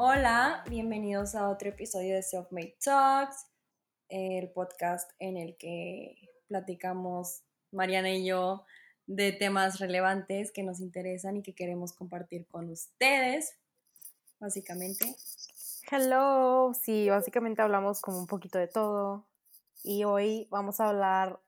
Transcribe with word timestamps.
Hola, 0.00 0.62
bienvenidos 0.70 1.34
a 1.34 1.48
otro 1.48 1.70
episodio 1.70 2.14
de 2.14 2.22
Self 2.22 2.52
Made 2.52 2.76
Talks, 2.80 3.48
el 4.08 4.48
podcast 4.52 5.10
en 5.18 5.36
el 5.36 5.56
que 5.56 6.14
platicamos 6.46 7.42
Mariana 7.72 8.12
y 8.12 8.24
yo 8.24 8.64
de 9.06 9.32
temas 9.32 9.80
relevantes 9.80 10.52
que 10.52 10.62
nos 10.62 10.78
interesan 10.78 11.36
y 11.36 11.42
que 11.42 11.52
queremos 11.52 11.92
compartir 11.92 12.46
con 12.46 12.70
ustedes, 12.70 13.58
básicamente. 14.38 15.16
Hello, 15.90 16.72
sí, 16.80 17.10
básicamente 17.10 17.62
hablamos 17.62 18.00
como 18.00 18.20
un 18.20 18.28
poquito 18.28 18.56
de 18.60 18.68
todo 18.68 19.26
y 19.82 20.04
hoy 20.04 20.46
vamos 20.48 20.78
a 20.78 20.90
hablar, 20.90 21.40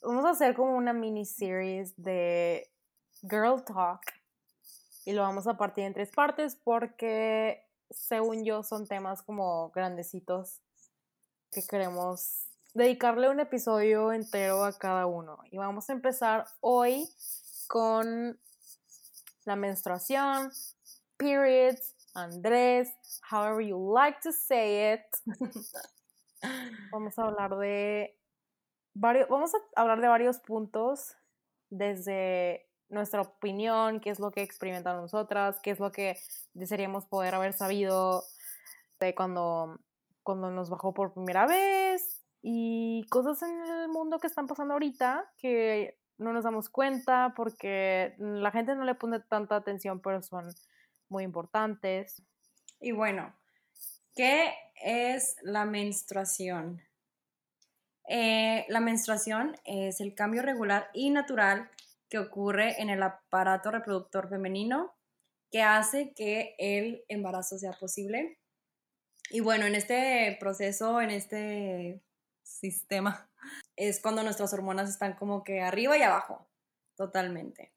vamos 0.00 0.24
a 0.24 0.30
hacer 0.30 0.54
como 0.54 0.74
una 0.74 0.94
mini 0.94 1.26
series 1.26 2.02
de 2.02 2.72
Girl 3.20 3.62
Talk 3.62 4.00
y 5.04 5.12
lo 5.12 5.20
vamos 5.20 5.46
a 5.46 5.58
partir 5.58 5.84
en 5.84 5.92
tres 5.92 6.10
partes 6.12 6.56
porque 6.56 7.66
según 7.90 8.44
yo 8.44 8.62
son 8.62 8.86
temas 8.86 9.22
como 9.22 9.70
grandecitos 9.70 10.60
que 11.50 11.62
queremos 11.66 12.46
dedicarle 12.74 13.28
un 13.28 13.40
episodio 13.40 14.12
entero 14.12 14.64
a 14.64 14.76
cada 14.78 15.06
uno. 15.06 15.38
Y 15.50 15.58
vamos 15.58 15.90
a 15.90 15.92
empezar 15.92 16.46
hoy 16.60 17.08
con 17.66 18.38
la 19.44 19.56
menstruación, 19.56 20.52
periods, 21.16 21.94
Andrés, 22.14 22.90
however 23.30 23.60
you 23.60 23.92
like 23.92 24.20
to 24.22 24.32
say 24.32 24.94
it. 24.94 25.02
vamos 26.92 27.18
a 27.18 27.22
hablar 27.22 27.56
de 27.56 28.18
varios, 28.94 29.28
vamos 29.28 29.52
a 29.54 29.80
hablar 29.80 30.00
de 30.00 30.08
varios 30.08 30.38
puntos 30.38 31.14
desde 31.68 32.69
nuestra 32.90 33.22
opinión, 33.22 34.00
qué 34.00 34.10
es 34.10 34.18
lo 34.18 34.30
que 34.30 34.42
experimentamos 34.42 35.02
nosotras, 35.02 35.60
qué 35.62 35.70
es 35.70 35.80
lo 35.80 35.92
que 35.92 36.16
desearíamos 36.54 37.06
poder 37.06 37.34
haber 37.34 37.52
sabido 37.52 38.24
de 38.98 39.14
cuando, 39.14 39.78
cuando 40.22 40.50
nos 40.50 40.68
bajó 40.68 40.92
por 40.92 41.14
primera 41.14 41.46
vez 41.46 42.22
y 42.42 43.06
cosas 43.10 43.42
en 43.42 43.62
el 43.62 43.88
mundo 43.88 44.18
que 44.18 44.26
están 44.26 44.46
pasando 44.46 44.74
ahorita 44.74 45.32
que 45.38 45.98
no 46.18 46.32
nos 46.32 46.44
damos 46.44 46.68
cuenta 46.68 47.32
porque 47.34 48.14
la 48.18 48.50
gente 48.50 48.74
no 48.74 48.84
le 48.84 48.94
pone 48.94 49.20
tanta 49.20 49.56
atención, 49.56 50.00
pero 50.00 50.20
son 50.20 50.52
muy 51.08 51.24
importantes. 51.24 52.22
Y 52.78 52.92
bueno, 52.92 53.34
¿qué 54.14 54.52
es 54.74 55.36
la 55.42 55.64
menstruación? 55.64 56.82
Eh, 58.08 58.66
la 58.68 58.80
menstruación 58.80 59.56
es 59.64 60.00
el 60.00 60.14
cambio 60.14 60.42
regular 60.42 60.90
y 60.92 61.10
natural 61.10 61.70
que 62.10 62.18
ocurre 62.18 62.82
en 62.82 62.90
el 62.90 63.02
aparato 63.02 63.70
reproductor 63.70 64.28
femenino 64.28 64.92
que 65.50 65.62
hace 65.62 66.12
que 66.12 66.54
el 66.58 67.04
embarazo 67.08 67.58
sea 67.58 67.72
posible. 67.72 68.38
Y 69.30 69.40
bueno, 69.40 69.64
en 69.66 69.74
este 69.74 70.36
proceso, 70.38 71.00
en 71.00 71.10
este 71.10 72.02
sistema, 72.42 73.30
es 73.76 74.00
cuando 74.00 74.22
nuestras 74.22 74.52
hormonas 74.52 74.90
están 74.90 75.14
como 75.14 75.44
que 75.44 75.60
arriba 75.60 75.96
y 75.96 76.02
abajo, 76.02 76.48
totalmente. 76.96 77.72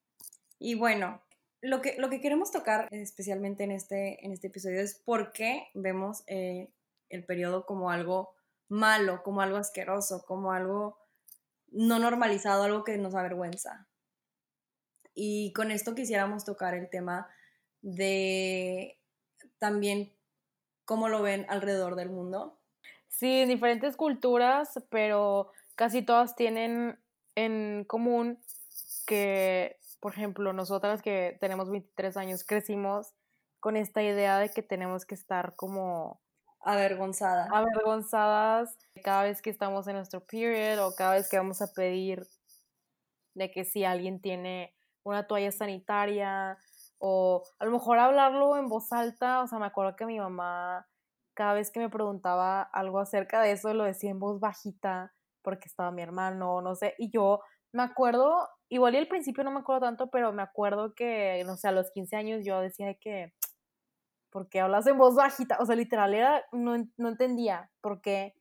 Y 0.60 0.76
bueno, 0.76 1.22
lo 1.62 1.82
que, 1.82 1.96
lo 1.98 2.10
que 2.10 2.20
queremos 2.20 2.52
tocar 2.52 2.88
especialmente 2.92 3.64
en 3.64 3.72
este, 3.72 4.26
en 4.26 4.34
este 4.34 4.48
episodio 4.48 4.82
es 4.82 4.96
por 4.96 5.32
qué 5.32 5.68
vemos 5.74 6.24
eh, 6.28 6.70
el 7.10 7.24
periodo 7.24 7.66
como 7.66 7.92
algo 7.92 8.34
malo, 8.68 9.22
como 9.24 9.42
algo 9.42 9.58
asqueroso, 9.58 10.26
como 10.26 10.52
algo 10.52 10.98
no 11.72 12.00
normalizado, 12.00 12.64
algo 12.64 12.84
que 12.84 12.98
nos 12.98 13.16
avergüenza. 13.16 13.88
Y 15.14 15.54
con 15.54 15.72
esto 15.72 15.96
quisiéramos 15.96 16.46
tocar 16.46 16.74
el 16.74 16.90
tema 16.90 17.30
de 17.82 19.00
también 19.60 20.12
cómo 20.86 21.10
lo 21.10 21.22
ven 21.22 21.46
alrededor 21.50 21.96
del 21.96 22.10
mundo. 22.10 22.60
Sí, 23.08 23.42
en 23.42 23.50
diferentes 23.50 23.96
culturas, 23.96 24.84
pero 24.90 25.52
casi 25.76 26.02
todas 26.02 26.36
tienen 26.36 27.00
en 27.36 27.86
común 27.86 28.40
que, 29.06 29.78
por 30.00 30.14
ejemplo, 30.14 30.54
nosotras 30.54 31.02
que 31.02 31.38
tenemos 31.40 31.70
23 31.70 32.18
años 32.18 32.44
crecimos 32.44 33.14
con 33.60 33.78
esta 33.78 34.02
idea 34.02 34.40
de 34.40 34.50
que 34.50 34.64
tenemos 34.64 35.06
que 35.06 35.16
estar 35.16 35.56
como 35.56 36.22
avergonzadas. 36.60 37.50
Avergonzadas 37.52 38.78
cada 39.04 39.24
vez 39.24 39.42
que 39.42 39.50
estamos 39.50 39.88
en 39.88 39.96
nuestro 39.96 40.26
period 40.26 40.86
o 40.86 40.96
cada 40.96 41.14
vez 41.14 41.30
que 41.30 41.38
vamos 41.38 41.62
a 41.62 41.72
pedir 41.74 42.28
de 43.36 43.52
que 43.52 43.66
si 43.66 43.84
alguien 43.84 44.20
tiene 44.22 44.74
una 45.04 45.28
toalla 45.28 45.52
sanitaria 45.52 46.58
o 46.98 47.44
a 47.60 47.66
lo 47.66 47.72
mejor 47.72 48.00
hablarlo 48.00 48.58
en 48.58 48.70
voz 48.70 48.92
alta, 48.94 49.42
o 49.42 49.48
sea, 49.48 49.60
me 49.60 49.66
acuerdo 49.66 49.96
que 49.96 50.06
mi 50.06 50.20
mamá 50.20 50.88
cada 51.34 51.54
vez 51.54 51.72
que 51.72 51.80
me 51.80 51.90
preguntaba 51.90 52.62
algo 52.62 53.00
acerca 53.00 53.42
de 53.42 53.52
eso 53.52 53.74
lo 53.74 53.84
decía 53.84 54.12
en 54.12 54.20
voz 54.20 54.40
bajita 54.40 55.14
porque 55.42 55.68
estaba 55.68 55.92
mi 55.92 56.02
hermano, 56.02 56.62
no 56.62 56.76
sé, 56.76 56.96
y 56.98 57.10
yo 57.12 57.42
me 57.74 57.84
acuerdo, 57.84 58.48
igual 58.70 58.96
y 58.96 59.00
al 59.00 59.08
principio 59.08 59.44
no 59.44 59.52
me 59.52 59.60
acuerdo 59.60 59.82
tanto, 59.82 60.10
pero 60.10 60.32
me 60.32 60.44
acuerdo 60.44 60.94
que, 60.94 61.44
no 61.46 61.58
sé, 61.58 61.68
a 61.68 61.72
los 61.72 61.92
15 61.92 62.16
años 62.16 62.46
yo 62.46 62.62
decía 62.62 62.94
que, 62.94 63.34
¿por 64.30 64.48
qué 64.48 64.62
hablas 64.62 64.88
en 64.88 64.98
voz 64.98 65.16
bajita? 65.16 65.58
O 65.60 65.66
sea, 65.66 65.76
literal, 65.76 66.14
era, 66.14 66.44
no, 66.52 66.76
no 66.98 67.10
entendía 67.10 67.70
por 67.82 68.02
qué. 68.02 68.36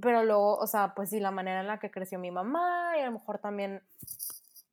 Pero 0.00 0.24
luego, 0.24 0.56
o 0.56 0.66
sea, 0.66 0.94
pues 0.94 1.10
sí, 1.10 1.20
la 1.20 1.30
manera 1.30 1.60
en 1.60 1.66
la 1.66 1.80
que 1.80 1.90
creció 1.90 2.18
mi 2.18 2.30
mamá 2.30 2.92
y 2.96 3.00
a 3.00 3.06
lo 3.06 3.12
mejor 3.12 3.38
también 3.38 3.82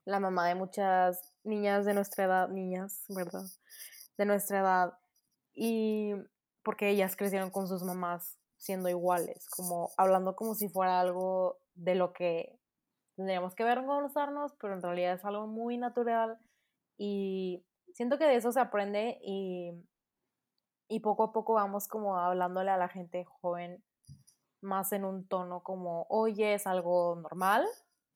la 0.07 0.22
mamá 0.22 0.47
de 0.47 0.56
muchas 0.56 1.34
niñas 1.44 1.84
de 1.85 1.94
nuestra 1.94 2.23
edad, 2.23 2.47
niñas, 2.47 3.03
¿verdad? 3.09 3.44
De 4.18 4.25
nuestra 4.25 4.59
edad. 4.62 4.94
Y 5.53 6.13
porque 6.63 6.90
ellas 6.90 7.18
crecieron 7.18 7.51
con 7.51 7.68
sus 7.68 7.84
mamás 7.84 8.38
siendo 8.56 8.88
iguales, 8.88 9.50
como 9.50 9.91
hablando 9.97 10.35
como 10.35 10.56
si 10.56 10.69
fuera 10.69 11.01
algo 11.01 11.59
de 11.75 11.96
lo 11.96 12.13
que 12.13 12.57
tendríamos 13.17 13.53
que 13.53 13.66
vergonzarnos, 13.66 14.53
pero 14.62 14.73
en 14.75 14.81
realidad 14.81 15.13
es 15.13 15.25
algo 15.25 15.46
muy 15.46 15.78
natural 15.78 16.40
y 16.97 17.66
siento 17.94 18.17
que 18.17 18.25
de 18.25 18.35
eso 18.35 18.53
se 18.53 18.62
aprende 18.62 19.19
y, 19.22 19.73
y 20.88 21.01
poco 21.01 21.23
a 21.23 21.34
poco 21.34 21.53
vamos 21.53 21.90
como 21.90 22.17
hablándole 22.17 22.72
a 22.72 22.78
la 22.78 22.88
gente 22.88 23.25
joven 23.25 23.84
más 24.62 24.94
en 24.94 25.03
un 25.03 25.28
tono 25.28 25.63
como, 25.63 26.07
oye, 26.09 26.53
es 26.53 26.66
algo 26.66 27.17
normal, 27.22 27.67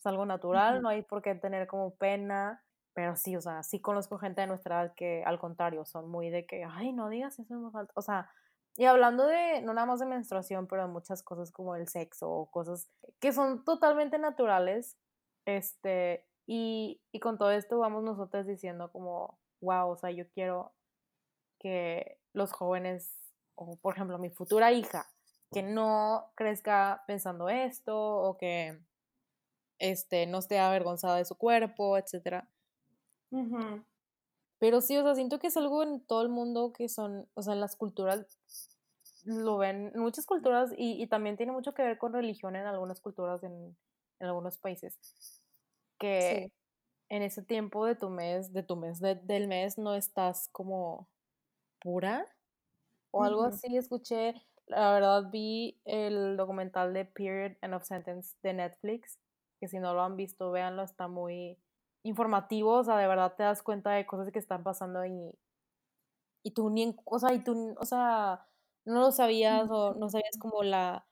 es 0.01 0.06
algo 0.07 0.25
natural, 0.25 0.81
no 0.81 0.89
hay 0.89 1.03
por 1.03 1.22
qué 1.22 1.35
tener 1.35 1.67
como 1.67 1.94
pena, 1.94 2.63
pero 2.94 3.16
sí, 3.16 3.35
o 3.35 3.41
sea, 3.41 3.62
sí 3.62 3.79
conozco 3.79 4.17
gente 4.17 4.41
de 4.41 4.47
nuestra 4.47 4.81
edad 4.81 4.94
que 4.95 5.23
al 5.23 5.38
contrario 5.38 5.85
son 5.85 6.09
muy 6.09 6.31
de 6.31 6.47
que, 6.47 6.66
ay, 6.67 6.91
no 6.91 7.07
digas 7.07 7.38
eso 7.38 7.53
en 7.53 7.72
voz 7.72 7.88
o 7.94 8.01
sea, 8.01 8.31
y 8.78 8.85
hablando 8.85 9.28
de, 9.28 9.62
no 9.62 9.75
nada 9.75 9.85
más 9.85 10.00
de 10.00 10.07
menstruación, 10.07 10.66
pero 10.66 10.88
de 10.88 10.88
muchas 10.88 11.22
cosas 11.22 11.51
como 11.51 11.75
el 11.75 11.88
sexo 11.88 12.28
o 12.31 12.50
cosas 12.50 12.89
que 13.19 13.31
son 13.31 13.63
totalmente 13.63 14.17
naturales, 14.17 14.97
este, 15.45 16.25
y, 16.47 17.00
y 17.12 17.19
con 17.19 17.38
todo 17.38 17.51
esto 17.51 17.78
vamos 17.78 18.03
nosotros 18.03 18.47
diciendo 18.47 18.91
como, 18.91 19.38
wow, 19.62 19.91
o 19.91 19.97
sea, 19.97 20.09
yo 20.09 20.28
quiero 20.29 20.73
que 21.59 22.18
los 22.33 22.51
jóvenes, 22.53 23.16
o 23.53 23.75
por 23.75 23.94
ejemplo 23.94 24.18
mi 24.18 24.31
futura 24.31 24.72
hija, 24.72 25.06
que 25.51 25.62
no 25.62 26.31
crezca 26.33 27.03
pensando 27.06 27.50
esto 27.50 27.95
o 27.95 28.38
que 28.39 28.79
este, 29.81 30.28
no 30.28 30.38
esté 30.38 30.59
avergonzada 30.59 31.18
de 31.18 31.25
su 31.25 31.36
cuerpo, 31.36 31.97
etc. 31.97 32.46
Pero 34.59 34.80
sí, 34.80 34.96
o 34.96 35.03
sea, 35.03 35.16
siento 35.16 35.40
que 35.40 35.47
es 35.47 35.58
algo 35.58 35.81
en 35.81 36.06
todo 36.06 36.22
el 36.22 36.30
mundo 36.30 36.72
que 36.72 36.88
son, 36.88 37.28
o 37.34 37.42
sea, 37.42 37.53
en 37.53 37.59
las 37.59 37.75
culturas 37.75 38.25
lo 39.25 39.58
ven, 39.58 39.92
muchas 39.96 40.25
culturas, 40.25 40.72
y, 40.78 41.06
también 41.07 41.38
tiene 41.38 41.51
mucho 41.51 41.74
que 41.74 41.83
ver 41.83 41.98
con 41.98 42.13
religión 42.13 42.56
en 42.56 42.66
algunas 42.66 43.00
culturas 43.01 43.44
en, 43.44 43.75
algunos 44.19 44.60
países, 44.60 45.42
que 46.00 46.51
en 47.10 47.24
ese 47.24 47.42
tiempo 47.44 47.86
de 47.86 47.95
tu 47.95 48.10
mes, 48.10 48.54
de 48.54 48.62
tu 48.63 48.75
mes, 48.75 49.00
del 49.00 49.48
mes, 49.48 49.80
no 49.80 49.95
estás 49.95 50.48
como 50.51 51.07
pura 51.80 52.27
o 53.12 53.24
algo 53.24 53.44
así, 53.44 53.77
escuché, 53.77 54.36
la 54.68 54.94
verdad 54.94 55.30
vi 55.31 55.80
el 55.86 56.38
documental 56.38 56.94
de 56.94 57.06
Period 57.06 57.57
and 57.62 57.74
of 57.74 57.84
Sentence 57.84 58.38
de 58.44 58.54
Netflix 58.54 59.19
que 59.62 59.68
si 59.68 59.80
no 59.80 59.94
lo 59.94 60.02
han 60.02 60.18
visto, 60.18 60.52
véanlo, 60.52 60.81
está 60.81 61.08
muy 61.08 61.60
informativo, 62.02 62.80
o 62.80 62.84
sea, 62.84 62.98
de 62.98 63.08
verdad 63.08 63.36
te 63.38 63.44
das 63.44 63.62
cuenta 63.62 63.92
de 63.92 64.08
cosas 64.08 64.31
que 64.31 64.40
están 64.40 64.63
pasando 64.63 65.06
y, 65.06 65.38
y 66.42 66.52
tú 66.52 66.72
ni, 66.72 66.96
o 67.06 67.19
sea, 67.19 67.31
y 67.31 67.44
tú, 67.44 67.75
o 67.80 67.86
sea, 67.86 68.48
no 68.86 69.02
lo 69.02 69.12
sabías 69.12 69.69
o 69.69 69.94
no 69.94 70.10
sabías 70.10 70.36
como 70.40 70.63
la, 70.63 71.06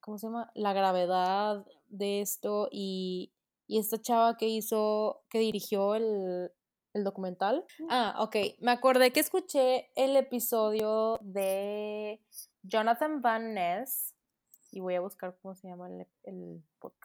¿cómo 0.00 0.16
se 0.16 0.28
llama? 0.28 0.52
La 0.54 0.72
gravedad 0.72 1.66
de 1.88 2.20
esto 2.20 2.68
y, 2.70 3.32
y 3.66 3.80
esta 3.80 4.00
chava 4.00 4.36
que 4.36 4.46
hizo, 4.46 5.24
que 5.28 5.40
dirigió 5.40 5.96
el, 5.96 6.52
el 6.94 7.02
documental. 7.02 7.64
Ah, 7.90 8.14
ok, 8.20 8.36
me 8.60 8.70
acordé 8.70 9.12
que 9.12 9.18
escuché 9.18 9.90
el 9.96 10.16
episodio 10.16 11.18
de 11.20 12.20
Jonathan 12.62 13.22
Van 13.22 13.54
Ness 13.54 14.14
y 14.70 14.78
voy 14.78 14.94
a 14.94 15.00
buscar 15.00 15.36
cómo 15.42 15.56
se 15.56 15.66
llama 15.66 15.88
el, 15.88 16.06
el 16.22 16.62
podcast. 16.78 17.01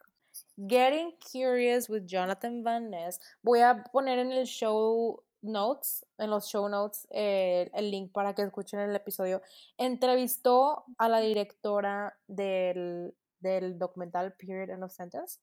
Getting 0.58 1.14
Curious 1.20 1.88
with 1.88 2.06
Jonathan 2.08 2.64
Van 2.64 2.90
Ness. 2.90 3.20
Voy 3.44 3.62
a 3.62 3.84
poner 3.92 4.18
en 4.18 4.32
el 4.32 4.46
show 4.46 5.24
notes, 5.42 6.06
en 6.18 6.32
los 6.32 6.48
show 6.50 6.68
notes, 6.68 7.08
eh, 7.12 7.70
el 7.74 7.92
link 7.92 8.12
para 8.12 8.34
que 8.34 8.42
escuchen 8.42 8.80
el 8.80 8.96
episodio. 8.96 9.42
Entrevistó 9.78 10.86
a 10.98 11.10
la 11.10 11.20
directora 11.20 12.18
del, 12.28 13.16
del 13.40 13.78
documental 13.78 14.34
Period 14.34 14.72
and 14.72 14.84
of 14.84 14.92
Sentence, 14.92 15.40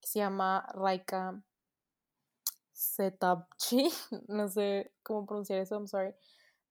que 0.00 0.08
se 0.08 0.20
llama 0.20 0.66
Raika 0.74 1.42
Setapchi, 2.72 3.88
no 4.28 4.48
sé 4.48 4.92
cómo 5.02 5.26
pronunciar 5.26 5.60
eso, 5.60 5.76
I'm 5.76 5.86
sorry. 5.86 6.14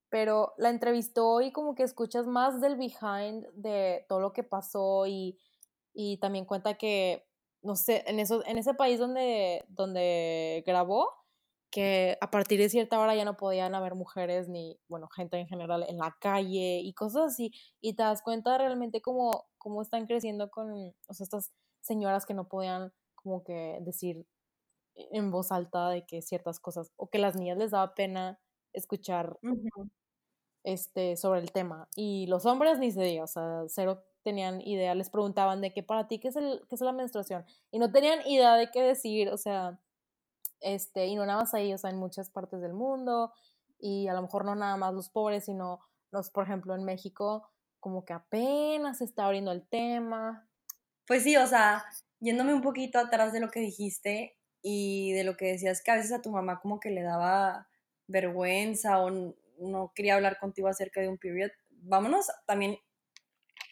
Pero 0.10 0.54
la 0.58 0.70
entrevistó 0.70 1.42
y 1.42 1.52
como 1.52 1.76
que 1.76 1.84
escuchas 1.84 2.28
más 2.28 2.60
del 2.60 2.76
behind 2.76 3.48
de 3.54 4.06
todo 4.10 4.20
lo 4.20 4.34
que 4.34 4.44
pasó 4.44 5.06
y, 5.08 5.40
y 5.94 6.18
también 6.18 6.46
cuenta 6.46 6.76
que, 6.76 7.28
no 7.64 7.76
sé, 7.76 8.04
en, 8.08 8.20
eso, 8.20 8.46
en 8.46 8.58
ese 8.58 8.74
país 8.74 9.00
donde, 9.00 9.66
donde 9.70 10.64
grabó, 10.66 11.10
que 11.72 12.18
a 12.22 12.30
partir 12.30 12.60
de 12.60 12.70
cierta 12.70 13.00
hora 13.00 13.16
ya 13.16 13.26
no 13.26 13.36
podían 13.36 13.74
haber 13.74 13.96
mujeres 13.96 14.48
ni, 14.48 14.80
bueno, 14.88 15.08
gente 15.10 15.38
en 15.40 15.48
general 15.48 15.84
en 15.90 15.98
la 15.98 16.16
calle 16.22 16.82
y 16.84 16.94
cosas 16.94 17.34
así. 17.34 17.52
Y 17.82 17.96
te 17.96 18.04
das 18.04 18.22
cuenta 18.22 18.58
realmente 18.60 19.02
cómo, 19.02 19.46
cómo 19.58 19.82
están 19.82 20.06
creciendo 20.06 20.52
con, 20.52 20.72
o 21.08 21.14
sea, 21.14 21.24
estas 21.24 21.52
señoras 21.82 22.28
que 22.28 22.36
no 22.36 22.48
podían 22.48 22.94
como 23.16 23.44
que 23.44 23.80
decir 23.82 24.28
en 24.96 25.32
voz 25.32 25.52
alta 25.52 25.90
de 25.90 26.06
que 26.06 26.22
ciertas 26.22 26.60
cosas, 26.60 26.92
o 26.96 27.10
que 27.10 27.18
las 27.18 27.36
niñas 27.36 27.58
les 27.58 27.72
daba 27.72 27.96
pena 27.96 28.40
escuchar 28.74 29.38
este, 30.64 31.18
sobre 31.18 31.40
el 31.42 31.52
tema. 31.52 31.88
Y 31.96 32.28
los 32.28 32.46
hombres 32.46 32.80
ni 32.80 32.92
se 32.92 33.02
diga, 33.02 33.24
o 33.24 33.28
sea, 33.28 33.64
cero 33.68 34.04
tenían 34.24 34.62
idea, 34.62 34.96
les 34.96 35.10
preguntaban 35.10 35.62
de 35.62 35.72
que 35.74 35.84
para 35.84 36.08
ti 36.08 36.20
qué 36.20 36.30
es, 36.30 36.36
el, 36.36 36.62
qué 36.70 36.76
es 36.76 36.82
la 36.82 36.92
menstruación. 36.92 37.46
Y 37.72 37.80
no 37.80 37.92
tenían 37.92 38.26
idea 38.28 38.56
de 38.56 38.72
qué 38.72 38.82
decir, 38.82 39.30
o 39.30 39.38
sea, 39.38 39.80
este, 40.62 41.08
y 41.08 41.16
no 41.16 41.26
nada 41.26 41.42
más 41.42 41.54
ahí, 41.54 41.74
o 41.74 41.78
sea, 41.78 41.90
en 41.90 41.98
muchas 41.98 42.30
partes 42.30 42.62
del 42.62 42.74
mundo, 42.74 43.34
y 43.80 44.08
a 44.08 44.14
lo 44.14 44.22
mejor 44.22 44.46
no 44.46 44.56
nada 44.56 44.78
más 44.78 44.94
los 44.94 45.10
pobres, 45.10 45.46
sino 45.46 45.82
los, 46.12 46.30
por 46.30 46.46
ejemplo, 46.46 46.74
en 46.74 46.86
México, 46.86 47.50
como 47.80 48.06
que 48.06 48.14
apenas 48.14 49.00
se 49.00 49.04
está 49.04 49.26
abriendo 49.26 49.52
el 49.52 49.68
tema. 49.68 50.48
Pues 51.06 51.24
sí, 51.24 51.36
o 51.36 51.46
sea, 51.46 51.84
yéndome 52.20 52.54
un 52.54 52.62
poquito 52.62 52.98
atrás 52.98 53.34
de 53.34 53.42
lo 53.42 53.52
que 53.52 53.60
dijiste 53.60 54.38
y 54.62 55.12
de 55.12 55.26
lo 55.26 55.36
que 55.36 55.48
decías 55.48 55.84
que 55.84 55.92
a 55.92 55.96
veces 55.96 56.14
a 56.14 56.22
tu 56.22 56.32
mamá 56.32 56.62
como 56.62 56.80
que 56.80 56.92
le 56.92 57.04
daba 57.04 57.68
vergüenza 58.08 59.00
o 59.00 59.12
no 59.60 59.92
quería 59.94 60.16
hablar 60.16 60.40
contigo 60.40 60.70
acerca 60.70 61.02
de 61.02 61.10
un 61.10 61.18
period, 61.18 61.52
vámonos 61.70 62.28
también 62.46 62.78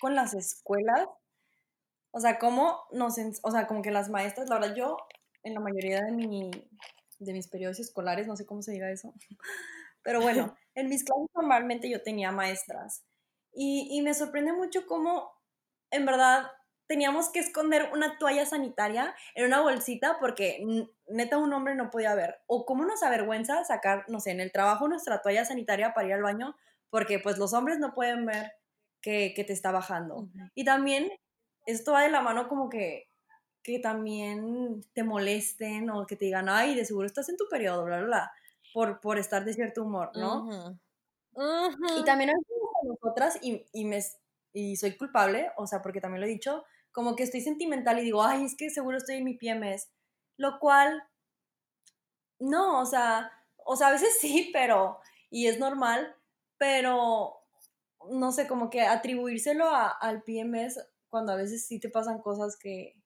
con 0.01 0.15
las 0.15 0.33
escuelas. 0.33 1.07
O 2.11 2.19
sea, 2.19 2.39
cómo 2.39 2.81
nos, 2.91 3.15
o 3.43 3.51
sea, 3.51 3.67
como 3.67 3.81
que 3.81 3.91
las 3.91 4.09
maestras, 4.09 4.49
la 4.49 4.59
verdad 4.59 4.75
yo 4.75 4.97
en 5.43 5.53
la 5.53 5.61
mayoría 5.61 6.01
de, 6.01 6.11
mi, 6.11 6.51
de 7.19 7.33
mis 7.33 7.47
periodos 7.47 7.79
escolares, 7.79 8.27
no 8.27 8.35
sé 8.35 8.45
cómo 8.45 8.61
se 8.61 8.73
diga 8.73 8.91
eso, 8.91 9.13
pero 10.03 10.19
bueno, 10.19 10.57
en 10.75 10.89
mis 10.89 11.05
clases 11.05 11.29
normalmente 11.33 11.89
yo 11.89 12.03
tenía 12.03 12.31
maestras 12.31 13.03
y, 13.53 13.87
y 13.91 14.01
me 14.01 14.13
sorprende 14.13 14.51
mucho 14.51 14.85
cómo 14.85 15.31
en 15.89 16.05
verdad 16.05 16.47
teníamos 16.87 17.29
que 17.29 17.39
esconder 17.39 17.89
una 17.93 18.17
toalla 18.17 18.45
sanitaria 18.45 19.15
en 19.35 19.45
una 19.45 19.61
bolsita 19.61 20.17
porque 20.19 20.61
neta 21.07 21.37
un 21.37 21.53
hombre 21.53 21.73
no 21.75 21.89
podía 21.89 22.13
ver. 22.15 22.41
O 22.47 22.65
cómo 22.65 22.83
nos 22.83 23.01
avergüenza 23.01 23.63
sacar, 23.63 24.03
no 24.09 24.19
sé, 24.19 24.31
en 24.31 24.41
el 24.41 24.51
trabajo 24.51 24.89
nuestra 24.89 25.21
toalla 25.21 25.45
sanitaria 25.45 25.93
para 25.93 26.07
ir 26.07 26.13
al 26.13 26.21
baño 26.21 26.53
porque 26.89 27.19
pues 27.19 27.37
los 27.37 27.53
hombres 27.53 27.79
no 27.79 27.93
pueden 27.93 28.25
ver 28.25 28.51
que, 29.01 29.33
que 29.35 29.43
te 29.43 29.53
está 29.53 29.71
bajando. 29.71 30.29
Y 30.55 30.65
también 30.65 31.11
esto 31.65 31.93
va 31.93 32.03
de 32.03 32.11
la 32.11 32.21
mano 32.21 32.47
como 32.47 32.69
que 32.69 33.11
que 33.63 33.79
también 33.79 34.83
te 34.93 35.03
molesten 35.03 35.89
o 35.89 36.05
que 36.05 36.15
te 36.15 36.25
digan, 36.25 36.49
ay, 36.49 36.75
de 36.75 36.85
seguro 36.85 37.05
estás 37.05 37.29
en 37.29 37.37
tu 37.37 37.47
periodo, 37.49 37.85
bla, 37.85 37.97
bla, 37.97 38.05
bla, 38.05 38.31
por, 38.73 38.99
por 38.99 39.17
estar 39.17 39.45
de 39.45 39.53
cierto 39.53 39.83
humor, 39.83 40.11
¿no? 40.15 40.79
Y 41.97 42.03
también 42.03 42.31
a 42.31 42.33
nosotras, 42.83 43.37
y, 43.41 43.65
y, 43.71 43.85
me, 43.85 44.03
y 44.53 44.75
soy 44.77 44.97
culpable, 44.97 45.51
o 45.57 45.67
sea, 45.67 45.81
porque 45.81 46.01
también 46.01 46.21
lo 46.21 46.27
he 46.27 46.31
dicho, 46.31 46.65
como 46.91 47.15
que 47.15 47.23
estoy 47.23 47.41
sentimental 47.41 47.99
y 47.99 48.03
digo, 48.03 48.23
ay, 48.23 48.45
es 48.45 48.55
que 48.55 48.69
seguro 48.69 48.97
estoy 48.97 49.17
en 49.17 49.25
mi 49.25 49.35
PMS, 49.35 49.89
lo 50.37 50.59
cual, 50.59 51.03
no, 52.39 52.81
o 52.81 52.85
sea, 52.85 53.31
o 53.57 53.75
sea, 53.75 53.89
a 53.89 53.91
veces 53.91 54.17
sí, 54.19 54.49
pero, 54.51 54.99
y 55.29 55.47
es 55.47 55.59
normal, 55.59 56.15
pero, 56.57 57.40
no 58.09 58.31
sé, 58.31 58.47
como 58.47 58.69
que 58.69 58.81
atribuírselo 58.81 59.67
a, 59.67 59.89
al 59.89 60.23
PMS 60.23 60.79
cuando 61.09 61.33
a 61.33 61.35
veces 61.35 61.67
sí 61.67 61.79
te 61.79 61.89
pasan 61.89 62.21
cosas 62.21 62.57
que, 62.57 63.01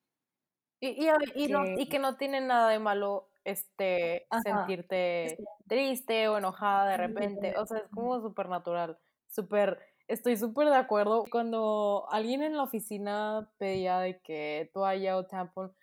y, 0.80 1.08
y, 1.36 1.48
no, 1.48 1.66
y 1.66 1.88
que 1.88 2.00
no 2.00 2.18
tiene 2.18 2.42
nada 2.42 2.70
de 2.70 2.80
malo 2.80 3.30
este 3.44 4.28
sentirte 4.44 5.38
triste 5.68 6.28
o 6.28 6.38
enojada 6.38 6.92
de 6.92 6.98
repente. 6.98 7.58
O 7.58 7.66
sea, 7.66 7.80
es 7.80 7.90
como 7.90 8.20
súper 8.22 8.50
natural. 8.50 8.98
Súper, 9.28 9.80
estoy 10.08 10.38
súper 10.38 10.70
de 10.70 10.76
acuerdo. 10.76 11.26
Cuando 11.32 12.08
alguien 12.10 12.44
en 12.44 12.58
la 12.58 12.64
oficina 12.64 13.50
pedía 13.58 14.00
de 14.00 14.20
que 14.22 14.70
toalla 14.74 15.18
o 15.18 15.26
tampon, 15.26 15.74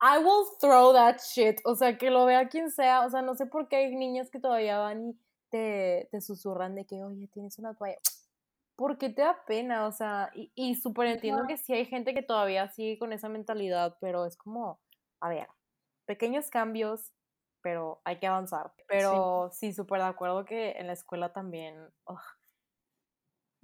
I 0.00 0.22
will 0.22 0.46
throw 0.60 0.92
that 0.92 1.18
shit. 1.18 1.60
O 1.64 1.74
sea, 1.74 1.98
que 1.98 2.10
lo 2.10 2.24
vea 2.24 2.48
quien 2.48 2.70
sea. 2.70 3.04
O 3.04 3.10
sea, 3.10 3.22
no 3.22 3.34
sé 3.34 3.46
por 3.46 3.68
qué 3.68 3.76
hay 3.76 3.94
niñas 3.94 4.30
que 4.30 4.40
todavía 4.40 4.78
van 4.78 5.08
y 5.10 5.18
te, 5.50 6.08
te 6.10 6.20
susurran 6.20 6.74
de 6.74 6.86
que, 6.86 7.02
oye, 7.02 7.28
tienes 7.28 7.58
una 7.58 7.74
toalla 7.74 7.98
¿por 8.78 8.96
qué 8.96 9.10
te 9.10 9.22
da 9.22 9.44
pena? 9.44 9.88
O 9.88 9.92
sea, 9.92 10.30
y, 10.36 10.52
y 10.54 10.76
súper 10.76 11.08
entiendo 11.08 11.48
que 11.48 11.56
sí 11.56 11.72
hay 11.72 11.84
gente 11.84 12.14
que 12.14 12.22
todavía 12.22 12.68
sigue 12.68 12.96
con 12.96 13.12
esa 13.12 13.28
mentalidad, 13.28 13.98
pero 14.00 14.24
es 14.24 14.36
como, 14.36 14.80
a 15.20 15.28
ver, 15.28 15.48
pequeños 16.06 16.48
cambios, 16.48 17.12
pero 17.60 18.00
hay 18.04 18.20
que 18.20 18.28
avanzar. 18.28 18.72
Pero 18.86 19.50
sí, 19.52 19.72
súper 19.72 19.98
de 19.98 20.06
acuerdo 20.06 20.44
que 20.44 20.70
en 20.78 20.86
la 20.86 20.92
escuela 20.92 21.32
también, 21.32 21.92
o 22.04 22.16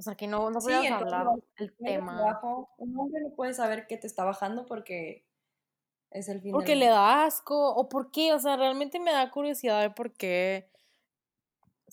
sea, 0.01 0.17
que 0.17 0.27
no, 0.27 0.51
no 0.51 0.59
puedes 0.59 0.91
hablar 0.91 1.29
el 1.59 1.77
tema. 1.77 2.41
un 2.79 2.99
hombre 2.99 3.23
no 3.23 3.31
puede 3.37 3.55
saber 3.55 3.87
qué 3.87 3.97
te 3.97 4.09
está 4.09 4.25
bajando 4.25 4.67
porque 4.67 5.25
es 6.11 6.29
el 6.29 6.41
fin 6.41 6.51
Porque 6.51 6.75
le 6.75 6.89
da 6.89 7.25
asco, 7.25 7.73
o 7.73 7.89
por 7.89 8.11
qué, 8.11 8.33
o 8.33 8.41
sea, 8.41 8.57
realmente 8.57 8.99
me 8.99 9.13
da 9.13 9.31
curiosidad 9.31 9.81
de 9.81 9.91
por 9.91 10.13
qué 10.13 10.74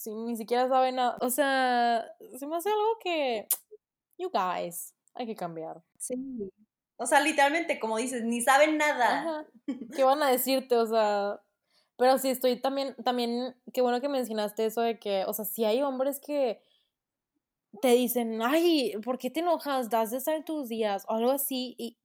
si 0.01 0.11
ni 0.15 0.35
siquiera 0.35 0.67
saben 0.67 0.95
nada. 0.95 1.17
O 1.21 1.29
sea, 1.29 2.05
se 2.37 2.47
me 2.47 2.55
hace 2.55 2.69
algo 2.69 2.97
que, 3.03 3.47
you 4.17 4.31
guys, 4.31 4.95
hay 5.13 5.27
que 5.27 5.35
cambiar. 5.35 5.83
Sí. 5.99 6.15
O 6.97 7.05
sea, 7.05 7.21
literalmente, 7.21 7.79
como 7.79 7.97
dices, 7.97 8.23
ni 8.23 8.41
saben 8.41 8.77
nada. 8.77 9.45
¿Qué 9.95 10.03
van 10.03 10.23
a 10.23 10.29
decirte? 10.29 10.75
O 10.75 10.87
sea, 10.87 11.39
pero 11.97 12.17
sí 12.17 12.29
estoy 12.29 12.59
también, 12.59 12.95
también, 13.03 13.55
qué 13.73 13.81
bueno 13.81 14.01
que 14.01 14.09
mencionaste 14.09 14.65
eso 14.65 14.81
de 14.81 14.99
que, 14.99 15.23
o 15.27 15.33
sea, 15.33 15.45
si 15.45 15.65
hay 15.65 15.83
hombres 15.83 16.19
que 16.19 16.63
te 17.79 17.89
dicen, 17.89 18.41
ay, 18.41 18.93
¿por 19.03 19.19
qué 19.19 19.29
te 19.29 19.41
enojas? 19.41 19.89
Das 19.91 20.09
de 20.09 20.17
estar 20.17 20.35
en 20.35 20.45
tus 20.45 20.67
días 20.67 21.05
o 21.07 21.13
algo 21.13 21.31
así. 21.31 21.75
y 21.77 21.97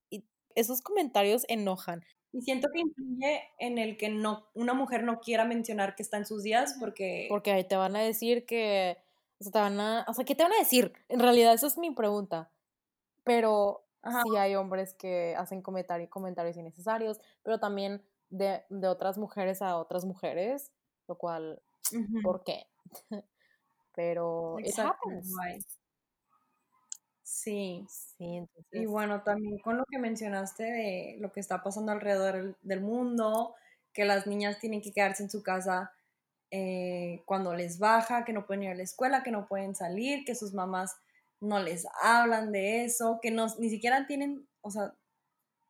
esos 0.55 0.81
comentarios 0.81 1.45
enojan. 1.49 2.03
Y 2.33 2.43
siento 2.43 2.69
que 2.73 2.81
influye 2.81 3.43
en 3.59 3.79
el 3.79 3.97
que 3.97 4.09
no, 4.09 4.47
una 4.55 4.75
mujer 4.75 5.05
no 5.05 5.21
quiera 5.21 5.45
mencionar 5.45 5.95
que 5.95 6.03
está 6.03 6.17
en 6.17 6.27
sus 6.27 6.43
días 6.43 6.77
porque... 6.79 7.27
Porque 7.29 7.53
ahí 7.53 7.65
te 7.65 7.77
van 7.77 7.97
a 7.97 8.01
decir 8.01 8.45
que... 8.47 8.99
O 9.39 9.45
sea, 9.45 9.53
te 9.53 9.59
van 9.59 9.81
a, 9.81 10.05
o 10.09 10.15
sea, 10.15 10.25
¿qué 10.25 10.35
te 10.35 10.43
van 10.43 10.53
a 10.53 10.59
decir? 10.59 10.93
En 11.09 11.21
realidad, 11.21 11.55
esa 11.55 11.67
es 11.67 11.79
mi 11.79 11.91
pregunta. 11.91 12.51
Pero 13.25 13.87
sí 14.03 14.37
hay 14.37 14.55
hombres 14.55 14.95
que 14.95 15.35
hacen 15.37 15.63
comentarios, 15.63 16.09
comentarios 16.11 16.57
innecesarios, 16.57 17.21
pero 17.43 17.59
también 17.59 18.03
de, 18.31 18.63
de, 18.69 18.89
otras 18.89 19.19
mujeres 19.19 19.63
a 19.63 19.77
otras 19.77 20.05
mujeres, 20.05 20.73
lo 21.09 21.17
cual, 21.17 21.61
¿por 22.23 22.45
qué? 22.45 22.67
pero 23.95 24.59
Exacto. 24.61 25.09
Sí. 27.27 27.85
Sí, 27.89 28.49
Y 28.71 28.87
bueno, 28.87 29.23
también 29.25 29.59
con 29.59 29.77
lo 29.77 29.85
que 29.85 29.99
mencionaste 29.99 30.63
de 30.63 31.17
lo 31.19 31.33
que 31.33 31.41
está 31.41 31.61
pasando 31.61 31.91
alrededor 31.91 32.57
del 32.63 32.81
mundo, 32.81 33.57
que 33.93 34.05
las 34.05 34.29
niñas 34.29 34.61
tienen 34.61 34.81
que 34.81 34.93
quedarse 34.93 35.25
en 35.25 35.31
su 35.31 35.43
casa 35.43 35.93
eh, 36.53 37.25
cuando 37.27 37.53
les 37.53 37.81
baja, 37.81 38.25
que 38.25 38.33
no 38.33 38.47
pueden 38.47 38.63
ir 38.63 38.71
a 38.71 38.75
la 38.77 38.85
escuela, 38.85 39.25
que 39.25 39.33
no 39.33 39.49
pueden 39.49 39.75
salir, 39.75 40.25
que 40.25 40.37
sus 40.37 40.55
mamás 40.55 40.95
no 41.41 41.59
les 41.59 41.85
hablan 42.01 42.53
de 42.53 42.85
eso, 42.85 43.19
que 43.21 43.33
no, 43.33 43.49
ni 43.59 43.71
siquiera 43.71 44.07
tienen, 44.07 44.47
o 44.61 44.71
sea, 44.71 44.95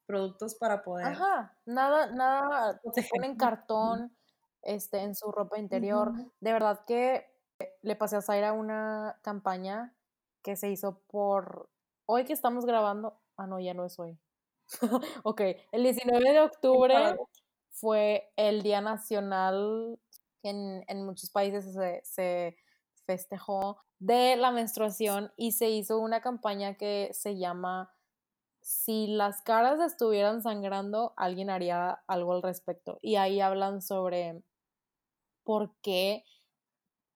productos 0.04 0.56
para 0.56 0.84
poder. 0.84 1.06
Ajá, 1.06 1.56
nada, 1.64 2.12
nada, 2.12 2.82
se 2.94 3.02
ponen 3.04 3.36
cartón 3.36 4.14
este, 4.62 4.98
en 4.98 5.14
su 5.14 5.32
ropa 5.32 5.58
interior. 5.58 6.12
De 6.40 6.52
verdad 6.52 6.84
que 6.86 7.26
le 7.80 7.96
pasé 7.96 8.16
a 8.16 8.22
Zaira 8.22 8.52
una 8.52 9.18
campaña 9.22 9.95
que 10.46 10.54
se 10.54 10.70
hizo 10.70 11.00
por 11.08 11.68
hoy 12.06 12.24
que 12.24 12.32
estamos 12.32 12.64
grabando. 12.64 13.18
Ah, 13.36 13.48
no, 13.48 13.58
ya 13.58 13.74
no 13.74 13.84
es 13.84 13.98
hoy. 13.98 14.16
ok, 15.24 15.40
el 15.72 15.82
19 15.82 16.32
de 16.32 16.40
octubre 16.40 16.94
fue 17.70 18.32
el 18.36 18.62
Día 18.62 18.80
Nacional 18.80 19.98
en, 20.44 20.84
en 20.86 21.04
muchos 21.04 21.30
países 21.30 21.74
se, 21.74 22.00
se 22.04 22.56
festejó 23.06 23.80
de 23.98 24.36
la 24.36 24.52
menstruación 24.52 25.32
y 25.36 25.50
se 25.50 25.68
hizo 25.70 25.98
una 25.98 26.20
campaña 26.20 26.74
que 26.74 27.10
se 27.12 27.36
llama 27.36 27.92
Si 28.60 29.08
las 29.08 29.42
caras 29.42 29.80
estuvieran 29.80 30.42
sangrando, 30.42 31.12
alguien 31.16 31.50
haría 31.50 32.04
algo 32.06 32.34
al 32.34 32.42
respecto. 32.42 32.98
Y 33.02 33.16
ahí 33.16 33.40
hablan 33.40 33.82
sobre 33.82 34.44
por 35.44 35.74
qué 35.82 36.24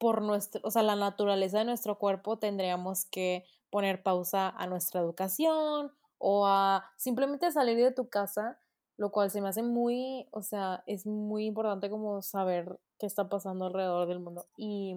por 0.00 0.23
nuestro, 0.23 0.62
o 0.64 0.71
sea, 0.71 0.83
la 0.83 0.97
naturaleza 0.97 1.59
de 1.59 1.66
nuestro 1.66 1.99
cuerpo 1.99 2.38
tendríamos 2.38 3.04
que 3.04 3.45
poner 3.69 4.02
pausa 4.02 4.49
a 4.49 4.66
nuestra 4.66 4.99
educación 4.99 5.92
o 6.16 6.47
a 6.47 6.90
simplemente 6.97 7.52
salir 7.52 7.76
de 7.76 7.92
tu 7.92 8.09
casa, 8.09 8.59
lo 8.97 9.12
cual 9.12 9.30
se 9.30 9.42
me 9.42 9.50
hace 9.50 9.62
muy, 9.62 10.26
o 10.33 10.40
sea, 10.42 10.83
es 10.87 11.07
muy 11.07 11.45
importante 11.45 11.90
como 11.90 12.23
saber 12.23 12.80
qué 12.99 13.04
está 13.04 13.28
pasando 13.28 13.66
alrededor 13.66 14.09
del 14.09 14.21
mundo. 14.21 14.49
Y, 14.57 14.97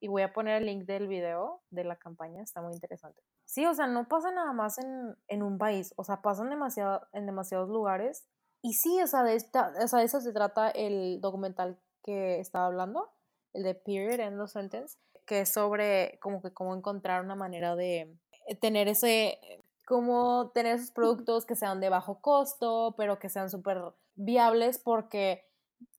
y 0.00 0.08
voy 0.08 0.22
a 0.22 0.32
poner 0.32 0.56
el 0.56 0.66
link 0.66 0.84
del 0.84 1.06
video 1.06 1.62
de 1.70 1.84
la 1.84 1.94
campaña, 1.94 2.42
está 2.42 2.60
muy 2.60 2.74
interesante. 2.74 3.22
Sí, 3.44 3.64
o 3.66 3.74
sea, 3.74 3.86
no 3.86 4.08
pasa 4.08 4.32
nada 4.32 4.52
más 4.52 4.78
en, 4.78 5.16
en 5.28 5.44
un 5.44 5.58
país, 5.58 5.94
o 5.96 6.02
sea, 6.02 6.22
pasan 6.22 6.50
demasiado, 6.50 7.06
en 7.12 7.26
demasiados 7.26 7.68
lugares. 7.68 8.26
Y 8.62 8.74
sí, 8.74 9.00
o 9.00 9.06
sea, 9.06 9.22
de, 9.22 9.36
esta, 9.36 9.72
o 9.80 9.86
sea, 9.86 10.00
de 10.00 10.06
eso 10.06 10.20
se 10.20 10.32
trata 10.32 10.70
el 10.70 11.20
documental 11.20 11.78
que 12.02 12.40
estaba 12.40 12.66
hablando 12.66 13.13
el 13.54 13.62
de 13.62 13.74
Period 13.74 14.20
End 14.20 14.40
of 14.40 14.50
Sentence, 14.50 14.98
que 15.26 15.40
es 15.40 15.48
sobre 15.52 16.18
como 16.20 16.42
que 16.42 16.52
cómo 16.52 16.74
encontrar 16.74 17.24
una 17.24 17.34
manera 17.34 17.76
de 17.76 18.14
eh, 18.46 18.56
tener 18.56 18.88
ese, 18.88 19.38
como 19.86 20.50
tener 20.54 20.76
esos 20.76 20.90
productos 20.90 21.46
que 21.46 21.56
sean 21.56 21.80
de 21.80 21.88
bajo 21.88 22.20
costo, 22.20 22.94
pero 22.96 23.18
que 23.18 23.28
sean 23.28 23.50
súper 23.50 23.80
viables 24.16 24.78
porque 24.78 25.44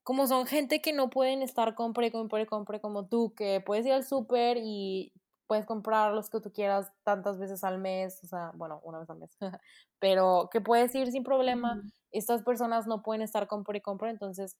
como 0.02 0.26
son 0.26 0.46
gente 0.46 0.80
que 0.80 0.92
no 0.92 1.10
pueden 1.10 1.42
estar 1.42 1.74
compre, 1.74 2.12
compre, 2.12 2.46
compre 2.46 2.80
como 2.80 3.06
tú, 3.06 3.34
que 3.34 3.60
puedes 3.60 3.84
ir 3.86 3.92
al 3.92 4.04
súper 4.04 4.56
y 4.58 5.12
puedes 5.46 5.66
comprar 5.66 6.12
los 6.12 6.30
que 6.30 6.40
tú 6.40 6.52
quieras 6.52 6.92
tantas 7.04 7.38
veces 7.38 7.64
al 7.64 7.78
mes, 7.78 8.22
o 8.24 8.26
sea, 8.26 8.52
bueno, 8.54 8.80
una 8.84 8.98
vez 8.98 9.10
al 9.10 9.18
mes, 9.18 9.36
pero 9.98 10.48
que 10.52 10.60
puedes 10.60 10.94
ir 10.94 11.10
sin 11.10 11.24
problema. 11.24 11.82
Estas 12.12 12.42
personas 12.42 12.86
no 12.86 13.02
pueden 13.02 13.22
estar 13.22 13.46
compre 13.46 13.78
y 13.78 13.80
compre, 13.80 14.10
entonces 14.10 14.56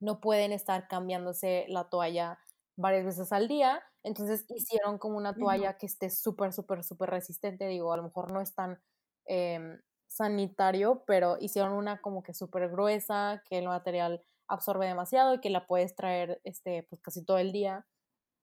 no 0.00 0.20
pueden 0.20 0.52
estar 0.52 0.88
cambiándose 0.88 1.66
la 1.68 1.88
toalla 1.88 2.38
varias 2.76 3.04
veces 3.04 3.32
al 3.32 3.48
día, 3.48 3.82
entonces 4.02 4.44
hicieron 4.48 4.98
como 4.98 5.16
una 5.16 5.34
toalla 5.34 5.78
que 5.78 5.86
esté 5.86 6.10
súper, 6.10 6.52
súper, 6.52 6.84
súper 6.84 7.10
resistente, 7.10 7.66
digo, 7.66 7.92
a 7.92 7.96
lo 7.96 8.04
mejor 8.04 8.30
no 8.30 8.40
es 8.40 8.54
tan 8.54 8.80
em, 9.24 9.80
sanitario, 10.06 11.02
pero 11.06 11.36
hicieron 11.40 11.72
una 11.72 12.00
como 12.00 12.22
que 12.22 12.34
súper 12.34 12.68
gruesa, 12.70 13.42
que 13.48 13.58
el 13.58 13.66
material 13.66 14.22
absorbe 14.48 14.86
demasiado 14.86 15.34
y 15.34 15.40
que 15.40 15.50
la 15.50 15.66
puedes 15.66 15.94
traer 15.96 16.40
este, 16.44 16.84
pues 16.84 17.00
casi 17.02 17.24
todo 17.24 17.38
el 17.38 17.52
día. 17.52 17.86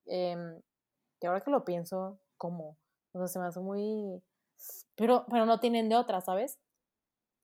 Eh, 0.06 0.36
que 1.20 1.28
ahora 1.28 1.40
que 1.42 1.52
lo 1.52 1.64
pienso, 1.64 2.20
¿cómo? 2.38 2.78
O 3.14 3.20
sea, 3.20 3.28
se 3.28 3.40
me 3.40 3.46
hace 3.46 3.62
muy... 3.62 4.22
Pero, 4.96 5.26
pero 5.30 5.46
no 5.46 5.62
tienen 5.62 5.88
de 5.88 5.96
otra, 5.96 6.20
¿sabes? 6.20 6.60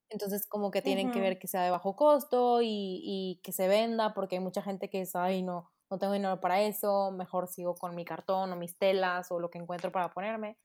Entonces, 0.09 0.47
como 0.47 0.71
que 0.71 0.81
tienen 0.81 1.11
que 1.11 1.21
ver 1.21 1.37
que 1.37 1.47
sea 1.47 1.63
de 1.63 1.69
bajo 1.69 1.95
costo 1.95 2.61
y, 2.61 3.01
y, 3.03 3.41
que 3.43 3.51
se 3.51 3.67
venda, 3.67 4.13
porque 4.13 4.37
hay 4.37 4.41
mucha 4.41 4.61
gente 4.61 4.89
que 4.89 4.99
dice, 4.99 5.17
ay, 5.19 5.43
no, 5.43 5.71
no 5.91 5.99
tengo 5.99 6.13
dinero 6.13 6.39
para 6.39 6.61
eso, 6.61 7.11
mejor 7.11 7.47
sigo 7.47 7.75
con 7.75 7.95
mi 7.95 8.05
cartón 8.05 8.51
o 8.51 8.55
mis 8.55 8.77
telas 8.77 9.31
o 9.31 9.39
lo 9.39 9.49
que 9.49 9.59
encuentro 9.59 9.91
para 9.91 10.09
ponerme. 10.09 10.57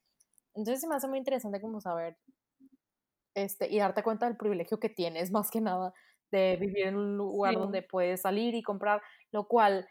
Entonces, 0.55 0.81
se 0.81 0.89
me 0.89 0.95
hace 0.95 1.09
muy 1.09 1.19
interesante 1.19 1.61
como 1.61 1.81
saber 1.81 2.17
este, 3.35 3.71
y 3.71 3.79
darte 3.79 4.03
cuenta 4.03 4.27
del 4.27 4.37
privilegio 4.37 4.79
que 4.79 4.89
tienes, 4.89 5.31
más 5.31 5.51
que 5.51 5.61
nada, 5.61 5.93
de 6.31 6.57
vivir 6.57 6.87
en 6.87 6.97
un 6.97 7.17
lugar 7.17 7.55
donde 7.55 7.83
puedes 7.83 8.23
salir 8.23 8.55
y 8.55 8.63
comprar, 8.63 9.03
lo 9.31 9.47
cual 9.47 9.89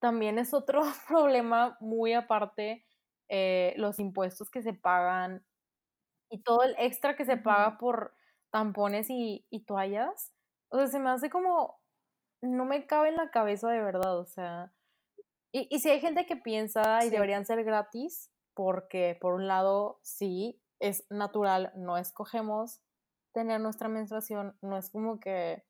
también 0.00 0.38
es 0.38 0.52
otro 0.52 0.82
problema 1.08 1.76
muy 1.80 2.12
aparte, 2.12 2.84
eh, 3.28 3.74
los 3.76 3.98
impuestos 3.98 4.50
que 4.50 4.62
se 4.62 4.74
pagan 4.74 5.44
y 6.28 6.42
todo 6.42 6.64
el 6.64 6.74
extra 6.78 7.16
que 7.16 7.24
se 7.24 7.36
paga 7.36 7.78
por 7.78 8.14
tampones 8.52 9.08
y, 9.10 9.44
toallas. 9.66 10.32
O 10.68 10.78
sea, 10.78 10.86
se 10.86 11.00
me 11.00 11.10
hace 11.10 11.30
como, 11.30 11.80
no 12.40 12.64
me 12.64 12.86
cabe 12.86 13.08
en 13.08 13.16
la 13.16 13.30
cabeza 13.30 13.68
de 13.70 13.82
verdad, 13.82 14.18
o 14.18 14.26
sea. 14.26 14.72
Y, 15.52 15.66
y 15.74 15.80
si 15.80 15.90
hay 15.90 16.00
gente 16.00 16.26
que 16.26 16.36
piensa 16.36 17.04
y 17.04 17.10
deberían 17.10 17.44
ser 17.44 17.64
gratis, 17.64 18.30
porque 18.54 19.18
por 19.20 19.34
un 19.34 19.48
lado, 19.48 19.98
sí, 20.02 20.60
es 20.78 21.04
natural, 21.10 21.72
no 21.76 21.96
escogemos 21.96 22.80
tener 23.32 23.60
nuestra 23.60 23.88
menstruación, 23.88 24.56
no 24.60 24.76
es 24.76 24.90
como 24.90 25.18
que 25.20 25.64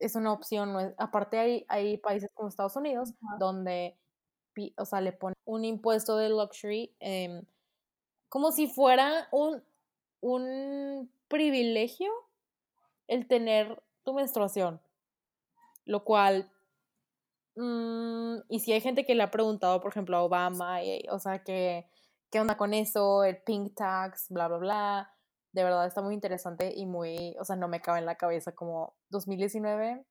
es 0.00 0.16
una 0.16 0.32
opción, 0.32 0.72
no 0.72 0.80
es, 0.80 0.94
aparte 0.98 1.38
hay, 1.38 1.64
hay 1.68 1.98
países 1.98 2.30
como 2.34 2.48
Estados 2.48 2.76
Unidos 2.76 3.14
donde, 3.38 3.96
o 4.76 4.84
sea, 4.84 5.00
le 5.00 5.12
ponen 5.12 5.36
un 5.44 5.64
impuesto 5.64 6.16
de 6.16 6.30
luxury 6.30 6.94
em, 7.00 7.44
como 8.28 8.50
si 8.50 8.66
fuera 8.66 9.28
un, 9.30 9.62
un 10.20 11.10
privilegio 11.34 12.12
el 13.08 13.26
tener 13.26 13.82
tu 14.04 14.14
menstruación, 14.14 14.80
lo 15.84 16.04
cual, 16.04 16.48
mm, 17.56 18.36
y 18.48 18.60
si 18.60 18.72
hay 18.72 18.80
gente 18.80 19.04
que 19.04 19.16
le 19.16 19.24
ha 19.24 19.32
preguntado, 19.32 19.80
por 19.80 19.90
ejemplo, 19.90 20.16
a 20.16 20.22
Obama, 20.22 20.78
o 21.10 21.18
sea, 21.18 21.42
que, 21.42 21.90
¿qué 22.30 22.38
onda 22.38 22.56
con 22.56 22.72
eso? 22.72 23.24
El 23.24 23.42
pink 23.42 23.74
tax, 23.74 24.28
bla, 24.30 24.46
bla, 24.46 24.58
bla. 24.58 25.10
De 25.50 25.64
verdad 25.64 25.86
está 25.88 26.02
muy 26.02 26.14
interesante 26.14 26.72
y 26.72 26.86
muy, 26.86 27.34
o 27.40 27.44
sea, 27.44 27.56
no 27.56 27.66
me 27.66 27.80
cabe 27.80 27.98
en 27.98 28.06
la 28.06 28.14
cabeza 28.16 28.54
como 28.54 28.94
2019. 29.10 30.06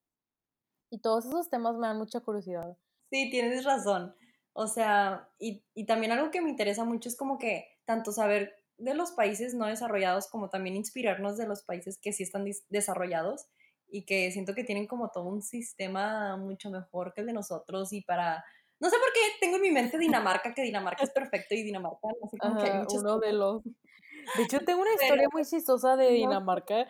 Y 0.90 1.00
todos 1.00 1.24
esos 1.24 1.48
temas 1.48 1.74
me 1.76 1.86
dan 1.86 1.96
mucha 1.96 2.20
curiosidad. 2.20 2.76
Sí, 3.10 3.30
tienes 3.30 3.64
razón. 3.64 4.14
O 4.52 4.66
sea, 4.66 5.30
y, 5.38 5.64
y 5.74 5.86
también 5.86 6.12
algo 6.12 6.30
que 6.30 6.42
me 6.42 6.50
interesa 6.50 6.84
mucho 6.84 7.08
es 7.08 7.16
como 7.16 7.38
que 7.38 7.78
tanto 7.86 8.12
saber 8.12 8.63
de 8.78 8.94
los 8.94 9.12
países 9.12 9.54
no 9.54 9.66
desarrollados 9.66 10.28
como 10.28 10.50
también 10.50 10.76
inspirarnos 10.76 11.36
de 11.36 11.46
los 11.46 11.62
países 11.62 11.98
que 11.98 12.12
sí 12.12 12.22
están 12.22 12.44
desarrollados 12.68 13.46
y 13.88 14.04
que 14.04 14.30
siento 14.32 14.54
que 14.54 14.64
tienen 14.64 14.86
como 14.86 15.10
todo 15.10 15.24
un 15.24 15.42
sistema 15.42 16.36
mucho 16.36 16.70
mejor 16.70 17.12
que 17.14 17.20
el 17.20 17.28
de 17.28 17.32
nosotros 17.32 17.92
y 17.92 18.02
para... 18.02 18.44
No 18.80 18.90
sé 18.90 18.96
por 18.96 19.12
qué 19.12 19.20
tengo 19.40 19.56
en 19.56 19.62
mi 19.62 19.70
mente 19.70 19.98
Dinamarca, 19.98 20.52
que 20.52 20.62
Dinamarca 20.62 21.04
es 21.04 21.10
perfecto 21.10 21.54
y 21.54 21.62
Dinamarca, 21.62 22.08
no 22.20 22.28
sé 22.28 22.36
cómo 22.38 22.60
que 22.60 22.70
hay 22.70 22.78
muchos... 22.78 23.02
Uno 23.02 23.18
de 23.18 23.32
los... 23.32 23.62
De 23.62 24.42
hecho, 24.42 24.58
tengo 24.60 24.82
una 24.82 24.94
historia 24.94 25.28
muy 25.32 25.44
chistosa 25.44 25.96
de 25.96 26.10
Dinamarca. 26.10 26.88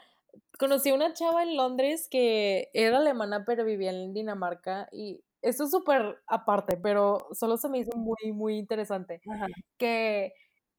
Conocí 0.59 0.91
a 0.91 0.95
una 0.95 1.13
chava 1.13 1.43
en 1.43 1.57
Londres 1.57 2.09
que 2.11 2.71
era 2.73 2.99
alemana 2.99 3.45
pero 3.45 3.65
vivía 3.65 3.91
en 3.91 4.15
Dinamarca 4.15 4.89
y 4.93 5.23
esto 5.43 5.65
es 5.65 5.71
súper 5.71 6.23
aparte, 6.27 6.79
pero 6.79 7.29
solo 7.33 7.59
se 7.59 7.69
me 7.69 7.79
hizo 7.79 7.95
muy, 7.99 8.33
muy 8.33 8.57
interesante. 8.57 9.21
Que 9.77 10.33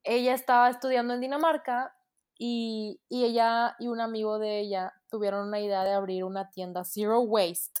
ella 0.06 0.34
estaba 0.34 0.70
estudiando 0.70 1.14
en 1.14 1.20
Dinamarca 1.20 1.94
y, 2.38 3.00
ella 3.10 3.76
y 3.78 3.88
un 3.88 4.00
amigo 4.00 4.38
de 4.38 4.60
ella 4.60 4.94
tuvieron 5.10 5.48
una 5.48 5.60
idea 5.60 5.84
de 5.84 5.92
abrir 5.92 6.24
una 6.24 6.50
tienda 6.50 6.84
Zero 6.84 7.20
Waste, 7.20 7.80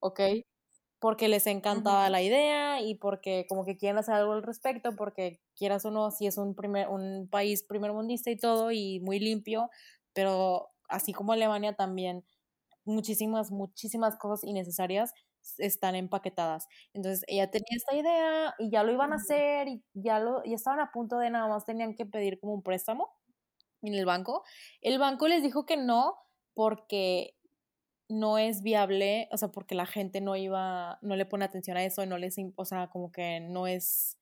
¿ok? 0.00 0.20
Porque 0.98 1.28
les 1.28 1.46
encantaba 1.46 2.08
la 2.10 2.22
idea 2.22 2.80
y 2.80 2.94
porque 2.94 3.46
como 3.48 3.64
que 3.64 3.76
quieren 3.76 3.98
hacer 3.98 4.14
algo 4.14 4.32
al 4.32 4.42
respecto, 4.42 4.94
porque 4.94 5.40
quieras 5.56 5.84
o 5.84 5.90
no, 5.90 6.10
si 6.10 6.26
es 6.26 6.36
un, 6.38 6.54
primer, 6.54 6.88
un 6.88 7.28
país 7.28 7.64
primermundista 7.64 8.30
y 8.30 8.36
todo 8.36 8.70
y 8.70 9.00
muy 9.00 9.18
limpio, 9.18 9.68
pero 10.12 10.70
así 10.88 11.12
como 11.12 11.32
Alemania 11.32 11.74
también 11.74 12.24
muchísimas, 12.84 13.50
muchísimas 13.50 14.16
cosas 14.16 14.44
innecesarias 14.44 15.12
están 15.58 15.94
empaquetadas. 15.94 16.68
Entonces 16.92 17.24
ella 17.28 17.50
tenía 17.50 17.76
esta 17.76 17.94
idea 17.94 18.54
y 18.58 18.70
ya 18.70 18.82
lo 18.82 18.92
iban 18.92 19.12
a 19.12 19.16
hacer 19.16 19.68
y 19.68 19.82
ya, 19.94 20.18
lo, 20.20 20.42
ya 20.44 20.54
estaban 20.54 20.80
a 20.80 20.92
punto 20.92 21.18
de 21.18 21.30
nada 21.30 21.48
más 21.48 21.64
tenían 21.64 21.94
que 21.94 22.06
pedir 22.06 22.38
como 22.40 22.54
un 22.54 22.62
préstamo 22.62 23.10
en 23.82 23.94
el 23.94 24.06
banco. 24.06 24.44
El 24.80 24.98
banco 24.98 25.28
les 25.28 25.42
dijo 25.42 25.66
que 25.66 25.76
no 25.76 26.16
porque 26.54 27.36
no 28.08 28.38
es 28.38 28.62
viable, 28.62 29.28
o 29.32 29.36
sea, 29.36 29.48
porque 29.48 29.74
la 29.74 29.86
gente 29.86 30.20
no 30.20 30.36
iba, 30.36 30.98
no 31.02 31.16
le 31.16 31.26
pone 31.26 31.44
atención 31.44 31.76
a 31.76 31.84
eso 31.84 32.04
no 32.06 32.18
les, 32.18 32.36
o 32.56 32.64
sea, 32.64 32.88
como 32.88 33.10
que 33.10 33.40
no 33.40 33.66
es, 33.66 34.18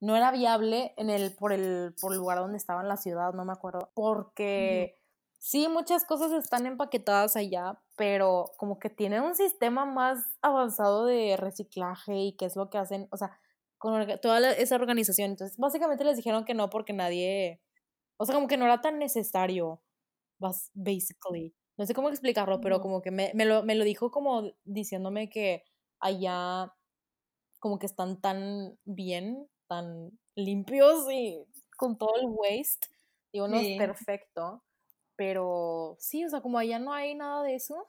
no 0.00 0.16
era 0.16 0.30
viable 0.30 0.94
en 0.96 1.10
el, 1.10 1.34
por 1.34 1.52
el, 1.52 1.94
por 2.00 2.12
el 2.12 2.18
lugar 2.18 2.38
donde 2.38 2.56
estaba 2.56 2.82
en 2.82 2.88
la 2.88 2.96
ciudad, 2.96 3.34
no 3.34 3.44
me 3.44 3.52
acuerdo, 3.52 3.90
porque 3.94 4.95
sí, 5.38 5.68
muchas 5.68 6.04
cosas 6.04 6.32
están 6.32 6.66
empaquetadas 6.66 7.36
allá, 7.36 7.80
pero 7.96 8.52
como 8.58 8.78
que 8.78 8.90
tienen 8.90 9.22
un 9.22 9.34
sistema 9.34 9.84
más 9.84 10.18
avanzado 10.42 11.06
de 11.06 11.36
reciclaje 11.36 12.14
y 12.16 12.36
qué 12.36 12.46
es 12.46 12.56
lo 12.56 12.70
que 12.70 12.78
hacen, 12.78 13.08
o 13.10 13.16
sea, 13.16 13.38
con 13.78 14.06
toda 14.20 14.52
esa 14.52 14.74
organización. 14.76 15.30
Entonces, 15.30 15.56
básicamente 15.58 16.04
les 16.04 16.16
dijeron 16.16 16.44
que 16.44 16.54
no 16.54 16.70
porque 16.70 16.92
nadie, 16.92 17.60
o 18.18 18.26
sea, 18.26 18.34
como 18.34 18.48
que 18.48 18.56
no 18.56 18.64
era 18.64 18.80
tan 18.80 18.98
necesario, 18.98 19.82
basically. 20.74 21.54
No 21.78 21.86
sé 21.86 21.94
cómo 21.94 22.08
explicarlo, 22.08 22.60
pero 22.60 22.80
como 22.80 23.02
que 23.02 23.10
me, 23.10 23.32
me, 23.34 23.44
lo, 23.44 23.62
me 23.62 23.74
lo 23.74 23.84
dijo 23.84 24.10
como 24.10 24.52
diciéndome 24.64 25.28
que 25.28 25.64
allá 26.00 26.72
como 27.60 27.78
que 27.78 27.86
están 27.86 28.20
tan 28.20 28.78
bien, 28.84 29.48
tan 29.68 30.18
limpios 30.36 31.10
y 31.10 31.44
con 31.76 31.98
todo 31.98 32.16
el 32.16 32.26
waste. 32.26 32.88
Digo, 33.32 33.48
no 33.48 33.58
es 33.58 33.76
perfecto, 33.76 34.62
pero 35.16 35.96
sí, 35.98 36.24
o 36.24 36.30
sea, 36.30 36.40
como 36.40 36.58
allá 36.58 36.78
no 36.78 36.92
hay 36.92 37.14
nada 37.14 37.42
de 37.42 37.54
eso 37.54 37.88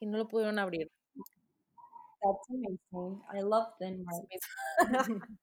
y 0.00 0.06
no 0.06 0.18
lo 0.18 0.28
pudieron 0.28 0.58
abrir. 0.58 0.90
That's 2.22 2.48
amazing. 2.48 3.22
I 3.32 3.42
love 3.42 3.74
Denmark. 3.78 4.26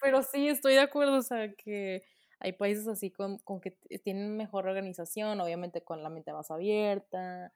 pero 0.00 0.22
sí, 0.22 0.48
estoy 0.48 0.74
de 0.74 0.80
acuerdo, 0.80 1.16
o 1.18 1.22
sea, 1.22 1.52
que 1.54 2.04
hay 2.38 2.52
países 2.52 2.86
así 2.86 3.10
con, 3.10 3.38
con 3.38 3.60
que 3.60 3.72
tienen 4.04 4.36
mejor 4.36 4.66
organización, 4.66 5.40
obviamente 5.40 5.82
con 5.82 6.02
la 6.02 6.08
mente 6.08 6.32
más 6.32 6.50
abierta, 6.50 7.52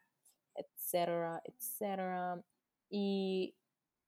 etcétera, 0.54 1.40
etcétera. 1.44 2.42
Y 2.90 3.56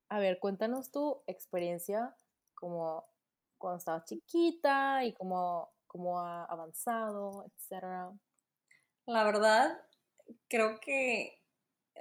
a 0.09 0.19
ver, 0.19 0.39
cuéntanos 0.39 0.91
tu 0.91 1.21
experiencia 1.27 2.15
como 2.55 3.05
cuando 3.57 3.79
estabas 3.79 4.05
chiquita 4.05 5.03
y 5.05 5.13
cómo, 5.13 5.69
cómo 5.87 6.19
ha 6.19 6.45
avanzado, 6.45 7.45
etcétera. 7.45 8.11
La 9.07 9.23
verdad, 9.23 9.79
creo 10.49 10.79
que, 10.81 11.41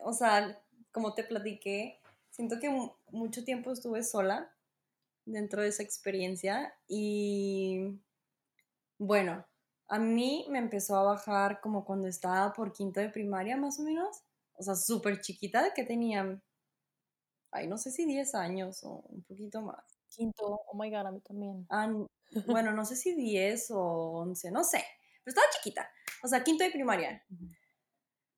o 0.03 0.13
sea, 0.13 0.61
como 0.93 1.15
te 1.15 1.25
platiqué, 1.25 2.01
siento 2.31 2.59
que 2.61 2.71
mucho 3.11 3.45
tiempo 3.45 3.73
estuve 3.73 4.03
sola 4.03 4.53
dentro 5.27 5.63
de 5.63 5.69
esa 5.69 5.83
experiencia 5.85 6.75
y 6.89 8.01
bueno, 8.99 9.47
a 9.89 9.99
mí 9.99 10.47
me 10.51 10.59
empezó 10.59 10.97
a 10.97 11.03
bajar 11.05 11.61
como 11.61 11.85
cuando 11.85 12.09
estaba 12.09 12.53
por 12.53 12.73
quinto 12.73 13.01
de 13.01 13.11
primaria 13.11 13.57
más 13.57 13.79
o 13.79 13.83
menos, 13.83 14.23
o 14.55 14.63
sea, 14.63 14.75
súper 14.75 15.21
chiquita, 15.21 15.73
que 15.75 15.85
tenía, 15.85 16.41
ay, 17.51 17.67
no 17.67 17.79
sé 17.79 17.91
si 17.91 18.07
10 18.07 18.35
años 18.35 18.83
o 18.85 19.05
un 19.09 19.23
poquito 19.25 19.63
más. 19.63 19.85
Quinto, 20.09 20.45
oh 20.67 20.77
my 20.77 20.91
god, 20.91 21.07
a 21.07 21.11
mí 21.13 21.21
también. 21.21 21.67
Ah, 21.69 21.93
bueno, 22.47 22.73
no 22.73 22.85
sé 22.85 22.97
si 22.97 23.15
10 23.15 23.71
o 23.71 23.81
11, 24.23 24.51
no 24.51 24.65
sé, 24.65 24.85
pero 25.25 25.33
estaba 25.33 25.47
chiquita, 25.53 25.89
o 26.27 26.29
sea, 26.29 26.45
quinto 26.45 26.65
de 26.65 26.71
primaria. 26.71 27.25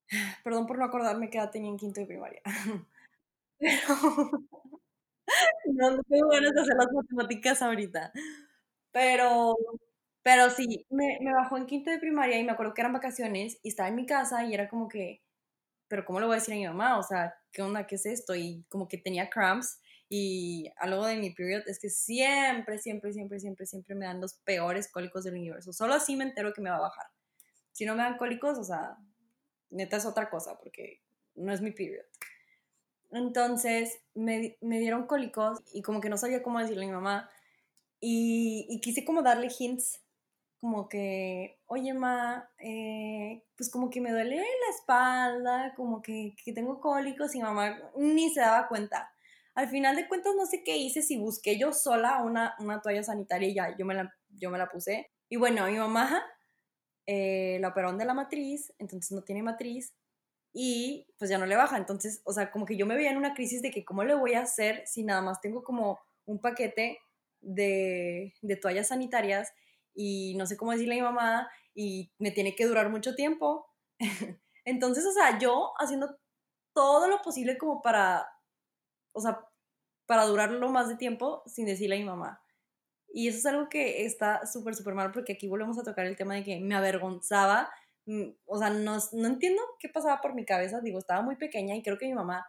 Perdón 0.44 0.66
por 0.66 0.78
no 0.78 0.84
acordarme 0.84 1.30
qué 1.30 1.38
edad 1.38 1.50
tenía 1.50 1.70
en 1.70 1.78
quinto 1.78 2.00
de 2.00 2.06
primaria. 2.06 2.42
Pero 3.58 3.78
no, 5.66 5.90
no 5.90 6.02
tengo 6.04 6.28
ganas 6.28 6.54
de 6.54 6.60
hacer 6.60 6.76
las 6.76 6.92
matemáticas 6.92 7.62
ahorita. 7.62 8.12
Pero, 8.92 9.56
pero 10.22 10.50
sí, 10.50 10.86
me, 10.90 11.18
me 11.20 11.32
bajó 11.34 11.56
en 11.56 11.66
quinto 11.66 11.90
de 11.90 11.98
primaria 11.98 12.38
y 12.38 12.44
me 12.44 12.52
acuerdo 12.52 12.74
que 12.74 12.82
eran 12.82 12.92
vacaciones 12.92 13.58
y 13.62 13.70
estaba 13.70 13.88
en 13.88 13.96
mi 13.96 14.06
casa 14.06 14.44
y 14.44 14.54
era 14.54 14.68
como 14.68 14.88
que, 14.88 15.22
pero 15.88 16.04
¿cómo 16.04 16.20
le 16.20 16.26
voy 16.26 16.36
a 16.36 16.38
decir 16.40 16.54
a 16.54 16.58
mi 16.58 16.66
mamá? 16.66 16.98
O 16.98 17.02
sea, 17.02 17.34
¿qué 17.52 17.62
onda? 17.62 17.86
¿Qué 17.86 17.96
es 17.96 18.06
esto? 18.06 18.34
Y 18.34 18.64
como 18.68 18.88
que 18.88 18.98
tenía 18.98 19.30
cramps 19.30 19.80
y 20.08 20.70
algo 20.78 21.06
de 21.06 21.16
mi 21.16 21.30
period 21.30 21.62
es 21.66 21.78
que 21.78 21.90
siempre, 21.90 22.78
siempre, 22.78 23.12
siempre, 23.12 23.40
siempre, 23.40 23.66
siempre 23.66 23.94
me 23.94 24.06
dan 24.06 24.20
los 24.20 24.34
peores 24.44 24.90
cólicos 24.90 25.24
del 25.24 25.34
universo. 25.34 25.72
Solo 25.72 25.94
así 25.94 26.16
me 26.16 26.24
entero 26.24 26.52
que 26.54 26.62
me 26.62 26.70
va 26.70 26.76
a 26.76 26.80
bajar. 26.80 27.06
Si 27.78 27.86
no 27.86 27.94
me 27.94 28.02
dan 28.02 28.18
cólicos, 28.18 28.58
o 28.58 28.64
sea, 28.64 28.96
neta 29.70 29.98
es 29.98 30.04
otra 30.04 30.28
cosa 30.30 30.58
porque 30.58 31.00
no 31.36 31.52
es 31.52 31.60
mi 31.60 31.70
period. 31.70 32.04
Entonces 33.12 34.00
me, 34.14 34.58
me, 34.60 34.80
dieron 34.80 35.06
cólicos 35.06 35.60
y 35.72 35.82
como 35.82 36.00
que 36.00 36.08
no 36.08 36.18
sabía 36.18 36.42
cómo 36.42 36.58
decirle 36.58 36.86
a 36.86 36.88
mi 36.88 36.94
mamá 36.94 37.30
y, 38.00 38.66
y 38.68 38.80
quise 38.80 39.04
como 39.04 39.22
darle 39.22 39.48
hints, 39.56 40.02
como 40.60 40.88
que, 40.88 41.60
oye 41.66 41.94
ma, 41.94 42.50
eh, 42.58 43.44
pues 43.56 43.70
como 43.70 43.90
que 43.90 44.00
me 44.00 44.10
duele 44.10 44.38
la 44.38 44.74
espalda, 44.76 45.72
como 45.76 46.02
que, 46.02 46.34
que 46.44 46.52
tengo 46.52 46.80
cólicos 46.80 47.36
y 47.36 47.40
mamá 47.40 47.78
ni 47.96 48.28
se 48.30 48.40
daba 48.40 48.66
cuenta. 48.66 49.08
Al 49.54 49.68
final 49.68 49.94
de 49.94 50.08
cuentas 50.08 50.34
no 50.36 50.46
sé 50.46 50.64
qué 50.64 50.76
hice, 50.78 51.00
si 51.00 51.16
busqué 51.16 51.56
yo 51.60 51.72
sola 51.72 52.24
una, 52.24 52.56
una 52.58 52.82
toalla 52.82 53.04
sanitaria 53.04 53.48
y 53.48 53.54
ya 53.54 53.76
yo 53.76 53.86
me 53.86 53.94
la, 53.94 54.12
yo 54.30 54.50
me 54.50 54.58
la 54.58 54.68
puse. 54.68 55.12
Y 55.28 55.36
bueno, 55.36 55.66
mi 55.68 55.76
mamá 55.76 56.24
eh, 57.10 57.56
la 57.60 57.68
operaron 57.68 57.96
de 57.96 58.04
la 58.04 58.12
matriz, 58.12 58.70
entonces 58.78 59.12
no 59.12 59.22
tiene 59.22 59.42
matriz 59.42 59.94
y 60.52 61.06
pues 61.16 61.30
ya 61.30 61.38
no 61.38 61.46
le 61.46 61.56
baja. 61.56 61.78
Entonces, 61.78 62.20
o 62.24 62.34
sea, 62.34 62.50
como 62.50 62.66
que 62.66 62.76
yo 62.76 62.84
me 62.84 62.96
veía 62.96 63.10
en 63.10 63.16
una 63.16 63.32
crisis 63.32 63.62
de 63.62 63.70
que 63.70 63.82
cómo 63.82 64.04
le 64.04 64.14
voy 64.14 64.34
a 64.34 64.42
hacer 64.42 64.82
si 64.86 65.04
nada 65.04 65.22
más 65.22 65.40
tengo 65.40 65.64
como 65.64 65.98
un 66.26 66.38
paquete 66.38 66.98
de, 67.40 68.34
de 68.42 68.56
toallas 68.56 68.88
sanitarias 68.88 69.54
y 69.94 70.34
no 70.36 70.44
sé 70.44 70.58
cómo 70.58 70.72
decirle 70.72 70.96
a 70.96 70.98
mi 70.98 71.02
mamá 71.02 71.50
y 71.74 72.12
me 72.18 72.30
tiene 72.30 72.54
que 72.54 72.66
durar 72.66 72.90
mucho 72.90 73.14
tiempo. 73.14 73.66
Entonces, 74.66 75.06
o 75.06 75.12
sea, 75.12 75.38
yo 75.38 75.72
haciendo 75.78 76.14
todo 76.74 77.08
lo 77.08 77.22
posible 77.22 77.56
como 77.56 77.80
para, 77.80 78.28
o 79.12 79.20
sea, 79.22 79.40
para 80.04 80.26
durar 80.26 80.50
lo 80.50 80.68
más 80.68 80.90
de 80.90 80.96
tiempo 80.96 81.42
sin 81.46 81.64
decirle 81.64 81.96
a 81.96 82.00
mi 82.00 82.04
mamá. 82.04 82.42
Y 83.12 83.28
eso 83.28 83.38
es 83.38 83.46
algo 83.46 83.68
que 83.68 84.04
está 84.04 84.46
súper, 84.46 84.74
súper 84.74 84.94
mal 84.94 85.12
porque 85.12 85.32
aquí 85.34 85.48
volvemos 85.48 85.78
a 85.78 85.82
tocar 85.82 86.06
el 86.06 86.16
tema 86.16 86.34
de 86.34 86.44
que 86.44 86.60
me 86.60 86.74
avergonzaba 86.74 87.70
Mm, 88.08 88.30
o 88.46 88.58
sea, 88.58 88.70
no, 88.70 88.96
no 89.12 89.28
entiendo 89.28 89.60
qué 89.78 89.90
pasaba 89.90 90.22
por 90.22 90.34
mi 90.34 90.46
cabeza, 90.46 90.80
digo, 90.80 90.98
estaba 90.98 91.20
muy 91.22 91.36
pequeña 91.36 91.76
y 91.76 91.82
creo 91.82 91.98
que 91.98 92.06
mi 92.06 92.14
mamá 92.14 92.46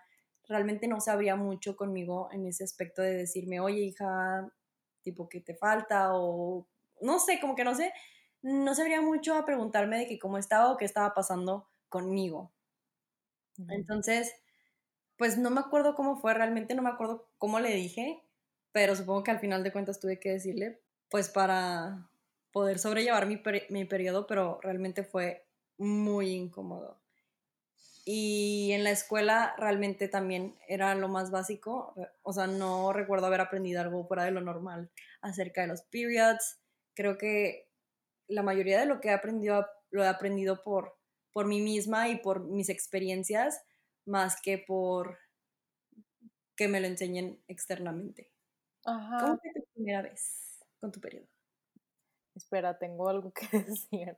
realmente 0.47 0.87
no 0.87 1.01
sabría 1.01 1.35
mucho 1.35 1.75
conmigo 1.75 2.29
en 2.31 2.45
ese 2.47 2.63
aspecto 2.63 3.01
de 3.01 3.13
decirme, 3.13 3.59
oye 3.59 3.81
hija, 3.81 4.49
tipo, 5.01 5.27
¿qué 5.27 5.41
te 5.41 5.55
falta? 5.55 6.13
O 6.15 6.65
no 7.01 7.19
sé, 7.19 7.41
como 7.41 7.55
que 7.57 7.65
no 7.65 7.75
sé, 7.75 7.91
no 8.41 8.73
sabría 8.73 9.01
mucho 9.01 9.35
a 9.35 9.45
preguntarme 9.45 9.97
de 9.99 10.07
que 10.07 10.17
cómo 10.19 10.37
estaba 10.37 10.71
o 10.71 10.77
qué 10.77 10.85
estaba 10.85 11.13
pasando 11.13 11.67
conmigo. 11.89 12.53
Entonces, 13.69 14.33
pues 15.17 15.37
no 15.37 15.49
me 15.51 15.61
acuerdo 15.61 15.95
cómo 15.95 16.17
fue, 16.17 16.33
realmente 16.33 16.75
no 16.75 16.81
me 16.81 16.89
acuerdo 16.89 17.29
cómo 17.37 17.59
le 17.59 17.73
dije, 17.75 18.23
pero 18.71 18.95
supongo 18.95 19.23
que 19.23 19.31
al 19.31 19.39
final 19.39 19.63
de 19.63 19.71
cuentas 19.71 19.99
tuve 19.99 20.19
que 20.19 20.31
decirle, 20.31 20.81
pues 21.09 21.29
para 21.29 22.09
poder 22.51 22.79
sobrellevar 22.79 23.25
mi, 23.25 23.41
mi 23.69 23.85
periodo, 23.85 24.27
pero 24.27 24.59
realmente 24.61 25.03
fue 25.03 25.47
muy 25.77 26.31
incómodo. 26.31 26.99
Y 28.05 28.71
en 28.71 28.83
la 28.83 28.91
escuela 28.91 29.53
realmente 29.57 30.07
también 30.07 30.57
era 30.67 30.95
lo 30.95 31.09
más 31.09 31.29
básico, 31.29 31.93
o 32.23 32.33
sea, 32.33 32.47
no 32.47 32.91
recuerdo 32.91 33.27
haber 33.27 33.41
aprendido 33.41 33.81
algo 33.81 34.07
fuera 34.07 34.23
de 34.23 34.31
lo 34.31 34.41
normal 34.41 34.89
acerca 35.21 35.61
de 35.61 35.67
los 35.67 35.83
periods. 35.83 36.59
Creo 36.95 37.17
que 37.17 37.69
la 38.27 38.41
mayoría 38.41 38.79
de 38.79 38.87
lo 38.87 38.99
que 38.99 39.09
he 39.09 39.13
aprendido 39.13 39.65
lo 39.91 40.03
he 40.03 40.07
aprendido 40.07 40.61
por, 40.63 40.97
por 41.31 41.47
mí 41.47 41.61
misma 41.61 42.09
y 42.09 42.17
por 42.17 42.41
mis 42.41 42.69
experiencias, 42.69 43.61
más 44.05 44.41
que 44.41 44.57
por 44.57 45.17
que 46.55 46.67
me 46.67 46.79
lo 46.79 46.87
enseñen 46.87 47.41
externamente. 47.47 48.31
¿Cómo 48.83 49.37
fue 49.37 49.51
tu 49.53 49.63
primera 49.73 50.01
vez 50.01 50.59
con 50.79 50.91
tu 50.91 50.99
periodo? 50.99 51.27
espera, 52.39 52.77
tengo 52.77 53.09
algo 53.09 53.31
que 53.31 53.45
decir. 53.57 54.17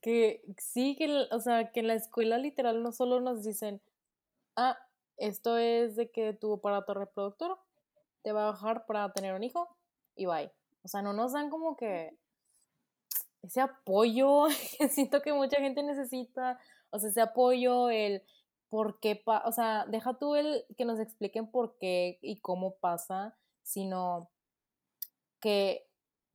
Que 0.00 0.42
sí, 0.58 0.96
que, 0.96 1.26
o 1.30 1.40
sea, 1.40 1.72
que 1.72 1.80
en 1.80 1.88
la 1.88 1.94
escuela 1.94 2.38
literal 2.38 2.82
no 2.82 2.92
solo 2.92 3.20
nos 3.20 3.42
dicen, 3.42 3.80
ah, 4.56 4.78
esto 5.16 5.58
es 5.58 5.96
de 5.96 6.10
que 6.10 6.32
tu 6.34 6.54
aparato 6.54 6.94
reproductor 6.94 7.58
te 8.22 8.32
va 8.32 8.42
a 8.42 8.52
bajar 8.52 8.86
para 8.86 9.12
tener 9.12 9.34
un 9.34 9.42
hijo 9.42 9.68
y 10.14 10.26
bye. 10.26 10.52
O 10.84 10.88
sea, 10.88 11.02
no 11.02 11.12
nos 11.12 11.32
dan 11.32 11.50
como 11.50 11.76
que 11.76 12.16
ese 13.42 13.60
apoyo 13.60 14.46
que 14.78 14.88
siento 14.88 15.22
que 15.22 15.32
mucha 15.32 15.56
gente 15.56 15.82
necesita. 15.82 16.60
O 16.90 16.98
sea, 16.98 17.10
ese 17.10 17.20
apoyo, 17.20 17.90
el 17.90 18.22
por 18.68 19.00
qué, 19.00 19.22
o 19.26 19.52
sea, 19.52 19.84
deja 19.86 20.18
tú 20.18 20.34
el 20.34 20.64
que 20.78 20.84
nos 20.86 20.98
expliquen 20.98 21.50
por 21.50 21.76
qué 21.78 22.18
y 22.22 22.40
cómo 22.40 22.76
pasa, 22.76 23.36
sino 23.62 24.30
que, 25.40 25.86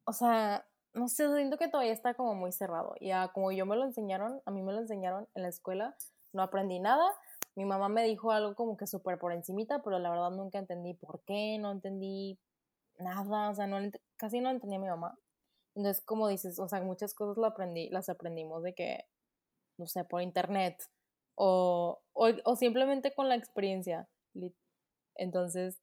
o 0.05 0.13
sea, 0.13 0.65
no 0.93 1.07
sé, 1.07 1.33
siento 1.35 1.57
que 1.57 1.69
todavía 1.69 1.93
está 1.93 2.13
como 2.15 2.35
muy 2.35 2.51
cerrado. 2.51 2.95
Ya 3.01 3.29
como 3.29 3.51
yo 3.51 3.65
me 3.65 3.75
lo 3.75 3.85
enseñaron, 3.85 4.41
a 4.45 4.51
mí 4.51 4.61
me 4.61 4.73
lo 4.73 4.79
enseñaron 4.79 5.27
en 5.35 5.43
la 5.43 5.49
escuela, 5.49 5.95
no 6.33 6.41
aprendí 6.41 6.79
nada. 6.79 7.07
Mi 7.55 7.65
mamá 7.65 7.89
me 7.89 8.03
dijo 8.03 8.31
algo 8.31 8.55
como 8.55 8.77
que 8.77 8.87
súper 8.87 9.17
por 9.19 9.31
encimita, 9.33 9.81
pero 9.83 9.99
la 9.99 10.09
verdad 10.09 10.31
nunca 10.31 10.59
entendí 10.59 10.93
por 10.93 11.21
qué, 11.23 11.57
no 11.59 11.71
entendí 11.71 12.39
nada, 12.99 13.49
o 13.49 13.55
sea, 13.55 13.67
no, 13.67 13.77
casi 14.17 14.41
no 14.41 14.49
entendía 14.49 14.79
a 14.79 14.81
mi 14.81 14.87
mamá. 14.87 15.17
Entonces, 15.75 16.03
como 16.03 16.27
dices, 16.27 16.59
o 16.59 16.67
sea, 16.67 16.81
muchas 16.81 17.13
cosas 17.13 17.37
las 17.37 17.51
aprendí, 17.51 17.89
las 17.89 18.09
aprendimos 18.09 18.63
de 18.63 18.73
que, 18.73 19.05
no 19.77 19.87
sé, 19.87 20.03
por 20.03 20.21
internet 20.21 20.83
o, 21.35 21.99
o, 22.13 22.29
o 22.45 22.55
simplemente 22.55 23.13
con 23.13 23.29
la 23.29 23.35
experiencia. 23.35 24.09
Entonces, 25.15 25.79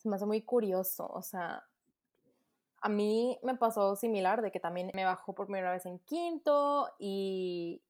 se 0.00 0.08
me 0.08 0.16
hace 0.16 0.26
muy 0.26 0.42
curioso, 0.42 1.06
o 1.06 1.22
sea, 1.22 1.62
a 2.80 2.88
mí 2.88 3.38
me 3.42 3.56
pasó 3.56 3.94
similar, 3.96 4.40
de 4.40 4.50
que 4.50 4.60
también 4.60 4.90
me 4.94 5.04
bajó 5.04 5.34
por 5.34 5.46
primera 5.46 5.72
vez 5.72 5.84
en 5.84 5.98
quinto 6.00 6.88
y, 6.98 7.82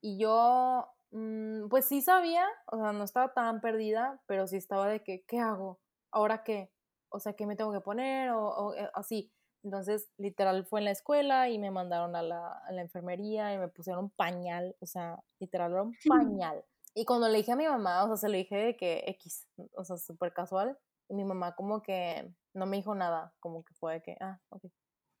y 0.00 0.18
yo, 0.18 0.88
mm, 1.12 1.68
pues 1.68 1.86
sí 1.86 2.02
sabía, 2.02 2.44
o 2.66 2.76
sea, 2.76 2.92
no 2.92 3.04
estaba 3.04 3.32
tan 3.32 3.60
perdida, 3.60 4.20
pero 4.26 4.46
sí 4.48 4.56
estaba 4.56 4.88
de 4.88 5.02
que, 5.04 5.22
¿qué 5.26 5.38
hago? 5.38 5.78
¿Ahora 6.10 6.42
qué? 6.42 6.72
O 7.10 7.20
sea, 7.20 7.34
¿qué 7.34 7.46
me 7.46 7.54
tengo 7.54 7.72
que 7.72 7.80
poner? 7.80 8.30
O, 8.32 8.74
eh, 8.74 8.90
así. 8.94 9.32
Entonces, 9.62 10.10
literal, 10.18 10.66
fue 10.66 10.80
en 10.80 10.86
la 10.86 10.90
escuela 10.90 11.48
y 11.48 11.58
me 11.58 11.70
mandaron 11.70 12.16
a 12.16 12.22
la, 12.22 12.52
a 12.52 12.72
la 12.72 12.82
enfermería 12.82 13.54
y 13.54 13.58
me 13.58 13.68
pusieron 13.68 14.10
pañal, 14.10 14.76
o 14.80 14.86
sea, 14.86 15.22
literal, 15.38 15.72
era 15.72 15.82
un 15.84 15.94
pañal. 16.08 16.64
Y 16.94 17.04
cuando 17.04 17.28
le 17.28 17.38
dije 17.38 17.52
a 17.52 17.56
mi 17.56 17.66
mamá, 17.66 18.04
o 18.04 18.08
sea, 18.08 18.16
se 18.16 18.28
lo 18.28 18.36
dije 18.36 18.56
de 18.56 18.76
que 18.76 19.04
X, 19.06 19.48
o 19.76 19.84
sea, 19.84 19.96
súper 19.96 20.32
casual, 20.32 20.78
mi 21.08 21.24
mamá 21.24 21.54
como 21.54 21.82
que 21.82 22.32
no 22.54 22.66
me 22.66 22.76
dijo 22.76 22.94
nada, 22.94 23.34
como 23.40 23.64
que 23.64 23.74
fue 23.74 23.94
de 23.94 24.02
que, 24.02 24.16
ah, 24.20 24.40
ok. 24.50 24.64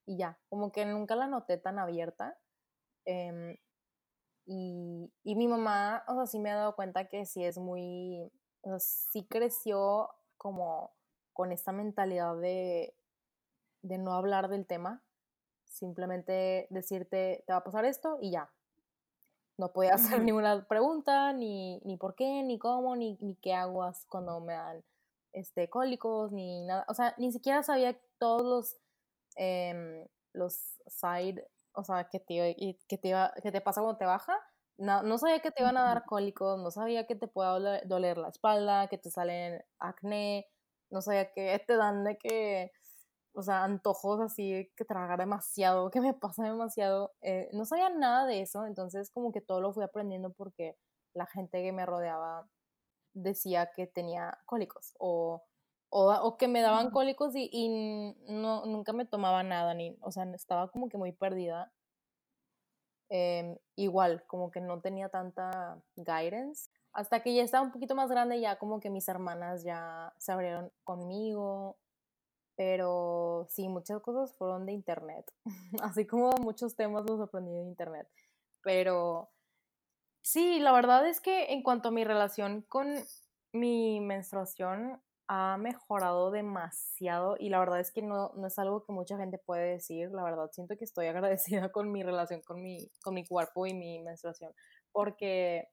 Y 0.06 0.16
ya, 0.18 0.38
como 0.48 0.72
que 0.72 0.84
nunca 0.86 1.16
la 1.16 1.26
noté 1.26 1.58
tan 1.58 1.78
abierta. 1.78 2.38
Em, 3.06 3.56
y, 4.46 5.12
y, 5.24 5.36
mi 5.36 5.48
mamá, 5.48 6.04
o 6.08 6.14
sea, 6.14 6.26
sí 6.26 6.38
me 6.38 6.50
ha 6.50 6.56
dado 6.56 6.76
cuenta 6.76 7.08
que 7.08 7.26
sí 7.26 7.44
es 7.44 7.58
muy, 7.58 8.30
o 8.62 8.68
sea, 8.70 8.78
sí 8.78 9.26
creció 9.28 10.10
como 10.36 10.94
con 11.32 11.52
esta 11.52 11.72
mentalidad 11.72 12.36
de, 12.36 12.94
de 13.82 13.98
no 13.98 14.14
hablar 14.14 14.48
del 14.48 14.66
tema, 14.66 15.02
simplemente 15.64 16.66
decirte, 16.70 17.44
te 17.46 17.52
va 17.52 17.58
a 17.60 17.64
pasar 17.64 17.84
esto 17.84 18.18
y 18.20 18.32
ya. 18.32 18.52
no 19.58 19.72
podía 19.72 19.94
hacer 19.94 20.22
ninguna 20.22 20.66
pregunta, 20.68 21.32
ni, 21.32 21.80
ni 21.84 21.96
por 21.96 22.14
qué, 22.14 22.42
ni 22.42 22.58
cómo, 22.58 22.96
ni, 22.96 23.18
ni 23.20 23.36
qué 23.36 23.54
hago 23.54 23.90
cuando 24.08 24.40
me 24.40 24.54
dan 24.54 24.84
este, 25.34 25.68
cólicos, 25.70 26.32
ni 26.32 26.62
nada. 26.62 26.84
O 26.88 26.94
sea, 26.94 27.14
ni 27.18 27.32
siquiera 27.32 27.62
sabía 27.62 27.98
todos 28.18 28.44
los, 28.44 28.76
em, 29.36 30.06
los 30.32 30.54
side, 30.86 31.46
o 31.74 31.84
sea, 31.84 32.08
que 32.08 32.20
te, 32.20 32.56
que, 32.88 32.98
te, 32.98 33.14
que 33.42 33.52
te 33.52 33.60
pasa 33.60 33.82
cuando 33.82 33.98
te 33.98 34.06
baja. 34.06 34.38
No, 34.78 35.02
no 35.02 35.18
sabía 35.18 35.40
que 35.40 35.50
te 35.52 35.62
iban 35.62 35.76
a 35.76 35.84
dar 35.84 36.04
cólicos, 36.04 36.58
no 36.60 36.70
sabía 36.70 37.06
que 37.06 37.16
te 37.16 37.28
pueda 37.28 37.80
doler 37.84 38.18
la 38.18 38.28
espalda, 38.28 38.88
que 38.88 38.98
te 38.98 39.10
salen 39.10 39.62
acné, 39.78 40.48
no 40.90 41.00
sabía 41.02 41.32
que 41.32 41.58
te 41.66 41.76
dan 41.76 42.04
de 42.04 42.16
que 42.18 42.72
o 43.34 43.42
sea, 43.42 43.64
antojos 43.64 44.20
así, 44.20 44.70
que 44.76 44.84
tragar 44.84 45.18
demasiado, 45.18 45.90
que 45.90 46.00
me 46.00 46.14
pasa 46.14 46.44
demasiado. 46.44 47.12
Eh, 47.20 47.48
no 47.52 47.64
sabía 47.64 47.90
nada 47.90 48.26
de 48.26 48.42
eso, 48.42 48.64
entonces 48.66 49.10
como 49.10 49.32
que 49.32 49.40
todo 49.40 49.60
lo 49.60 49.72
fui 49.72 49.84
aprendiendo 49.84 50.32
porque 50.32 50.76
la 51.14 51.26
gente 51.26 51.62
que 51.62 51.72
me 51.72 51.86
rodeaba 51.86 52.48
decía 53.14 53.70
que 53.74 53.86
tenía 53.86 54.38
cólicos 54.46 54.94
o, 54.98 55.42
o, 55.90 56.36
que 56.36 56.48
me 56.48 56.60
daban 56.60 56.90
cólicos 56.90 57.34
y, 57.36 57.48
y, 57.52 57.68
no, 58.28 58.66
nunca 58.66 58.92
me 58.92 59.06
tomaba 59.06 59.42
nada, 59.42 59.74
ni, 59.74 59.96
o 60.00 60.10
sea, 60.10 60.24
estaba 60.34 60.70
como 60.70 60.88
que 60.88 60.98
muy 60.98 61.12
perdida. 61.12 61.72
Em, 63.10 63.56
igual, 63.76 64.24
como 64.26 64.50
que 64.50 64.60
no 64.60 64.80
tenía 64.80 65.08
tanta 65.08 65.80
guidance. 65.96 66.70
Hasta 66.92 67.22
que 67.22 67.34
ya 67.34 67.42
estaba 67.42 67.64
un 67.64 67.72
poquito 67.72 67.94
más 67.94 68.10
grande, 68.10 68.40
ya 68.40 68.58
como 68.58 68.80
que 68.80 68.90
mis 68.90 69.08
hermanas 69.08 69.62
ya 69.62 70.12
se 70.18 70.32
abrieron 70.32 70.72
conmigo 70.84 71.76
pero 72.56 73.46
sí, 73.50 73.68
muchas 73.68 74.00
cosas 74.00 74.36
fueron 74.36 74.66
de 74.66 74.72
internet, 74.72 75.30
así 75.82 76.06
como 76.06 76.32
muchos 76.40 76.76
temas 76.76 77.04
los 77.04 77.20
aprendí 77.20 77.52
de 77.52 77.62
internet. 77.62 78.08
Pero 78.62 79.30
sí, 80.24 80.58
la 80.58 80.72
verdad 80.72 81.06
es 81.06 81.20
que 81.20 81.52
en 81.52 81.62
cuanto 81.62 81.88
a 81.88 81.92
mi 81.92 82.02
relación 82.02 82.62
con 82.62 82.88
mi 83.52 84.00
menstruación, 84.00 85.00
ha 85.28 85.56
mejorado 85.56 86.30
demasiado 86.30 87.36
y 87.38 87.48
la 87.48 87.58
verdad 87.58 87.80
es 87.80 87.92
que 87.92 88.02
no, 88.02 88.32
no 88.36 88.46
es 88.46 88.58
algo 88.58 88.84
que 88.84 88.92
mucha 88.92 89.16
gente 89.16 89.38
puede 89.38 89.72
decir, 89.72 90.10
la 90.10 90.22
verdad 90.22 90.50
siento 90.52 90.76
que 90.76 90.84
estoy 90.84 91.06
agradecida 91.08 91.70
con 91.72 91.90
mi 91.92 92.02
relación 92.02 92.42
con 92.42 92.60
mi, 92.62 92.90
con 93.02 93.14
mi 93.14 93.26
cuerpo 93.26 93.66
y 93.66 93.74
mi 93.74 94.00
menstruación, 94.02 94.52
porque, 94.92 95.68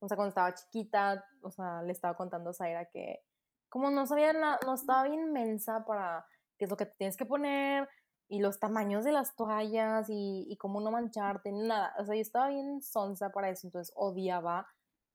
o 0.00 0.08
sea, 0.08 0.16
cuando 0.16 0.30
estaba 0.30 0.54
chiquita, 0.54 1.24
o 1.42 1.50
sea, 1.50 1.82
le 1.82 1.92
estaba 1.92 2.16
contando 2.16 2.50
a 2.50 2.54
Zaira 2.54 2.86
que 2.86 3.20
como 3.68 3.90
no 3.90 4.06
sabía 4.06 4.32
nada, 4.34 4.58
no 4.66 4.74
estaba 4.74 5.04
bien 5.04 5.32
mensa 5.32 5.84
para 5.86 6.26
qué 6.58 6.66
es 6.66 6.70
lo 6.70 6.76
que 6.76 6.86
te 6.86 6.94
tienes 6.98 7.16
que 7.16 7.24
poner 7.26 7.88
y 8.32 8.40
los 8.40 8.58
tamaños 8.58 9.04
de 9.04 9.12
las 9.12 9.36
toallas 9.36 10.08
y, 10.08 10.46
y 10.48 10.56
cómo 10.56 10.80
no 10.80 10.90
mancharte, 10.90 11.52
nada. 11.52 11.94
O 11.98 12.06
sea, 12.06 12.14
yo 12.14 12.22
estaba 12.22 12.48
bien 12.48 12.80
sonsa 12.80 13.30
para 13.30 13.50
eso, 13.50 13.66
entonces 13.66 13.92
odiaba 13.94 14.66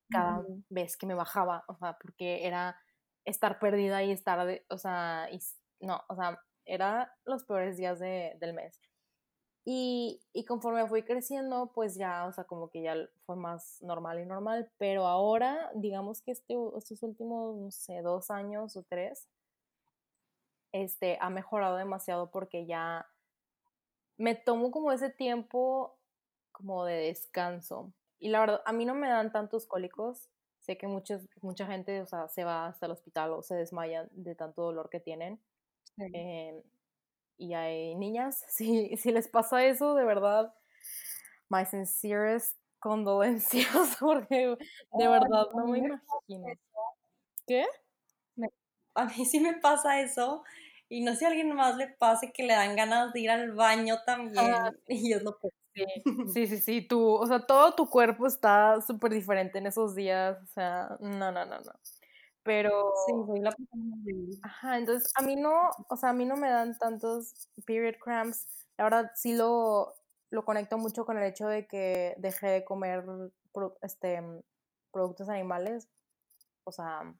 cada 0.07 0.45
vez 0.69 0.97
que 0.97 1.07
me 1.07 1.15
bajaba, 1.15 1.65
o 1.67 1.75
sea, 1.75 1.97
porque 1.99 2.45
era 2.45 2.79
estar 3.25 3.57
perdida 3.57 4.03
y 4.03 4.11
estar, 4.11 4.61
o 4.69 4.77
sea, 4.77 5.27
y, 5.31 5.39
no, 5.83 5.99
o 6.07 6.15
sea, 6.15 6.39
era 6.63 7.11
los 7.25 7.43
peores 7.43 7.75
días 7.77 7.97
de, 7.97 8.37
del 8.39 8.53
mes. 8.53 8.79
Y, 9.65 10.21
y, 10.31 10.45
conforme 10.45 10.87
fui 10.87 11.01
creciendo, 11.01 11.71
pues 11.73 11.95
ya, 11.95 12.25
o 12.27 12.31
sea, 12.31 12.43
como 12.43 12.69
que 12.69 12.83
ya 12.83 12.95
fue 13.25 13.35
más 13.35 13.81
normal 13.81 14.19
y 14.19 14.25
normal, 14.27 14.71
pero 14.77 15.07
ahora, 15.07 15.71
digamos 15.73 16.21
que 16.21 16.31
este, 16.33 16.55
estos 16.77 17.01
últimos, 17.01 17.57
no 17.57 17.71
sé, 17.71 18.03
dos 18.03 18.29
años 18.29 18.77
o 18.77 18.83
tres, 18.83 19.27
este, 20.83 21.17
ha 21.21 21.29
mejorado 21.29 21.77
demasiado 21.77 22.29
porque 22.31 22.65
ya 22.65 23.07
me 24.17 24.35
tomo 24.35 24.71
como 24.71 24.91
ese 24.91 25.09
tiempo 25.09 25.97
como 26.51 26.85
de 26.85 26.95
descanso. 26.95 27.93
Y 28.19 28.29
la 28.29 28.39
verdad, 28.39 28.61
a 28.65 28.73
mí 28.73 28.85
no 28.85 28.95
me 28.95 29.09
dan 29.09 29.31
tantos 29.31 29.65
cólicos. 29.65 30.29
Sé 30.59 30.77
que 30.77 30.87
muchos, 30.87 31.21
mucha 31.41 31.67
gente, 31.67 32.01
o 32.01 32.05
sea, 32.07 32.27
se 32.27 32.43
va 32.43 32.67
hasta 32.67 32.87
el 32.87 32.91
hospital 32.91 33.31
o 33.31 33.43
se 33.43 33.55
desmaya 33.55 34.07
de 34.11 34.35
tanto 34.35 34.63
dolor 34.63 34.89
que 34.89 34.99
tienen. 34.99 35.39
Eh, 36.13 36.63
y 37.37 37.53
hay 37.53 37.95
niñas, 37.95 38.43
si, 38.49 38.97
si 38.97 39.11
les 39.11 39.27
pasa 39.27 39.65
eso, 39.65 39.95
de 39.95 40.03
verdad, 40.03 40.53
my 41.49 41.65
sincerest 41.65 42.57
condolencias, 42.79 43.67
porque 43.99 44.57
de 44.93 45.07
verdad 45.07 45.47
no 45.53 45.67
me 45.67 45.79
imagino. 45.79 46.47
¿Qué? 47.45 47.65
a 48.97 49.05
mí 49.05 49.25
sí 49.25 49.39
me 49.39 49.53
pasa 49.53 50.01
eso, 50.01 50.43
y 50.89 51.03
no 51.03 51.11
sé 51.13 51.19
si 51.19 51.25
a 51.25 51.27
alguien 51.29 51.53
más 51.53 51.75
le 51.77 51.87
pase 51.87 52.31
que 52.31 52.43
le 52.43 52.53
dan 52.53 52.75
ganas 52.75 53.13
de 53.13 53.19
ir 53.21 53.29
al 53.29 53.51
baño 53.51 53.97
también, 54.05 54.55
y 54.87 55.13
es 55.13 55.23
lo 55.23 55.37
que... 55.37 55.49
Sí, 55.73 55.85
sí, 56.33 56.47
sí, 56.47 56.57
sí, 56.57 56.81
tú, 56.87 57.15
o 57.15 57.27
sea, 57.27 57.45
todo 57.45 57.75
tu 57.75 57.89
cuerpo 57.89 58.25
está 58.25 58.81
súper 58.81 59.11
diferente 59.11 59.59
en 59.59 59.67
esos 59.67 59.93
días, 59.93 60.37
o 60.41 60.47
sea, 60.47 60.97
no, 60.99 61.31
no, 61.31 61.45
no, 61.45 61.59
no. 61.59 61.71
Pero. 62.47 62.93
Sí, 63.05 63.13
soy 63.27 63.39
la 63.41 63.53
Ajá, 64.41 64.77
entonces 64.77 65.11
a 65.15 65.21
mí 65.21 65.35
no, 65.35 65.69
o 65.89 65.97
sea, 65.97 66.11
a 66.11 66.13
mí 66.13 66.23
no 66.25 66.37
me 66.37 66.49
dan 66.49 66.77
tantos 66.77 67.49
period 67.65 67.95
cramps. 68.01 68.47
La 68.77 68.85
verdad, 68.85 69.11
sí 69.15 69.35
lo, 69.35 69.93
lo 70.29 70.45
conecto 70.45 70.77
mucho 70.77 71.05
con 71.05 71.17
el 71.17 71.25
hecho 71.25 71.47
de 71.47 71.67
que 71.67 72.15
dejé 72.17 72.47
de 72.47 72.65
comer 72.65 73.03
este, 73.81 74.21
productos 74.91 75.27
animales, 75.27 75.89
o 76.63 76.71
sea, 76.71 77.13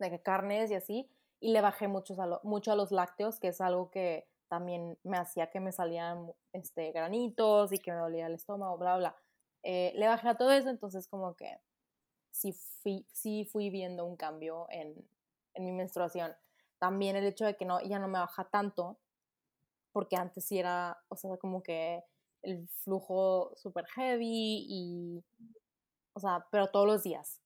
de 0.00 0.10
que 0.10 0.20
carnes 0.20 0.70
y 0.72 0.74
así, 0.74 1.08
y 1.40 1.52
le 1.52 1.60
bajé 1.60 1.88
mucho 1.88 2.20
a, 2.20 2.40
mucho 2.42 2.72
a 2.72 2.76
los 2.76 2.90
lácteos, 2.90 3.38
que 3.38 3.48
es 3.48 3.60
algo 3.60 3.90
que 3.90 4.28
también 4.48 4.98
me 5.04 5.18
hacía 5.18 5.50
que 5.50 5.60
me 5.60 5.72
salían 5.72 6.32
este, 6.52 6.90
granitos 6.92 7.72
y 7.72 7.78
que 7.78 7.92
me 7.92 7.98
dolía 7.98 8.26
el 8.26 8.34
estómago, 8.34 8.78
bla, 8.78 8.96
bla. 8.96 9.16
Eh, 9.62 9.92
le 9.96 10.08
bajé 10.08 10.28
a 10.28 10.36
todo 10.36 10.52
eso, 10.52 10.70
entonces 10.70 11.06
como 11.08 11.36
que 11.36 11.60
sí 12.30 12.52
fui, 12.52 13.06
sí 13.12 13.44
fui 13.44 13.70
viendo 13.70 14.04
un 14.04 14.16
cambio 14.16 14.66
en, 14.70 14.94
en 15.54 15.64
mi 15.64 15.72
menstruación. 15.72 16.34
También 16.78 17.16
el 17.16 17.26
hecho 17.26 17.44
de 17.44 17.56
que 17.56 17.64
no, 17.64 17.80
ya 17.82 17.98
no 17.98 18.08
me 18.08 18.18
baja 18.18 18.48
tanto, 18.48 18.98
porque 19.92 20.16
antes 20.16 20.44
sí 20.44 20.58
era, 20.58 20.98
o 21.08 21.16
sea, 21.16 21.36
como 21.38 21.62
que 21.62 22.02
el 22.42 22.68
flujo 22.68 23.52
súper 23.56 23.86
heavy 23.86 24.66
y, 24.68 25.24
o 26.14 26.20
sea, 26.20 26.46
pero 26.50 26.70
todos 26.70 26.86
los 26.86 27.02
días. 27.02 27.40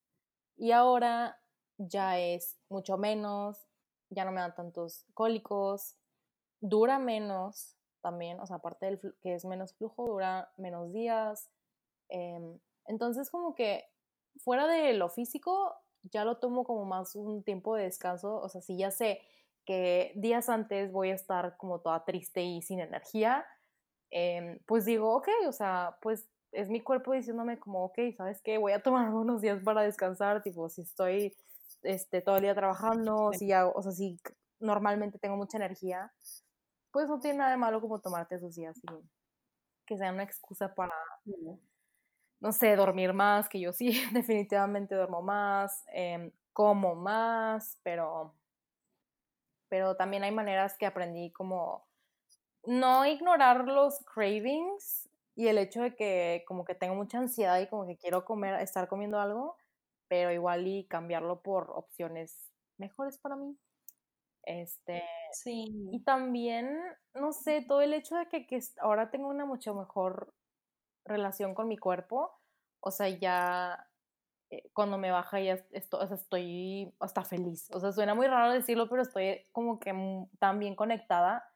Y 0.56 0.72
ahora 0.72 1.40
ya 1.78 2.18
es 2.18 2.58
mucho 2.68 2.98
menos, 2.98 3.66
ya 4.12 4.24
no 4.24 4.32
me 4.32 4.40
dan 4.40 4.54
tantos 4.54 5.04
cólicos, 5.14 5.96
dura 6.60 6.98
menos 6.98 7.76
también, 8.00 8.40
o 8.40 8.46
sea, 8.46 8.56
aparte 8.56 8.86
del 8.86 9.00
que 9.20 9.34
es 9.34 9.44
menos 9.44 9.74
flujo, 9.74 10.06
dura 10.06 10.52
menos 10.56 10.92
días. 10.92 11.50
Em, 12.08 12.58
entonces, 12.86 13.30
como 13.30 13.54
que 13.54 13.84
fuera 14.38 14.66
de 14.66 14.92
lo 14.94 15.08
físico, 15.08 15.74
ya 16.02 16.24
lo 16.24 16.38
tomo 16.38 16.64
como 16.64 16.84
más 16.84 17.14
un 17.16 17.42
tiempo 17.42 17.76
de 17.76 17.84
descanso. 17.84 18.40
O 18.40 18.48
sea, 18.48 18.60
si 18.60 18.76
ya 18.76 18.90
sé 18.90 19.20
que 19.64 20.12
días 20.16 20.48
antes 20.48 20.92
voy 20.92 21.10
a 21.10 21.14
estar 21.14 21.56
como 21.56 21.80
toda 21.80 22.04
triste 22.04 22.42
y 22.42 22.62
sin 22.62 22.80
energía, 22.80 23.46
em, 24.10 24.58
pues 24.66 24.84
digo, 24.84 25.14
ok, 25.16 25.28
o 25.48 25.52
sea, 25.52 25.96
pues 26.02 26.26
es 26.52 26.68
mi 26.68 26.80
cuerpo 26.80 27.12
diciéndome 27.12 27.58
como, 27.58 27.84
ok, 27.84 27.98
¿sabes 28.16 28.40
qué? 28.42 28.58
Voy 28.58 28.72
a 28.72 28.82
tomar 28.82 29.08
unos 29.14 29.40
días 29.40 29.62
para 29.62 29.82
descansar, 29.82 30.42
tipo, 30.42 30.68
si 30.68 30.82
estoy 30.82 31.36
este, 31.82 32.22
todo 32.22 32.36
el 32.36 32.42
día 32.42 32.54
trabajando, 32.54 33.32
si 33.32 33.52
hago, 33.52 33.72
o 33.74 33.82
sea, 33.82 33.92
si 33.92 34.18
normalmente 34.60 35.18
tengo 35.18 35.36
mucha 35.36 35.56
energía, 35.58 36.12
pues 36.90 37.08
no 37.08 37.20
tiene 37.20 37.38
nada 37.38 37.50
de 37.52 37.56
malo 37.56 37.80
como 37.80 38.00
tomarte 38.00 38.36
esos 38.36 38.54
días 38.54 38.78
y 38.78 38.86
que 39.86 39.96
sea 39.98 40.12
una 40.12 40.22
excusa 40.22 40.74
para 40.74 40.94
no 42.42 42.50
sé, 42.50 42.74
dormir 42.74 43.12
más, 43.12 43.48
que 43.48 43.60
yo 43.60 43.72
sí, 43.72 43.92
definitivamente 44.12 44.96
duermo 44.96 45.22
más, 45.22 45.84
em, 45.92 46.32
como 46.52 46.96
más, 46.96 47.78
pero, 47.84 48.34
pero 49.68 49.96
también 49.96 50.24
hay 50.24 50.32
maneras 50.32 50.76
que 50.76 50.84
aprendí 50.84 51.30
como 51.30 51.86
no 52.64 53.06
ignorar 53.06 53.66
los 53.68 54.00
cravings 54.04 55.08
y 55.36 55.46
el 55.46 55.58
hecho 55.58 55.82
de 55.82 55.94
que 55.94 56.44
como 56.46 56.64
que 56.64 56.74
tengo 56.74 56.94
mucha 56.94 57.18
ansiedad 57.18 57.60
y 57.60 57.68
como 57.68 57.86
que 57.86 57.96
quiero 57.96 58.24
comer, 58.24 58.60
estar 58.60 58.88
comiendo 58.88 59.20
algo, 59.20 59.56
pero 60.12 60.30
igual 60.30 60.66
y 60.66 60.84
cambiarlo 60.84 61.40
por 61.40 61.70
opciones 61.70 62.52
mejores 62.76 63.16
para 63.16 63.34
mí. 63.34 63.56
Este, 64.42 65.02
sí. 65.32 65.88
Y 65.90 66.04
también, 66.04 66.78
no 67.14 67.32
sé, 67.32 67.64
todo 67.66 67.80
el 67.80 67.94
hecho 67.94 68.16
de 68.16 68.28
que, 68.28 68.46
que 68.46 68.60
ahora 68.82 69.10
tengo 69.10 69.28
una 69.28 69.46
mucho 69.46 69.74
mejor 69.74 70.34
relación 71.06 71.54
con 71.54 71.66
mi 71.66 71.78
cuerpo. 71.78 72.30
O 72.80 72.90
sea, 72.90 73.08
ya 73.08 73.88
eh, 74.50 74.68
cuando 74.74 74.98
me 74.98 75.10
baja 75.10 75.40
ya 75.40 75.54
estoy, 75.70 76.06
estoy 76.12 76.94
hasta 77.00 77.24
feliz. 77.24 77.70
O 77.72 77.80
sea, 77.80 77.90
suena 77.90 78.14
muy 78.14 78.26
raro 78.26 78.52
decirlo, 78.52 78.90
pero 78.90 79.00
estoy 79.00 79.46
como 79.50 79.80
que 79.80 79.94
tan 80.38 80.58
bien 80.58 80.76
conectada 80.76 81.50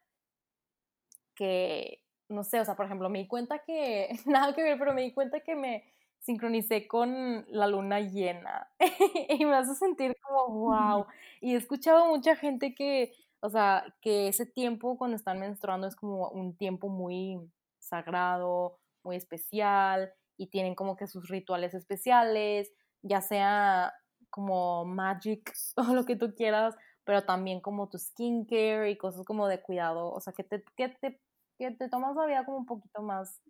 que, 1.34 2.02
no 2.30 2.42
sé, 2.42 2.58
o 2.58 2.64
sea, 2.64 2.74
por 2.74 2.86
ejemplo, 2.86 3.10
me 3.10 3.18
di 3.18 3.28
cuenta 3.28 3.58
que, 3.58 4.08
nada 4.24 4.54
que 4.54 4.62
ver, 4.62 4.78
pero 4.78 4.94
me 4.94 5.02
di 5.02 5.12
cuenta 5.12 5.40
que 5.40 5.54
me 5.54 5.84
sincronicé 6.26 6.88
con 6.88 7.46
la 7.48 7.68
luna 7.68 8.00
llena 8.00 8.68
y 9.28 9.44
me 9.46 9.54
hace 9.54 9.74
sentir 9.74 10.16
como, 10.20 10.48
wow. 10.48 11.06
Y 11.40 11.54
he 11.54 11.56
escuchado 11.56 12.06
mucha 12.06 12.36
gente 12.36 12.74
que, 12.74 13.12
o 13.40 13.48
sea, 13.48 13.84
que 14.02 14.28
ese 14.28 14.44
tiempo 14.46 14.98
cuando 14.98 15.16
están 15.16 15.40
menstruando 15.40 15.86
es 15.86 15.96
como 15.96 16.28
un 16.30 16.56
tiempo 16.56 16.88
muy 16.88 17.38
sagrado, 17.78 18.78
muy 19.04 19.16
especial 19.16 20.12
y 20.36 20.48
tienen 20.48 20.74
como 20.74 20.96
que 20.96 21.06
sus 21.06 21.28
rituales 21.28 21.74
especiales, 21.74 22.72
ya 23.02 23.20
sea 23.20 23.94
como 24.30 24.84
magic 24.84 25.52
o 25.76 25.94
lo 25.94 26.04
que 26.04 26.16
tú 26.16 26.34
quieras, 26.34 26.74
pero 27.04 27.24
también 27.24 27.60
como 27.60 27.88
tu 27.88 27.98
skincare 27.98 28.90
y 28.90 28.98
cosas 28.98 29.24
como 29.24 29.46
de 29.48 29.62
cuidado, 29.62 30.10
o 30.12 30.20
sea, 30.20 30.32
que 30.32 30.42
te, 30.44 30.64
que 30.76 30.88
te, 30.88 31.20
que 31.58 31.70
te 31.70 31.88
tomas 31.88 32.16
la 32.16 32.26
vida 32.26 32.44
como 32.44 32.58
un 32.58 32.66
poquito 32.66 33.00
más 33.02 33.40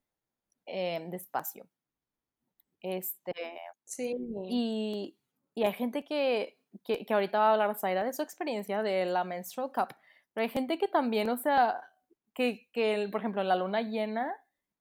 eh, 0.67 1.07
despacio. 1.11 1.67
Este, 2.81 3.33
sí. 3.85 4.17
Y, 4.49 5.17
y 5.55 5.65
hay 5.65 5.73
gente 5.73 6.05
que, 6.05 6.59
que, 6.85 7.05
que, 7.07 7.15
ahorita 7.15 7.39
va 7.39 7.51
a 7.51 7.53
hablar 7.53 7.79
Zaira 7.79 8.05
de 8.05 8.13
su 8.13 8.23
experiencia 8.23 8.83
de 8.83 9.07
la 9.07 9.25
menstrual 9.25 9.73
cup, 9.73 9.95
pero 10.33 10.43
hay 10.43 10.49
gente 10.51 10.79
que 10.79 10.89
también, 10.89 11.29
o 11.31 11.37
sea, 11.37 11.81
que, 12.35 12.69
que 12.73 13.09
por 13.11 13.21
ejemplo, 13.21 13.43
la 13.43 13.57
luna 13.57 13.81
llena, 13.83 14.35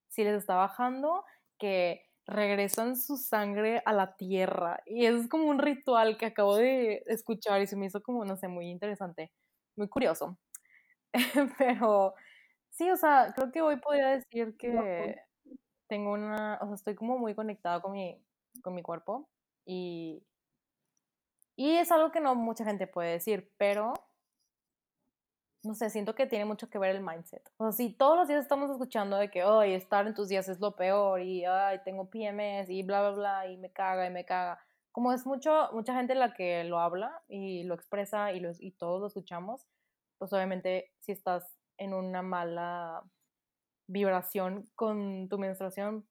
si 0.10 0.24
les 0.24 0.36
está 0.36 0.56
bajando, 0.56 1.24
que 1.58 2.06
regresan 2.28 2.96
su 2.98 3.18
sangre 3.18 3.82
a 3.86 3.94
la 3.94 4.16
tierra. 4.18 4.82
Y 4.86 5.06
es 5.06 5.28
como 5.30 5.46
un 5.46 5.60
ritual 5.60 6.18
que 6.18 6.26
acabo 6.28 6.58
de 6.58 7.04
escuchar 7.08 7.62
y 7.62 7.68
se 7.68 7.76
me 7.76 7.86
hizo 7.86 8.02
como, 8.02 8.26
no 8.26 8.36
sé, 8.38 8.48
muy 8.48 8.70
interesante, 8.70 9.32
muy 9.76 9.88
curioso. 9.88 10.38
Pero 11.58 12.16
sí, 12.72 12.90
o 12.92 12.98
sea, 12.98 13.34
creo 13.36 13.52
que 13.52 13.62
hoy 13.62 13.78
podría 13.78 14.10
decir 14.10 14.56
que 14.58 15.16
tengo 15.96 16.12
una, 16.12 16.60
o 16.62 16.66
sea, 16.66 16.76
estoy 16.76 16.94
como 16.94 17.18
muy 17.18 17.34
conectada 17.34 17.82
con 17.82 17.94
mi, 17.94 18.22
con 18.62 18.76
mi 18.76 18.82
cuerpo 18.82 19.30
y, 19.66 20.22
y 21.56 21.78
es 21.78 21.90
algo 21.90 22.12
que 22.12 22.20
no 22.20 22.36
mucha 22.36 22.66
gente 22.66 22.86
puede 22.86 23.14
decir, 23.14 23.54
pero 23.56 23.94
no 25.64 25.74
sé, 25.74 25.90
siento 25.90 26.14
que 26.14 26.28
tiene 26.28 26.44
mucho 26.44 26.70
que 26.70 26.78
ver 26.78 26.94
el 26.94 27.02
mindset. 27.02 27.50
O 27.56 27.64
sea, 27.64 27.72
si 27.72 27.94
todos 27.94 28.18
los 28.18 28.28
días 28.28 28.42
estamos 28.42 28.70
escuchando 28.70 29.16
de 29.16 29.32
que, 29.32 29.46
hoy 29.46 29.72
estar 29.72 30.06
en 30.06 30.14
tus 30.14 30.28
días 30.28 30.50
es 30.50 30.60
lo 30.60 30.76
peor 30.76 31.22
y, 31.22 31.46
ay, 31.46 31.80
tengo 31.86 32.10
PMS 32.10 32.70
y 32.70 32.84
bla, 32.84 33.00
bla, 33.00 33.12
bla, 33.12 33.48
y 33.48 33.56
me 33.56 33.72
caga 33.72 34.06
y 34.06 34.10
me 34.12 34.26
caga. 34.26 34.60
Como 34.92 35.14
es 35.14 35.26
mucho, 35.26 35.70
mucha 35.72 35.96
gente 35.96 36.14
la 36.14 36.34
que 36.34 36.66
lo 36.66 36.80
habla 36.80 37.24
y 37.30 37.64
lo 37.64 37.74
expresa 37.74 38.34
y, 38.34 38.46
y 38.60 38.72
todos 38.72 39.00
lo 39.00 39.08
escuchamos, 39.08 39.66
pues 40.18 40.34
obviamente 40.34 40.92
si 41.00 41.14
estás 41.14 41.58
en 41.78 41.94
una 41.94 42.22
mala 42.22 43.02
vibración 43.88 44.70
con 44.76 45.30
tu 45.30 45.38
menstruación, 45.38 46.08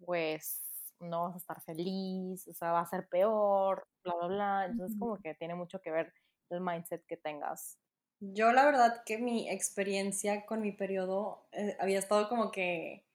pues 0.00 0.94
no 1.00 1.24
vas 1.24 1.34
a 1.34 1.38
estar 1.38 1.60
feliz, 1.62 2.46
o 2.48 2.54
sea, 2.54 2.72
va 2.72 2.80
a 2.80 2.86
ser 2.86 3.08
peor, 3.08 3.88
bla, 4.04 4.14
bla, 4.16 4.26
bla. 4.28 4.66
Entonces, 4.66 4.96
como 4.98 5.18
que 5.18 5.34
tiene 5.34 5.54
mucho 5.54 5.80
que 5.80 5.90
ver 5.90 6.12
el 6.50 6.60
mindset 6.60 7.04
que 7.06 7.16
tengas 7.16 7.78
yo 8.20 8.52
la 8.52 8.64
verdad 8.64 9.02
que 9.06 9.18
mi 9.18 9.48
experiencia 9.48 10.44
con 10.46 10.60
mi 10.60 10.72
periodo 10.72 11.46
eh, 11.52 11.76
había 11.80 11.98
estado 11.98 12.28
como 12.28 12.50
que 12.50 13.06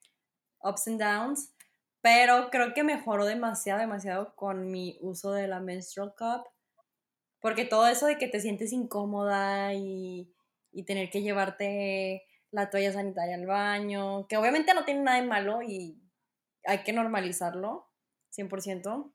ups 0.62 0.88
and 0.88 1.00
downs, 1.00 1.54
pero 2.00 2.50
creo 2.50 2.74
que 2.74 2.84
mejoró 2.84 3.26
demasiado, 3.26 3.80
demasiado 3.80 4.34
con 4.36 4.70
mi 4.70 4.98
uso 5.02 5.32
de 5.32 5.48
la 5.48 5.60
menstrual 5.60 6.14
cup, 6.16 6.46
porque 7.40 7.64
todo 7.64 7.86
eso 7.88 8.06
de 8.06 8.18
que 8.18 8.28
te 8.28 8.40
sientes 8.40 8.72
incómoda 8.72 9.74
y, 9.74 10.32
y 10.72 10.84
tener 10.84 11.10
que 11.10 11.22
llevarte 11.22 12.24
la 12.54 12.70
toalla 12.70 12.92
sanitaria 12.92 13.34
al 13.34 13.46
baño, 13.46 14.28
que 14.28 14.36
obviamente 14.36 14.74
no 14.74 14.84
tiene 14.84 15.02
nada 15.02 15.20
de 15.20 15.26
malo 15.26 15.60
y 15.62 16.00
hay 16.64 16.84
que 16.84 16.92
normalizarlo, 16.92 17.90
100%. 18.30 19.12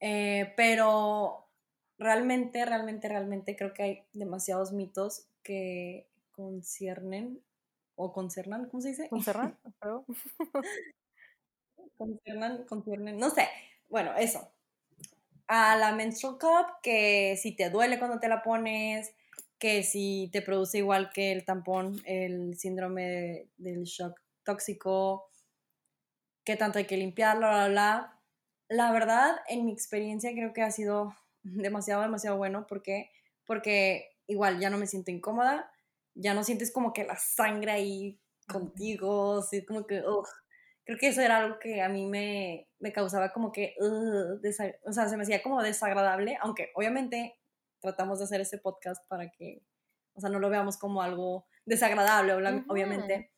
Eh, 0.00 0.52
pero 0.58 1.48
realmente, 1.96 2.66
realmente, 2.66 3.08
realmente 3.08 3.56
creo 3.56 3.72
que 3.72 3.82
hay 3.82 4.04
demasiados 4.12 4.72
mitos 4.72 5.26
que 5.42 6.06
conciernen 6.32 7.42
o 7.96 8.12
concernan, 8.12 8.68
¿cómo 8.68 8.82
se 8.82 8.90
dice? 8.90 9.08
Concernan, 9.08 9.58
concernan, 11.96 12.64
conciernen, 12.66 13.16
no 13.16 13.30
sé. 13.30 13.48
Bueno, 13.88 14.14
eso. 14.16 14.52
A 15.46 15.76
la 15.76 15.92
menstrual 15.92 16.38
cup, 16.38 16.66
que 16.82 17.38
si 17.40 17.52
te 17.56 17.70
duele 17.70 17.98
cuando 17.98 18.20
te 18.20 18.28
la 18.28 18.42
pones, 18.42 19.14
que 19.58 19.82
si 19.82 20.28
te 20.32 20.42
produce 20.42 20.78
igual 20.78 21.10
que 21.12 21.32
el 21.32 21.44
tampón, 21.44 22.00
el 22.04 22.56
síndrome 22.56 23.48
del 23.56 23.84
shock 23.84 24.20
tóxico, 24.44 25.30
que 26.44 26.56
tanto 26.56 26.78
hay 26.78 26.86
que 26.86 26.96
limpiarlo, 26.96 27.48
bla, 27.48 27.50
bla, 27.50 27.68
bla. 27.68 28.20
La 28.68 28.92
verdad, 28.92 29.36
en 29.48 29.64
mi 29.64 29.72
experiencia 29.72 30.32
creo 30.32 30.52
que 30.52 30.62
ha 30.62 30.70
sido 30.70 31.14
demasiado, 31.42 32.02
demasiado 32.02 32.36
bueno. 32.36 32.66
¿Por 32.66 32.82
qué? 32.82 33.10
Porque 33.46 34.10
igual 34.26 34.60
ya 34.60 34.70
no 34.70 34.78
me 34.78 34.86
siento 34.86 35.10
incómoda, 35.10 35.70
ya 36.14 36.34
no 36.34 36.44
sientes 36.44 36.72
como 36.72 36.92
que 36.92 37.04
la 37.04 37.16
sangre 37.16 37.72
ahí 37.72 38.20
contigo, 38.48 39.38
así 39.38 39.64
como 39.64 39.86
que, 39.86 40.02
creo 40.84 40.98
que 40.98 41.08
eso 41.08 41.20
era 41.20 41.38
algo 41.38 41.58
que 41.58 41.82
a 41.82 41.88
mí 41.88 42.06
me, 42.06 42.68
me 42.78 42.92
causaba 42.92 43.32
como 43.32 43.52
que, 43.52 43.74
o 43.80 44.92
sea, 44.92 45.08
se 45.08 45.16
me 45.16 45.22
hacía 45.22 45.42
como 45.42 45.62
desagradable, 45.62 46.38
aunque 46.40 46.70
obviamente 46.74 47.38
tratamos 47.84 48.18
de 48.18 48.24
hacer 48.24 48.40
ese 48.40 48.56
podcast 48.56 49.06
para 49.08 49.30
que, 49.30 49.62
o 50.14 50.20
sea, 50.20 50.30
no 50.30 50.38
lo 50.38 50.48
veamos 50.48 50.78
como 50.78 51.02
algo 51.02 51.46
desagradable, 51.66 52.32
obviamente. 52.66 53.30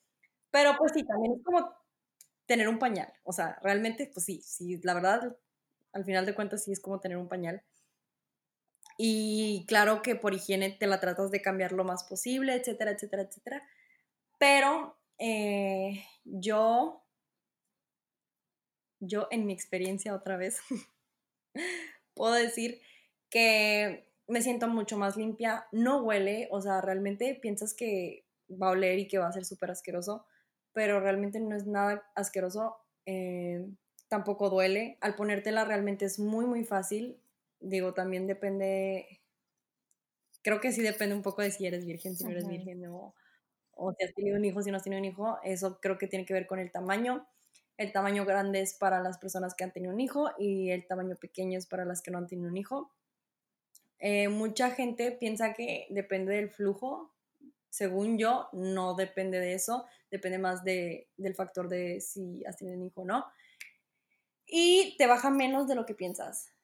Pero 0.53 0.77
pues 0.79 0.93
sí, 0.95 1.05
también 1.05 1.35
es 1.35 1.45
como 1.45 1.75
tener 2.47 2.69
un 2.69 2.79
pañal, 2.79 3.13
o 3.25 3.33
sea, 3.33 3.59
realmente, 3.61 4.09
pues 4.15 4.25
sí, 4.25 4.41
sí, 4.43 4.81
la 4.85 4.95
verdad, 4.95 5.37
al 5.93 6.05
final 6.05 6.25
de 6.25 6.35
cuentas 6.37 6.63
sí 6.63 6.71
es 6.71 6.81
como 6.81 7.01
tener 7.01 7.19
un 7.19 7.29
pañal. 7.29 7.65
Y 8.97 9.67
claro 9.67 10.01
que 10.01 10.15
por 10.15 10.33
higiene 10.33 10.71
te 10.71 10.87
la 10.87 11.01
tratas 11.01 11.33
de 11.33 11.43
cambiar 11.43 11.73
lo 11.73 11.83
más 11.83 12.05
posible, 12.05 12.55
etcétera, 12.55 12.93
etcétera, 12.93 13.23
etcétera. 13.23 13.69
Pero 14.39 14.97
eh, 15.19 16.05
yo, 16.25 17.05
yo 19.01 19.27
en 19.33 19.45
mi 19.45 19.53
experiencia 19.53 20.15
otra 20.15 20.37
vez, 20.37 20.61
puedo 22.15 22.35
decir 22.35 22.81
que 23.29 24.09
me 24.29 24.43
siento 24.43 24.69
mucho 24.69 24.99
más 24.99 25.17
limpia, 25.17 25.67
no 25.73 26.03
huele, 26.03 26.49
o 26.51 26.61
sea, 26.61 26.81
realmente 26.81 27.35
piensas 27.41 27.75
que 27.75 28.27
va 28.51 28.69
a 28.69 28.71
oler 28.71 28.99
y 28.99 29.09
que 29.09 29.19
va 29.19 29.29
a 29.29 29.33
ser 29.33 29.45
súper 29.45 29.71
asqueroso, 29.71 30.27
pero 30.73 31.01
realmente 31.01 31.41
no 31.41 31.57
es 31.57 31.67
nada 31.67 32.05
asqueroso, 32.15 32.77
eh, 33.07 33.67
tampoco 34.09 34.51
duele, 34.51 34.99
al 35.01 35.15
ponértela 35.17 35.65
realmente 35.65 36.05
es 36.05 36.19
muy, 36.19 36.47
muy 36.47 36.65
fácil, 36.65 37.21
digo, 37.61 37.95
también 37.95 38.27
depende, 38.27 39.21
creo 40.43 40.61
que 40.61 40.73
sí 40.73 40.83
depende 40.83 41.15
un 41.15 41.23
poco 41.23 41.43
de 41.43 41.51
si 41.51 41.67
eres 41.67 41.85
virgen, 41.85 42.17
si 42.17 42.25
no 42.25 42.31
eres 42.31 42.47
virgen 42.49 42.87
o, 42.87 43.15
o 43.73 43.93
si 43.95 44.05
has 44.05 44.15
tenido 44.15 44.37
un 44.39 44.45
hijo, 44.45 44.63
si 44.63 44.71
no 44.71 44.79
has 44.79 44.85
tenido 44.85 45.01
un 45.01 45.07
hijo, 45.07 45.39
eso 45.45 45.81
creo 45.81 45.99
que 45.99 46.09
tiene 46.09 46.27
que 46.27 46.35
ver 46.35 46.47
con 46.47 46.61
el 46.61 46.73
tamaño. 46.73 47.27
El 47.79 47.93
tamaño 47.93 48.25
grande 48.27 48.61
es 48.63 48.75
para 48.75 49.01
las 49.01 49.19
personas 49.19 49.55
que 49.55 49.65
han 49.65 49.73
tenido 49.73 49.95
un 49.95 50.01
hijo 50.01 50.31
y 50.39 50.71
el 50.71 50.87
tamaño 50.87 51.17
pequeño 51.17 51.59
es 51.59 51.67
para 51.67 51.85
las 51.87 52.03
que 52.03 52.11
no 52.11 52.19
han 52.19 52.27
tenido 52.29 52.51
un 52.51 52.57
hijo. 52.59 52.93
Eh, 53.99 54.29
mucha 54.29 54.71
gente 54.71 55.13
piensa 55.13 55.55
que 55.55 55.87
depende 55.91 56.35
del 56.35 56.51
flujo. 56.51 57.13
Según 57.71 58.19
yo, 58.19 58.49
no 58.53 58.95
depende 58.95 59.39
de 59.39 59.55
eso. 59.55 59.87
Depende 60.11 60.39
más 60.39 60.65
de, 60.65 61.09
del 61.17 61.35
factor 61.35 61.69
de 61.69 62.01
si 62.01 62.45
has 62.45 62.57
tenido 62.57 62.79
un 62.79 62.87
hijo 62.87 63.03
o 63.03 63.05
no. 63.05 63.27
Y 64.47 64.97
te 64.99 65.07
baja 65.07 65.31
menos 65.31 65.67
de 65.67 65.75
lo 65.75 65.87
que 65.87 65.95
piensas 65.95 66.57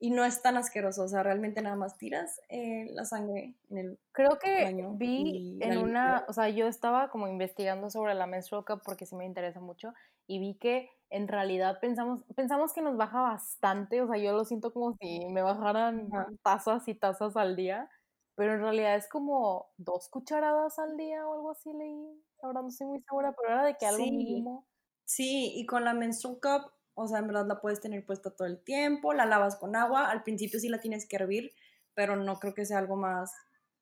y 0.00 0.10
no 0.10 0.24
es 0.24 0.42
tan 0.42 0.56
asqueroso, 0.56 1.02
o 1.02 1.08
sea, 1.08 1.22
realmente 1.22 1.60
nada 1.60 1.74
más 1.74 1.98
tiras 1.98 2.40
eh, 2.48 2.86
la 2.92 3.04
sangre 3.04 3.54
en 3.68 3.78
el 3.78 3.98
Creo 4.12 4.38
que 4.38 4.72
vi 4.94 5.58
en 5.60 5.78
una, 5.78 6.24
o 6.28 6.32
sea, 6.32 6.48
yo 6.48 6.68
estaba 6.68 7.10
como 7.10 7.26
investigando 7.26 7.90
sobre 7.90 8.14
la 8.14 8.26
menstrual 8.26 8.64
cup 8.64 8.82
porque 8.84 9.06
sí 9.06 9.16
me 9.16 9.24
interesa 9.24 9.60
mucho 9.60 9.94
y 10.26 10.38
vi 10.38 10.54
que 10.54 10.90
en 11.10 11.28
realidad 11.28 11.78
pensamos, 11.80 12.24
pensamos 12.36 12.72
que 12.72 12.82
nos 12.82 12.96
baja 12.96 13.20
bastante, 13.22 14.02
o 14.02 14.08
sea, 14.08 14.18
yo 14.18 14.32
lo 14.32 14.44
siento 14.44 14.72
como 14.72 14.94
si 15.00 15.26
me 15.28 15.42
bajaran 15.42 16.08
tazas 16.42 16.86
y 16.88 16.94
tazas 16.94 17.36
al 17.36 17.56
día, 17.56 17.88
pero 18.34 18.54
en 18.54 18.60
realidad 18.60 18.96
es 18.96 19.08
como 19.08 19.70
dos 19.76 20.08
cucharadas 20.08 20.78
al 20.78 20.96
día 20.96 21.26
o 21.26 21.34
algo 21.34 21.50
así 21.50 21.72
leí, 21.72 22.22
ahora 22.42 22.62
no 22.62 22.68
estoy 22.68 22.86
muy 22.86 23.00
segura, 23.00 23.34
pero 23.36 23.54
era 23.54 23.64
de 23.64 23.76
que 23.76 23.86
algo 23.86 24.04
mínimo. 24.04 24.66
Sí, 25.04 25.52
y 25.56 25.64
con 25.66 25.84
la 25.84 25.94
menstrual 25.94 26.38
cup 26.42 26.72
o 27.00 27.06
sea, 27.06 27.20
en 27.20 27.28
verdad 27.28 27.46
la 27.46 27.60
puedes 27.60 27.80
tener 27.80 28.04
puesta 28.04 28.34
todo 28.34 28.48
el 28.48 28.60
tiempo, 28.64 29.14
la 29.14 29.24
lavas 29.24 29.54
con 29.54 29.76
agua, 29.76 30.10
al 30.10 30.24
principio 30.24 30.58
sí 30.58 30.68
la 30.68 30.80
tienes 30.80 31.06
que 31.06 31.14
hervir, 31.14 31.52
pero 31.94 32.16
no 32.16 32.40
creo 32.40 32.54
que 32.54 32.66
sea 32.66 32.78
algo 32.78 32.96
más, 32.96 33.32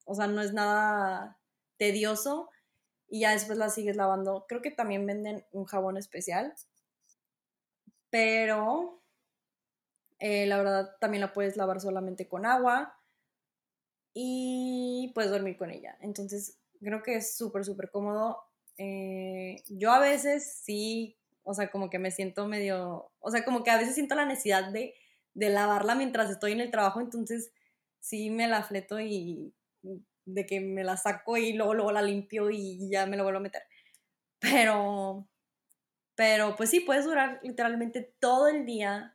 o 0.05 0.15
sea, 0.15 0.27
no 0.27 0.43
es 0.43 0.53
nada 0.53 1.39
tedioso 1.79 2.51
y 3.09 3.21
ya 3.21 3.31
después 3.31 3.57
la 3.57 3.71
sigues 3.71 3.97
lavando. 3.97 4.45
Creo 4.47 4.61
que 4.61 4.71
también 4.71 5.07
venden 5.07 5.47
un 5.53 5.65
jabón 5.65 5.97
especial, 5.97 6.53
pero 8.11 9.03
eh, 10.19 10.47
la 10.47 10.59
verdad 10.59 10.97
también 11.01 11.21
la 11.21 11.33
puedes 11.33 11.57
lavar 11.57 11.81
solamente 11.81 12.29
con 12.29 12.47
agua 12.47 12.99
y 14.15 15.13
puedes 15.15 15.31
dormir 15.31 15.57
con 15.57 15.71
ella. 15.71 15.97
Entonces 16.01 16.59
creo 16.81 17.03
que 17.03 17.17
es 17.17 17.37
súper, 17.37 17.65
súper 17.65 17.91
cómodo. 17.91 18.43
Eh, 18.79 19.63
yo 19.69 19.93
a 19.93 19.99
veces 20.01 20.61
sí 20.63 21.17
o 21.49 21.55
sea, 21.55 21.71
como 21.71 21.91
que 21.91 22.01
me 22.01 22.11
siento 22.11 22.49
medio, 22.49 23.13
o 23.21 23.31
sea, 23.31 23.45
como 23.45 23.63
que 23.63 23.71
a 23.71 23.79
veces 23.79 23.95
siento 23.95 24.17
la 24.17 24.27
necesidad 24.27 24.73
de, 24.73 24.95
de 25.33 25.49
lavarla 25.49 25.95
mientras 25.95 26.29
estoy 26.29 26.51
en 26.53 26.61
el 26.61 26.73
trabajo, 26.73 27.01
entonces 27.01 27.53
sí 28.01 28.31
me 28.31 28.49
la 28.49 28.65
fleto 28.65 29.01
y 29.01 29.55
de 30.25 30.45
que 30.45 30.61
me 30.61 30.83
la 30.83 30.97
saco 30.97 31.37
y 31.37 31.53
luego, 31.53 31.75
luego 31.75 31.93
la 31.93 32.03
limpio 32.03 32.51
y 32.51 32.91
ya 32.91 33.07
me 33.07 33.17
lo 33.17 33.23
vuelvo 33.23 33.39
a 33.39 33.43
meter. 33.43 33.63
Pero, 34.41 35.29
Pero 36.17 36.57
pues 36.57 36.71
sí, 36.71 36.81
puedes 36.81 37.05
durar 37.05 37.41
literalmente 37.43 38.15
todo 38.19 38.49
el 38.49 38.65
día 38.65 39.15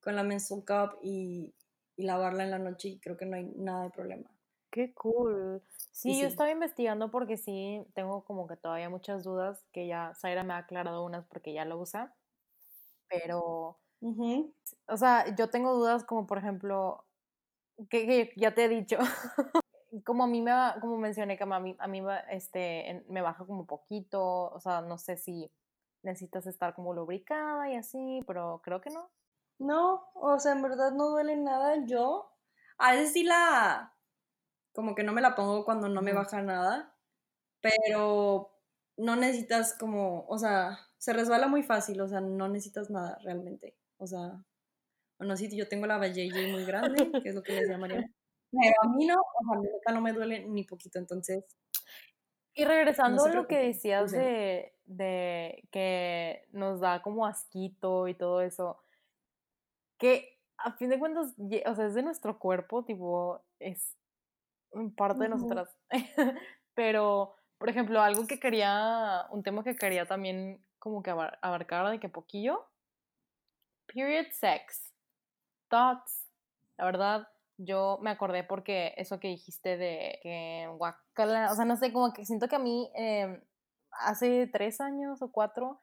con 0.00 0.16
la 0.16 0.22
menstrual 0.22 0.64
cup 0.64 0.98
y, 1.02 1.54
y 1.96 2.04
lavarla 2.04 2.44
en 2.44 2.50
la 2.50 2.58
noche 2.58 2.88
y 2.88 2.98
creo 2.98 3.16
que 3.16 3.26
no 3.26 3.36
hay 3.36 3.44
nada 3.56 3.84
de 3.84 3.90
problema. 3.90 4.30
Qué 4.70 4.92
cool. 4.94 5.62
Sí, 5.92 6.20
yo 6.20 6.26
estaba 6.26 6.50
investigando 6.50 7.10
porque 7.10 7.36
sí 7.36 7.84
tengo 7.94 8.24
como 8.24 8.46
que 8.46 8.56
todavía 8.56 8.90
muchas 8.90 9.24
dudas 9.24 9.64
que 9.72 9.86
ya 9.86 10.12
Zaira 10.14 10.44
me 10.44 10.54
ha 10.54 10.58
aclarado 10.58 11.04
unas 11.04 11.26
porque 11.26 11.52
ya 11.52 11.64
lo 11.64 11.78
usa. 11.78 12.14
Pero, 13.08 13.78
o 14.00 14.96
sea, 14.96 15.34
yo 15.34 15.48
tengo 15.48 15.74
dudas 15.74 16.04
como 16.04 16.26
por 16.26 16.38
ejemplo, 16.38 17.04
que, 17.88 18.32
ya 18.36 18.54
te 18.54 18.64
he 18.64 18.68
dicho, 18.68 18.98
como 20.04 20.24
a 20.24 20.26
mí 20.26 20.42
me, 20.42 20.52
como 20.80 20.98
mencioné 20.98 21.38
que 21.38 21.44
a 21.44 21.60
mí, 21.60 21.74
a 21.78 21.88
mí 21.88 22.02
este, 22.30 23.04
me 23.08 23.22
baja 23.22 23.46
como 23.46 23.66
poquito, 23.66 24.50
o 24.50 24.60
sea, 24.60 24.82
no 24.82 24.98
sé 24.98 25.16
si 25.16 25.50
necesitas 26.08 26.46
estar 26.46 26.74
como 26.74 26.94
lubricada 26.94 27.70
y 27.70 27.76
así, 27.76 28.22
pero 28.26 28.60
creo 28.64 28.80
que 28.80 28.90
no. 28.90 29.10
No, 29.58 30.10
o 30.14 30.38
sea, 30.38 30.52
en 30.52 30.62
verdad 30.62 30.92
no 30.92 31.08
duele 31.08 31.36
nada. 31.36 31.84
Yo, 31.86 32.32
a 32.78 32.92
veces 32.92 33.12
sí 33.12 33.24
la, 33.24 33.94
como 34.72 34.94
que 34.94 35.02
no 35.02 35.12
me 35.12 35.20
la 35.20 35.34
pongo 35.34 35.64
cuando 35.64 35.88
no 35.88 36.02
me 36.02 36.12
baja 36.12 36.42
nada, 36.42 36.96
pero 37.60 38.54
no 38.96 39.16
necesitas 39.16 39.74
como, 39.78 40.26
o 40.28 40.38
sea, 40.38 40.78
se 40.98 41.12
resbala 41.12 41.48
muy 41.48 41.62
fácil, 41.62 42.00
o 42.00 42.08
sea, 42.08 42.20
no 42.20 42.48
necesitas 42.48 42.90
nada 42.90 43.18
realmente. 43.22 43.76
O 43.98 44.06
sea, 44.06 44.44
bueno, 45.18 45.36
sí, 45.36 45.54
yo 45.56 45.68
tengo 45.68 45.86
la 45.86 45.98
valle 45.98 46.30
muy 46.52 46.64
grande, 46.64 47.10
que 47.22 47.28
es 47.28 47.34
lo 47.34 47.42
que 47.42 47.52
les 47.52 47.68
llamaría. 47.68 47.98
Pero 48.50 48.74
a 48.82 48.88
mí 48.88 49.06
no, 49.06 49.16
o 49.16 49.62
sea, 49.84 49.94
no 49.94 50.00
me 50.00 50.12
duele 50.12 50.46
ni 50.48 50.64
poquito, 50.64 50.98
entonces. 50.98 51.44
Y 52.54 52.64
regresando 52.64 53.24
a 53.24 53.28
lo 53.28 53.46
que 53.46 53.58
decías 53.58 54.10
de, 54.10 54.77
de 54.88 55.62
que 55.70 56.46
nos 56.52 56.80
da 56.80 57.02
como 57.02 57.26
asquito 57.26 58.08
y 58.08 58.14
todo 58.14 58.40
eso, 58.40 58.82
que 59.98 60.38
a 60.56 60.72
fin 60.72 60.90
de 60.90 60.98
cuentas, 60.98 61.34
o 61.38 61.74
sea, 61.74 61.86
es 61.86 61.94
de 61.94 62.02
nuestro 62.02 62.38
cuerpo, 62.38 62.84
tipo, 62.84 63.44
es 63.60 63.96
parte 64.96 65.24
de 65.24 65.28
nosotras. 65.28 65.68
Pero, 66.74 67.34
por 67.58 67.68
ejemplo, 67.68 68.00
algo 68.00 68.26
que 68.26 68.40
quería, 68.40 69.26
un 69.30 69.42
tema 69.42 69.62
que 69.62 69.76
quería 69.76 70.06
también 70.06 70.64
como 70.78 71.02
que 71.02 71.10
abarcar 71.10 71.90
de 71.90 72.00
que 72.00 72.08
poquillo, 72.08 72.66
period 73.86 74.26
sex, 74.32 74.92
thoughts, 75.68 76.26
la 76.76 76.84
verdad, 76.84 77.28
yo 77.56 77.98
me 78.00 78.10
acordé 78.10 78.44
porque 78.44 78.94
eso 78.96 79.18
que 79.18 79.28
dijiste 79.28 79.76
de 79.76 80.20
que 80.22 80.68
guacala, 80.76 81.50
o 81.50 81.56
sea, 81.56 81.64
no 81.64 81.76
sé, 81.76 81.92
como 81.92 82.12
que 82.12 82.24
siento 82.24 82.48
que 82.48 82.56
a 82.56 82.60
mí 82.60 82.90
em, 82.94 83.40
hace 83.98 84.46
tres 84.46 84.80
años 84.80 85.22
o 85.22 85.30
cuatro, 85.32 85.80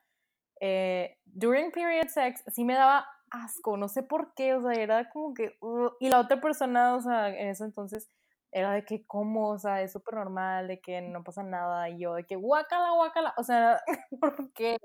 eh, 0.60 1.18
during 1.24 1.70
period 1.70 2.08
sex, 2.08 2.42
sí 2.52 2.64
me 2.64 2.74
daba 2.74 3.06
asco, 3.30 3.76
no 3.76 3.88
sé 3.88 4.02
por 4.02 4.34
qué, 4.34 4.54
o 4.54 4.62
sea, 4.62 4.72
era 4.72 5.10
como 5.10 5.34
que, 5.34 5.58
y 6.00 6.08
la 6.08 6.20
otra 6.20 6.40
persona, 6.40 6.94
o 6.94 7.00
sea, 7.00 7.28
en 7.28 7.48
eso 7.48 7.64
entonces, 7.64 8.08
era 8.52 8.72
de 8.72 8.84
que 8.84 9.04
como, 9.06 9.50
o 9.50 9.58
sea, 9.58 9.82
es 9.82 9.92
súper 9.92 10.14
normal, 10.14 10.68
de 10.68 10.80
que 10.80 11.02
no 11.02 11.22
pasa 11.24 11.42
nada, 11.42 11.90
y 11.90 11.98
yo 11.98 12.14
de 12.14 12.24
que 12.24 12.36
guacala, 12.36 12.92
guacala, 12.92 13.34
o 13.36 13.42
sea, 13.44 13.80
¿por 14.20 14.52
qué? 14.54 14.78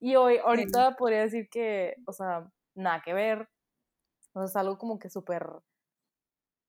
Y 0.00 0.16
hoy, 0.16 0.38
ahorita 0.38 0.96
podría 0.96 1.20
decir 1.20 1.48
que, 1.50 1.96
o 2.06 2.12
sea, 2.12 2.50
nada 2.74 3.02
que 3.04 3.14
ver, 3.14 3.48
o 4.32 4.40
sea, 4.40 4.44
es 4.46 4.56
algo 4.56 4.78
como 4.78 4.98
que 4.98 5.10
súper, 5.10 5.46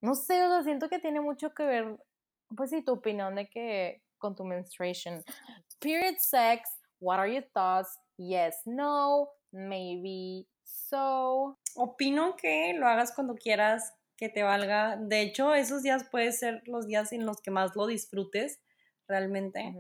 no 0.02 0.16
sé, 0.16 0.44
o 0.46 0.50
sea, 0.50 0.64
siento 0.64 0.90
que 0.90 1.00
tiene 1.00 1.22
mucho 1.22 1.54
que 1.54 1.66
ver, 1.66 1.98
pues 2.56 2.70
sí, 2.70 2.84
tu 2.84 2.94
opinión 2.94 3.36
de 3.36 3.50
que 3.50 4.04
con 4.18 4.36
tu 4.36 4.46
menstruation. 4.46 5.24
Period 5.84 6.16
sex, 6.18 6.70
what 7.00 7.20
are 7.20 7.28
your 7.28 7.44
thoughts? 7.54 8.00
Yes, 8.18 8.56
no, 8.66 9.28
maybe, 9.52 10.48
so. 10.64 11.60
Opino 11.76 12.38
que 12.38 12.74
lo 12.74 12.88
hagas 12.88 13.12
cuando 13.14 13.36
quieras, 13.36 13.92
que 14.16 14.30
te 14.30 14.44
valga. 14.44 14.96
De 14.98 15.22
hecho, 15.22 15.54
esos 15.54 15.84
días 15.84 16.06
pueden 16.10 16.32
ser 16.32 16.62
los 16.68 16.88
días 16.88 17.12
en 17.12 17.26
los 17.26 17.42
que 17.42 17.52
más 17.52 17.76
lo 17.76 17.86
disfrutes 17.86 18.62
realmente. 19.10 19.76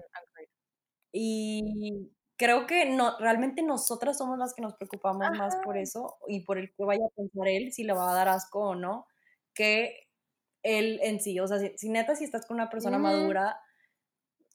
Y 1.13 2.11
creo 2.35 2.67
que 2.67 2.85
no, 2.85 3.17
realmente 3.19 3.63
nosotras 3.63 4.17
somos 4.17 4.37
las 4.37 4.53
que 4.53 4.61
nos 4.61 4.73
preocupamos 4.73 5.29
más 5.37 5.55
por 5.63 5.77
eso 5.77 6.17
y 6.27 6.41
por 6.41 6.57
el 6.57 6.73
que 6.73 6.83
vaya 6.83 7.05
a 7.05 7.15
pensar 7.15 7.47
él, 7.47 7.71
si 7.71 7.83
le 7.85 7.93
va 7.93 8.11
a 8.11 8.15
dar 8.15 8.27
asco 8.27 8.59
o 8.59 8.75
no, 8.75 9.07
que 9.53 10.07
él 10.63 10.99
en 11.03 11.21
sí. 11.21 11.39
O 11.39 11.47
sea, 11.47 11.59
si, 11.77 11.89
neta, 11.89 12.15
si 12.15 12.25
estás 12.25 12.45
con 12.45 12.55
una 12.55 12.69
persona 12.69 12.97
madura, 12.97 13.57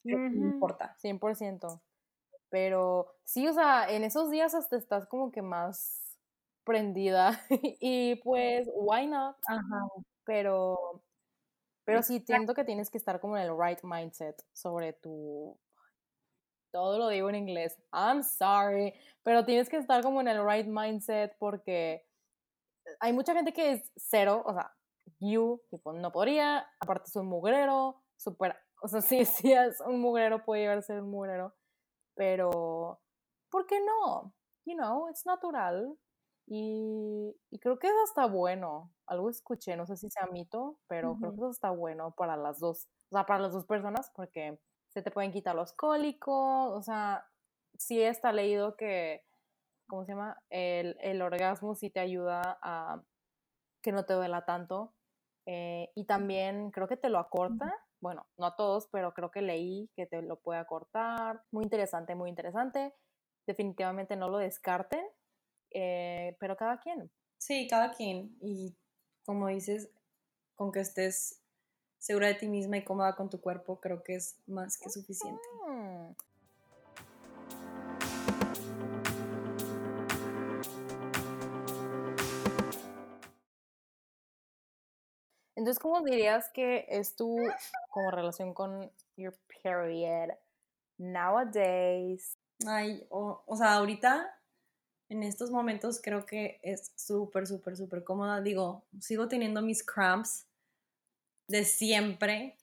no 0.05 0.47
importa. 0.47 0.97
100%. 1.03 1.81
Pero 2.51 3.15
sí, 3.25 3.47
o 3.47 3.53
sea, 3.53 3.91
en 3.91 4.05
esos 4.05 4.31
días 4.31 4.55
hasta 4.55 4.77
estás 4.77 5.07
como 5.07 5.31
que 5.31 5.43
más 5.43 6.17
prendida 6.65 7.41
y 7.81 8.17
pues, 8.17 8.69
why 8.75 9.07
not? 9.07 9.37
Pero, 10.25 11.03
pero 11.85 12.03
sí, 12.03 12.23
siento 12.27 12.55
que 12.55 12.65
tienes 12.65 12.91
que 12.91 12.99
estar 12.99 13.21
como 13.21 13.37
en 13.37 13.45
el 13.45 13.59
right 13.59 13.81
mindset 13.83 14.43
sobre 14.53 14.93
tu... 14.93 15.59
Todo 16.71 16.99
lo 16.99 17.09
digo 17.09 17.31
en 17.31 17.35
inglés. 17.35 17.79
I'm 17.93 18.23
sorry. 18.23 18.93
Pero 19.23 19.47
tienes 19.47 19.71
que 19.71 19.79
estar 19.79 20.03
como 20.03 20.21
en 20.21 20.29
el 20.29 20.47
right 20.47 20.67
mindset 20.67 21.35
porque 21.39 22.07
hay 23.01 23.13
mucha 23.13 23.35
gente 23.35 23.53
que 23.53 23.73
es 23.73 23.93
cero, 23.97 24.43
o 24.45 24.53
sea, 24.53 24.73
you, 25.21 25.61
tipo, 25.71 25.93
no 25.93 26.13
podría, 26.13 26.67
aparte 26.81 27.09
es 27.09 27.17
un 27.17 27.27
mugrero, 27.27 28.03
súper, 28.17 28.57
o 28.81 28.89
sea, 28.89 29.01
sí, 29.03 29.25
sí 29.25 29.53
es 29.53 29.81
un 29.81 30.01
mugrero, 30.01 30.45
puede 30.45 30.63
llegar 30.63 30.79
a 30.79 30.83
ser 30.83 31.01
un 31.03 31.11
mugrero, 31.11 31.55
pero, 32.15 33.01
¿por 33.51 33.67
qué 33.67 33.81
no? 33.81 34.35
You 34.67 34.77
know, 34.77 35.09
it's 35.09 35.25
natural. 35.27 35.97
Y, 36.47 37.37
creo 37.61 37.79
que 37.79 37.89
eso 37.89 38.05
está 38.05 38.27
bueno. 38.27 38.93
Algo 39.07 39.31
escuché, 39.31 39.77
no 39.77 39.87
sé 39.87 39.97
si 39.97 40.11
sea 40.11 40.27
mito, 40.27 40.79
pero 40.89 41.17
creo 41.19 41.33
que 41.33 41.39
eso 41.39 41.51
está 41.51 41.71
bueno 41.71 42.13
para 42.13 42.37
las 42.37 42.59
dos, 42.59 42.89
o 43.11 43.17
sea, 43.17 43.27
para 43.27 43.41
las 43.41 43.53
dos 43.53 43.67
personas, 43.67 44.11
porque 44.15 44.59
se 44.89 45.03
te 45.03 45.11
pueden 45.11 45.33
quitar 45.33 45.55
los 45.55 45.73
cólicos, 45.75 46.73
o 46.73 46.83
sea, 46.83 47.27
sí 47.79 48.03
está 48.03 48.33
leído 48.33 48.77
que, 48.77 49.25
¿cómo 49.89 50.05
se 50.05 50.13
llama? 50.13 50.43
El, 50.51 50.97
el 51.01 51.23
orgasmo 51.23 51.75
sí 51.75 51.91
te 51.91 52.01
ayuda 52.01 52.59
a 52.63 53.03
que 53.83 53.93
no 53.93 54.05
te 54.05 54.15
duela 54.15 54.45
tanto. 54.45 54.95
Eh, 55.47 55.91
y 55.95 56.05
también 56.05 56.71
creo 56.71 56.89
que 56.89 56.97
te 56.97 57.09
lo 57.09 57.19
acorta. 57.19 57.75
Bueno, 58.01 58.27
no 58.37 58.47
a 58.47 58.57
todos, 58.57 58.89
pero 58.93 59.13
creo 59.13 59.31
que 59.31 59.43
leí 59.43 59.91
que 59.95 60.07
te 60.07 60.23
lo 60.23 60.41
puede 60.41 60.61
acortar. 60.61 61.43
Muy 61.51 61.65
interesante, 61.65 62.15
muy 62.15 62.31
interesante. 62.31 62.95
Definitivamente 63.47 64.17
no 64.17 64.29
lo 64.29 64.39
descarten 64.39 65.05
eh, 65.71 66.37
pero 66.41 66.57
cada 66.57 66.79
quien. 66.81 67.11
Sí, 67.39 67.67
cada 67.69 67.93
quien. 67.93 68.37
Y 68.41 68.75
como 69.25 69.49
dices, 69.49 69.91
con 70.55 70.73
que 70.73 70.81
estés 70.81 71.41
segura 71.99 72.29
de 72.29 72.35
ti 72.35 72.49
misma 72.49 72.79
y 72.79 72.85
cómoda 72.85 73.17
con 73.17 73.29
tu 73.31 73.41
cuerpo, 73.41 73.81
creo 73.81 74.03
que 74.03 74.17
es 74.17 74.37
más 74.47 74.79
que 74.79 74.91
suficiente. 74.91 75.43
Mm. 75.67 76.15
Entonces, 85.59 85.81
¿cómo 85.81 86.03
dirías 86.03 86.51
que 86.51 86.87
es 86.89 87.17
tu 87.17 87.37
como 87.91 88.13
relación 88.13 88.55
con 88.55 88.93
your 89.17 89.37
period 89.61 90.29
nowadays? 90.99 92.39
Ay, 92.65 93.05
o, 93.11 93.43
o 93.45 93.57
sea, 93.57 93.75
ahorita 93.75 94.41
en 95.09 95.25
estos 95.25 95.51
momentos 95.51 96.01
creo 96.01 96.25
que 96.27 96.61
es 96.63 96.93
súper, 96.95 97.49
súper, 97.49 97.77
súper 97.77 98.05
cómoda. 98.05 98.41
Digo, 98.41 98.85
sigo 99.01 99.27
teniendo 99.27 99.61
mis 99.61 99.83
cramps 99.83 100.47
de 101.49 101.65
siempre, 101.65 102.57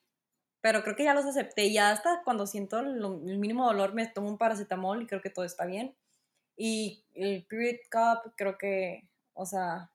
pero 0.62 0.82
creo 0.82 0.96
que 0.96 1.04
ya 1.04 1.12
los 1.12 1.26
acepté. 1.26 1.70
Ya 1.70 1.90
hasta 1.90 2.22
cuando 2.24 2.46
siento 2.46 2.78
el 2.78 3.38
mínimo 3.38 3.66
dolor 3.66 3.92
me 3.92 4.06
tomo 4.06 4.28
un 4.28 4.38
paracetamol 4.38 5.02
y 5.02 5.06
creo 5.06 5.20
que 5.20 5.28
todo 5.28 5.44
está 5.44 5.66
bien. 5.66 5.94
Y 6.56 7.04
el 7.12 7.44
period 7.44 7.76
cup, 7.92 8.32
creo 8.36 8.56
que, 8.56 9.06
o 9.34 9.44
sea, 9.44 9.92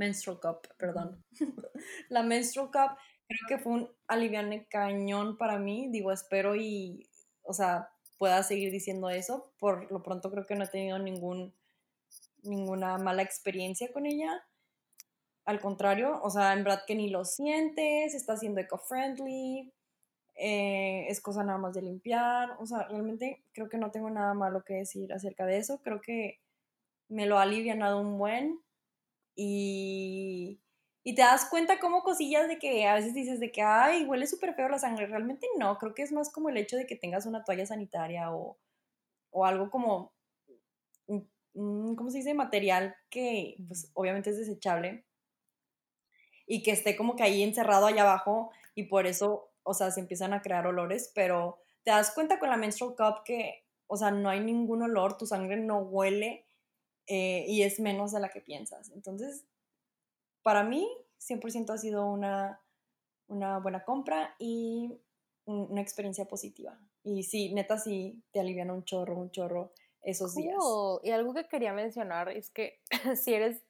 menstrual 0.00 0.40
cup, 0.40 0.66
perdón. 0.78 1.22
la 2.08 2.22
menstrual 2.22 2.70
cup 2.70 2.98
creo 3.28 3.46
que 3.48 3.58
fue 3.58 3.72
un 3.72 3.90
aliviane 4.08 4.66
cañón 4.66 5.36
para 5.36 5.58
mí. 5.58 5.88
Digo, 5.90 6.10
espero 6.10 6.56
y, 6.56 7.08
o 7.42 7.52
sea, 7.52 7.90
pueda 8.18 8.42
seguir 8.42 8.72
diciendo 8.72 9.10
eso. 9.10 9.52
Por 9.58 9.92
lo 9.92 10.02
pronto 10.02 10.30
creo 10.30 10.46
que 10.46 10.56
no 10.56 10.64
he 10.64 10.68
tenido 10.68 10.98
ningún, 10.98 11.54
ninguna 12.42 12.98
mala 12.98 13.22
experiencia 13.22 13.92
con 13.92 14.06
ella. 14.06 14.42
Al 15.44 15.60
contrario, 15.60 16.20
o 16.22 16.30
sea, 16.30 16.54
en 16.54 16.64
verdad 16.64 16.82
que 16.86 16.94
ni 16.94 17.10
lo 17.10 17.24
sientes, 17.24 18.14
está 18.14 18.36
siendo 18.36 18.60
eco-friendly, 18.60 19.72
eh, 20.36 21.06
es 21.08 21.20
cosa 21.20 21.44
nada 21.44 21.58
más 21.58 21.74
de 21.74 21.82
limpiar. 21.82 22.56
O 22.58 22.66
sea, 22.66 22.84
realmente 22.88 23.44
creo 23.52 23.68
que 23.68 23.78
no 23.78 23.90
tengo 23.90 24.10
nada 24.10 24.32
malo 24.34 24.64
que 24.64 24.74
decir 24.74 25.12
acerca 25.12 25.44
de 25.46 25.58
eso. 25.58 25.80
Creo 25.82 26.00
que 26.00 26.40
me 27.08 27.26
lo 27.26 27.38
ha 27.38 27.42
alivianado 27.42 28.00
un 28.00 28.18
buen 28.18 28.60
y 29.36 30.60
y 31.02 31.14
te 31.14 31.22
das 31.22 31.46
cuenta 31.46 31.78
como 31.78 32.02
cosillas 32.02 32.46
de 32.46 32.58
que 32.58 32.86
a 32.86 32.94
veces 32.94 33.14
dices 33.14 33.40
de 33.40 33.50
que, 33.50 33.62
ay, 33.62 34.04
huele 34.04 34.26
súper 34.26 34.54
feo 34.54 34.68
la 34.68 34.78
sangre. 34.78 35.06
Realmente 35.06 35.46
no, 35.58 35.78
creo 35.78 35.94
que 35.94 36.02
es 36.02 36.12
más 36.12 36.30
como 36.30 36.50
el 36.50 36.58
hecho 36.58 36.76
de 36.76 36.86
que 36.86 36.94
tengas 36.96 37.24
una 37.26 37.42
toalla 37.42 37.64
sanitaria 37.66 38.32
o, 38.34 38.58
o 39.30 39.46
algo 39.46 39.70
como 39.70 40.12
¿cómo 41.52 42.10
se 42.10 42.18
dice? 42.18 42.34
Material 42.34 42.94
que 43.08 43.56
pues 43.66 43.90
obviamente 43.94 44.30
es 44.30 44.38
desechable 44.38 45.04
y 46.46 46.62
que 46.62 46.72
esté 46.72 46.96
como 46.96 47.16
que 47.16 47.22
ahí 47.22 47.42
encerrado 47.42 47.86
allá 47.86 48.02
abajo 48.02 48.50
y 48.74 48.84
por 48.84 49.06
eso, 49.06 49.50
o 49.62 49.74
sea, 49.74 49.90
se 49.90 50.00
empiezan 50.00 50.32
a 50.32 50.42
crear 50.42 50.66
olores, 50.66 51.12
pero 51.14 51.58
te 51.84 51.90
das 51.90 52.12
cuenta 52.12 52.38
con 52.38 52.50
la 52.50 52.56
menstrual 52.56 52.94
cup 52.96 53.24
que, 53.24 53.64
o 53.86 53.96
sea, 53.96 54.10
no 54.10 54.28
hay 54.28 54.40
ningún 54.40 54.82
olor, 54.82 55.16
tu 55.16 55.26
sangre 55.26 55.56
no 55.56 55.78
huele 55.78 56.46
eh, 57.12 57.44
y 57.48 57.62
es 57.62 57.80
menos 57.80 58.12
de 58.12 58.20
la 58.20 58.28
que 58.28 58.40
piensas. 58.40 58.88
Entonces, 58.92 59.44
para 60.44 60.62
mí, 60.62 60.88
100% 61.18 61.70
ha 61.70 61.76
sido 61.76 62.06
una, 62.06 62.60
una 63.26 63.58
buena 63.58 63.84
compra 63.84 64.36
y 64.38 64.96
una 65.44 65.80
experiencia 65.80 66.26
positiva. 66.26 66.78
Y 67.02 67.24
sí, 67.24 67.52
neta, 67.52 67.78
sí, 67.78 68.22
te 68.30 68.38
alivian 68.38 68.70
un 68.70 68.84
chorro, 68.84 69.16
un 69.16 69.32
chorro 69.32 69.72
esos 70.02 70.36
días. 70.36 70.54
Y 71.02 71.10
algo 71.10 71.34
que 71.34 71.48
quería 71.48 71.72
mencionar 71.72 72.28
es 72.28 72.48
que 72.48 72.80
si 73.16 73.34
eres 73.34 73.60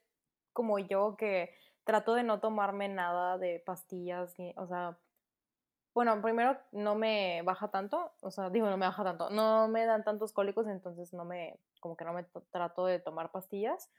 como 0.53 0.79
yo, 0.79 1.17
que 1.17 1.55
trato 1.85 2.15
de 2.15 2.25
no 2.25 2.41
tomarme 2.41 2.91
nada 2.91 3.39
de 3.39 3.59
pastillas, 3.61 4.35
o 4.57 4.67
sea, 4.67 4.99
bueno, 5.95 6.21
primero 6.21 6.59
no 6.73 6.95
me 6.95 7.41
baja 7.41 7.71
tanto, 7.71 8.13
o 8.21 8.31
sea, 8.31 8.51
digo, 8.51 8.69
no 8.69 8.77
me 8.77 8.85
baja 8.85 9.03
tanto, 9.03 9.31
no 9.31 9.67
me 9.69 9.87
dan 9.87 10.05
tantos 10.05 10.33
cólicos, 10.33 10.67
entonces 10.67 11.15
no 11.15 11.25
me, 11.25 11.59
como 11.81 11.97
que 11.97 12.05
no 12.05 12.13
me 12.13 12.25
trato 12.51 12.87
de 12.87 13.01
tomar 13.01 13.33
pastillas, 13.33 13.91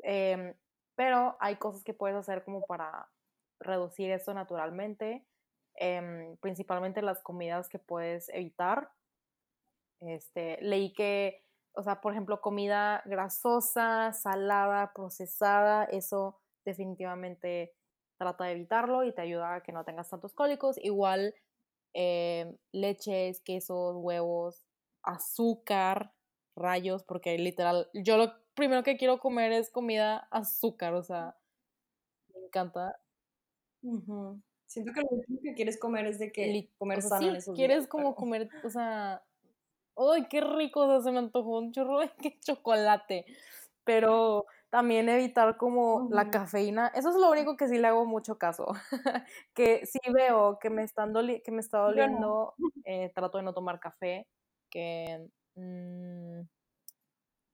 em, 0.00 0.54
pero 0.96 1.36
hay 1.40 1.56
cosas 1.56 1.84
que 1.84 1.94
puedes 1.94 2.16
hacer 2.16 2.44
como 2.44 2.66
para 2.66 3.08
reducir 3.60 4.10
esto 4.10 4.34
naturalmente, 4.34 5.26
em, 5.74 6.36
principalmente 6.38 7.02
las 7.02 7.22
comidas 7.22 7.68
que 7.68 7.78
puedes 7.78 8.28
evitar. 8.30 8.90
Este, 10.00 10.58
leí 10.60 10.92
que, 10.92 11.44
o 11.74 11.82
sea, 11.82 12.00
por 12.00 12.12
ejemplo, 12.12 12.40
comida 12.40 13.02
grasosa, 13.06 14.12
salada, 14.12 14.92
procesada, 14.94 15.84
eso 15.84 16.40
definitivamente 16.64 17.74
trata 18.18 18.44
de 18.44 18.52
evitarlo 18.52 19.04
y 19.04 19.12
te 19.14 19.22
ayuda 19.22 19.56
a 19.56 19.62
que 19.62 19.72
no 19.72 19.84
tengas 19.84 20.08
tantos 20.10 20.34
cólicos. 20.34 20.76
Igual 20.78 21.34
eh, 21.94 22.56
leches, 22.72 23.40
quesos, 23.42 23.96
huevos, 23.96 24.64
azúcar, 25.02 26.12
rayos, 26.56 27.04
porque 27.04 27.36
literal, 27.38 27.88
yo 27.94 28.16
lo 28.16 28.32
primero 28.54 28.82
que 28.82 28.96
quiero 28.96 29.18
comer 29.18 29.52
es 29.52 29.70
comida 29.70 30.28
azúcar, 30.30 30.94
o 30.94 31.02
sea, 31.02 31.36
me 32.34 32.46
encanta. 32.46 32.98
Siento 34.66 34.92
que 34.92 35.00
lo 35.00 35.08
último 35.10 35.40
que 35.42 35.54
quieres 35.54 35.78
comer 35.78 36.06
es 36.06 36.18
de 36.18 36.32
que 36.32 36.70
comer 36.78 37.02
sano 37.02 37.28
en 37.28 37.36
esos 37.36 37.54
Quieres 37.54 37.86
como 37.86 38.14
comer, 38.14 38.48
o 38.64 38.70
sea, 38.70 39.22
¡ay, 39.96 40.26
qué 40.28 40.40
rico! 40.40 40.80
O 40.80 40.88
sea, 40.88 41.00
se 41.00 41.12
me 41.12 41.18
antojó 41.18 41.58
un 41.58 41.72
chorro 41.72 42.00
de 42.00 42.10
chocolate. 42.40 43.26
Pero 43.84 44.46
también 44.70 45.08
evitar 45.08 45.56
como 45.56 46.08
la 46.10 46.30
cafeína. 46.30 46.88
Eso 46.94 47.10
es 47.10 47.16
lo 47.16 47.30
único 47.30 47.56
que 47.56 47.68
sí 47.68 47.78
le 47.78 47.88
hago 47.88 48.06
mucho 48.06 48.38
caso. 48.38 48.68
que 49.54 49.84
si 49.86 49.98
veo 50.12 50.58
que 50.60 50.70
me, 50.70 50.84
están 50.84 51.12
que 51.12 51.50
me 51.50 51.60
está 51.60 51.78
doliendo, 51.78 52.54
eh, 52.84 53.10
trato 53.14 53.38
de 53.38 53.44
no 53.44 53.52
tomar 53.52 53.80
café. 53.80 54.28
Que 54.70 55.28
mm, 55.56 56.48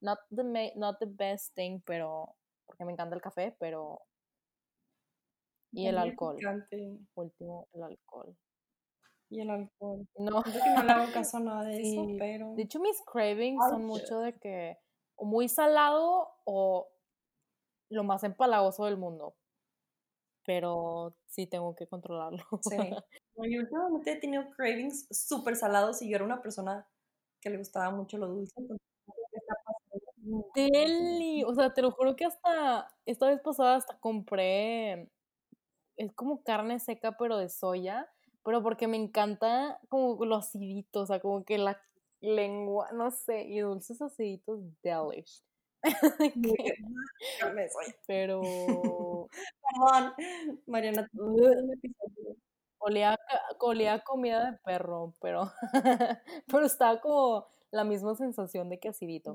not, 0.01 0.19
the 0.31 0.73
not 0.77 0.99
the 1.01 1.07
best 1.07 1.55
thing, 1.55 1.81
pero 1.85 2.35
porque 2.67 2.85
me 2.85 2.93
encanta 2.93 3.15
el 3.15 3.23
café, 3.23 3.57
pero... 3.59 4.03
Y 5.73 5.87
el 5.87 5.99
alcohol. 5.99 6.39
Último, 7.15 7.69
el 7.73 7.83
alcohol. 7.83 8.37
Y 9.31 9.41
el 9.41 9.51
alcohol. 9.51 10.09
No. 10.17 10.43
que 10.43 10.51
no 10.51 10.83
le 10.85 10.93
hago 10.93 11.13
caso 11.15 11.37
a 11.39 11.41
nada 11.41 11.65
de 11.65 11.81
eso, 11.81 12.07
pero... 12.19 12.55
De 12.55 12.63
hecho, 12.63 12.79
mis 12.81 13.01
cravings 13.03 13.63
son 13.69 13.85
mucho 13.85 14.21
de 14.21 14.39
que 14.39 14.79
o 15.17 15.25
muy 15.25 15.49
salado 15.49 16.29
o 16.45 16.89
lo 17.91 18.05
más 18.05 18.25
empalagoso 18.25 18.85
del 18.85 18.97
mundo. 18.97 19.37
Pero 20.45 21.15
sí 21.27 21.47
tengo 21.47 21.75
que 21.75 21.87
controlarlo. 21.87 22.45
Sí. 22.63 22.77
yo 23.37 23.61
últimamente 23.61 24.13
he 24.13 24.17
tenido 24.17 24.49
cravings 24.57 25.07
súper 25.11 25.57
salados 25.57 26.01
y 26.01 26.09
yo 26.09 26.17
era 26.17 26.25
una 26.25 26.41
persona 26.41 26.89
que 27.41 27.51
le 27.51 27.59
gustaba 27.59 27.91
mucho 27.91 28.18
lo 28.18 28.28
dulce. 28.28 28.55
Deli, 30.55 31.43
o 31.45 31.55
sea, 31.55 31.72
te 31.74 31.82
lo 31.82 31.91
juro 31.93 32.14
que 32.16 32.24
hasta 32.26 32.93
esta 33.07 33.28
vez 33.28 33.41
pasada 33.41 33.76
hasta 33.76 33.99
compré, 34.01 35.11
es 35.97 36.12
como 36.14 36.43
carne 36.45 36.78
seca 36.80 37.16
pero 37.18 37.39
de 37.39 37.49
soya, 37.49 38.09
pero 38.45 38.62
porque 38.62 38.86
me 38.89 38.97
encanta 38.99 39.80
como 39.89 40.22
lo 40.24 40.36
acidito, 40.36 41.01
o 41.03 41.07
sea, 41.07 41.20
como 41.20 41.45
que 41.45 41.59
la 41.59 41.80
lengua, 42.20 42.91
no 42.93 43.11
sé, 43.11 43.43
y 43.45 43.61
dulces 43.61 44.03
aciditos 44.03 44.61
delish. 44.82 45.43
Pero. 48.07 48.43
Perdón, 49.62 50.12
Mariana. 50.66 51.09
Olía, 52.81 53.16
olía 53.61 54.01
comida 54.05 54.51
de 54.53 54.59
perro, 54.59 55.14
pero, 55.20 55.53
pero 56.47 56.66
estaba 56.66 57.01
como 57.01 57.47
la 57.70 57.85
misma 57.85 58.14
sensación 58.14 58.68
de 58.70 58.79
que 58.79 58.89
acidito. 58.89 59.33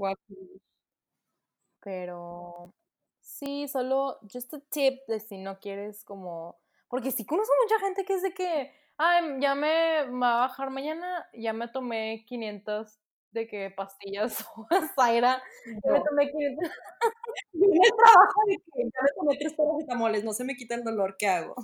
Pero 1.81 2.73
sí, 3.21 3.67
solo 3.67 4.19
just 4.31 4.53
a 4.53 4.59
tip 4.69 4.99
de 5.07 5.19
si 5.19 5.37
no 5.37 5.59
quieres 5.59 6.03
como. 6.03 6.57
Porque 6.87 7.11
sí 7.11 7.25
conozco 7.25 7.53
mucha 7.63 7.79
gente 7.85 8.05
que 8.05 8.13
es 8.13 8.21
de 8.21 8.33
que, 8.33 8.71
ay, 8.97 9.39
ya 9.41 9.55
me 9.55 10.03
va 10.11 10.35
a 10.35 10.47
bajar 10.47 10.69
mañana, 10.69 11.27
ya 11.33 11.53
me 11.53 11.67
tomé 11.67 12.23
500 12.27 12.99
de 13.31 13.47
que 13.47 13.71
pastillas 13.71 14.45
o 14.55 14.67
Zaira. 14.95 15.41
Yo 15.65 15.91
me 15.93 16.01
tomé 16.01 16.31
500. 16.31 16.69
Yo 17.53 17.67
me 17.67 17.89
trabajo 17.97 18.41
de 18.47 18.57
que 18.57 18.83
ya 18.83 19.01
me 19.03 19.09
tomé 19.15 19.37
tres 19.37 19.53
paracetamoles, 19.55 20.23
no 20.23 20.33
se 20.33 20.43
me 20.45 20.55
quita 20.55 20.75
el 20.75 20.83
dolor, 20.83 21.15
¿qué 21.17 21.27
hago? 21.27 21.55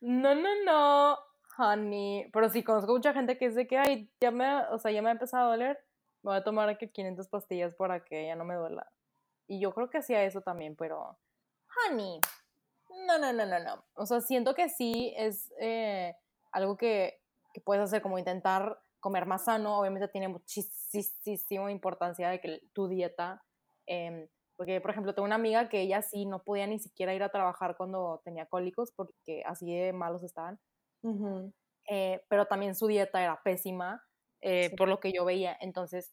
No, 0.00 0.34
no, 0.34 0.48
no, 0.64 1.18
honey. 1.56 2.30
Pero 2.32 2.48
sí, 2.48 2.62
conozco 2.62 2.92
mucha 2.92 3.12
gente 3.12 3.36
que 3.36 3.50
de 3.50 3.66
que, 3.66 3.78
ay, 3.78 4.10
ya 4.20 4.30
me, 4.30 4.64
o 4.66 4.78
sea, 4.78 4.90
ya 4.92 5.02
me 5.02 5.08
ha 5.08 5.12
empezado 5.12 5.48
a 5.48 5.50
doler, 5.50 5.78
me 6.22 6.30
voy 6.30 6.36
a 6.36 6.44
tomar 6.44 6.78
que 6.78 6.90
500 6.90 7.28
pastillas 7.28 7.74
para 7.74 8.04
que 8.04 8.26
ya 8.26 8.36
no 8.36 8.44
me 8.44 8.54
duela. 8.54 8.90
Y 9.46 9.60
yo 9.60 9.72
creo 9.74 9.90
que 9.90 9.98
hacía 9.98 10.22
eso 10.24 10.40
también, 10.40 10.76
pero, 10.76 11.18
honey, 11.88 12.20
no, 13.06 13.18
no, 13.18 13.32
no, 13.32 13.46
no, 13.46 13.58
no. 13.58 13.84
O 13.94 14.06
sea, 14.06 14.20
siento 14.20 14.54
que 14.54 14.68
sí 14.68 15.14
es 15.16 15.52
eh, 15.60 16.14
algo 16.52 16.76
que, 16.76 17.20
que 17.52 17.60
puedes 17.60 17.82
hacer, 17.82 18.02
como 18.02 18.18
intentar 18.18 18.78
comer 19.00 19.26
más 19.26 19.44
sano, 19.44 19.78
obviamente 19.78 20.08
tiene 20.08 20.28
muchísima 20.28 21.70
importancia 21.70 22.30
de 22.30 22.40
que 22.40 22.62
tu 22.72 22.88
dieta, 22.88 23.42
em, 23.86 24.28
porque 24.58 24.80
por 24.80 24.90
ejemplo 24.90 25.14
tengo 25.14 25.24
una 25.24 25.36
amiga 25.36 25.68
que 25.68 25.80
ella 25.80 26.02
sí 26.02 26.26
no 26.26 26.42
podía 26.42 26.66
ni 26.66 26.80
siquiera 26.80 27.14
ir 27.14 27.22
a 27.22 27.30
trabajar 27.30 27.76
cuando 27.76 28.20
tenía 28.24 28.44
cólicos 28.46 28.92
porque 28.92 29.42
así 29.46 29.72
de 29.72 29.92
malos 29.92 30.24
estaban, 30.24 30.58
eh, 31.88 32.24
pero 32.28 32.46
también 32.46 32.74
su 32.74 32.88
dieta 32.88 33.22
era 33.22 33.40
pésima 33.42 34.04
eh, 34.42 34.74
por 34.76 34.88
lo 34.88 35.00
que 35.00 35.12
yo 35.12 35.24
veía, 35.24 35.56
entonces 35.60 36.12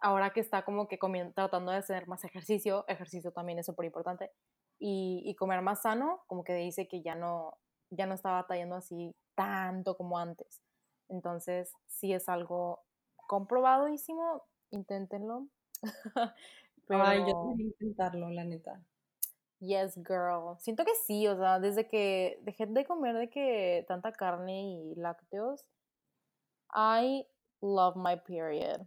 ahora 0.00 0.30
que 0.30 0.40
está 0.40 0.64
como 0.64 0.86
que 0.86 0.98
tratando 1.34 1.72
de 1.72 1.78
hacer 1.78 2.06
más 2.06 2.24
ejercicio, 2.24 2.84
ejercicio 2.88 3.32
también 3.32 3.58
es 3.58 3.66
súper 3.66 3.86
importante, 3.86 4.30
y, 4.78 5.22
y, 5.24 5.34
comer 5.34 5.62
más 5.62 5.82
sano, 5.82 6.22
como 6.26 6.44
que 6.44 6.54
dice 6.54 6.88
que 6.88 7.00
ya 7.00 7.14
no, 7.14 7.56
ya 7.90 8.06
no 8.06 8.14
está 8.14 8.32
batallando 8.32 8.74
así 8.74 9.14
tanto 9.34 9.96
como 9.96 10.18
antes. 10.18 10.60
Entonces, 11.08 11.72
si 11.86 12.12
es 12.12 12.28
algo 12.28 12.82
comprobadísimo, 13.28 14.42
inténtenlo. 14.70 15.48
Pero, 16.86 17.02
Ay, 17.02 17.20
yo 17.20 17.26
tengo 17.26 17.54
que 17.56 17.62
intentarlo, 17.62 18.30
la 18.30 18.44
neta. 18.44 18.82
Yes, 19.60 19.96
girl. 19.96 20.58
Siento 20.58 20.84
que 20.84 20.94
sí, 21.06 21.26
o 21.26 21.36
sea, 21.36 21.58
desde 21.58 21.88
que 21.88 22.38
dejé 22.42 22.66
de 22.66 22.84
comer 22.84 23.16
de 23.16 23.30
que 23.30 23.84
tanta 23.88 24.12
carne 24.12 24.62
y 24.62 24.94
lácteos, 24.96 25.64
I 26.74 27.26
love 27.60 27.96
my 27.96 28.16
period. 28.16 28.86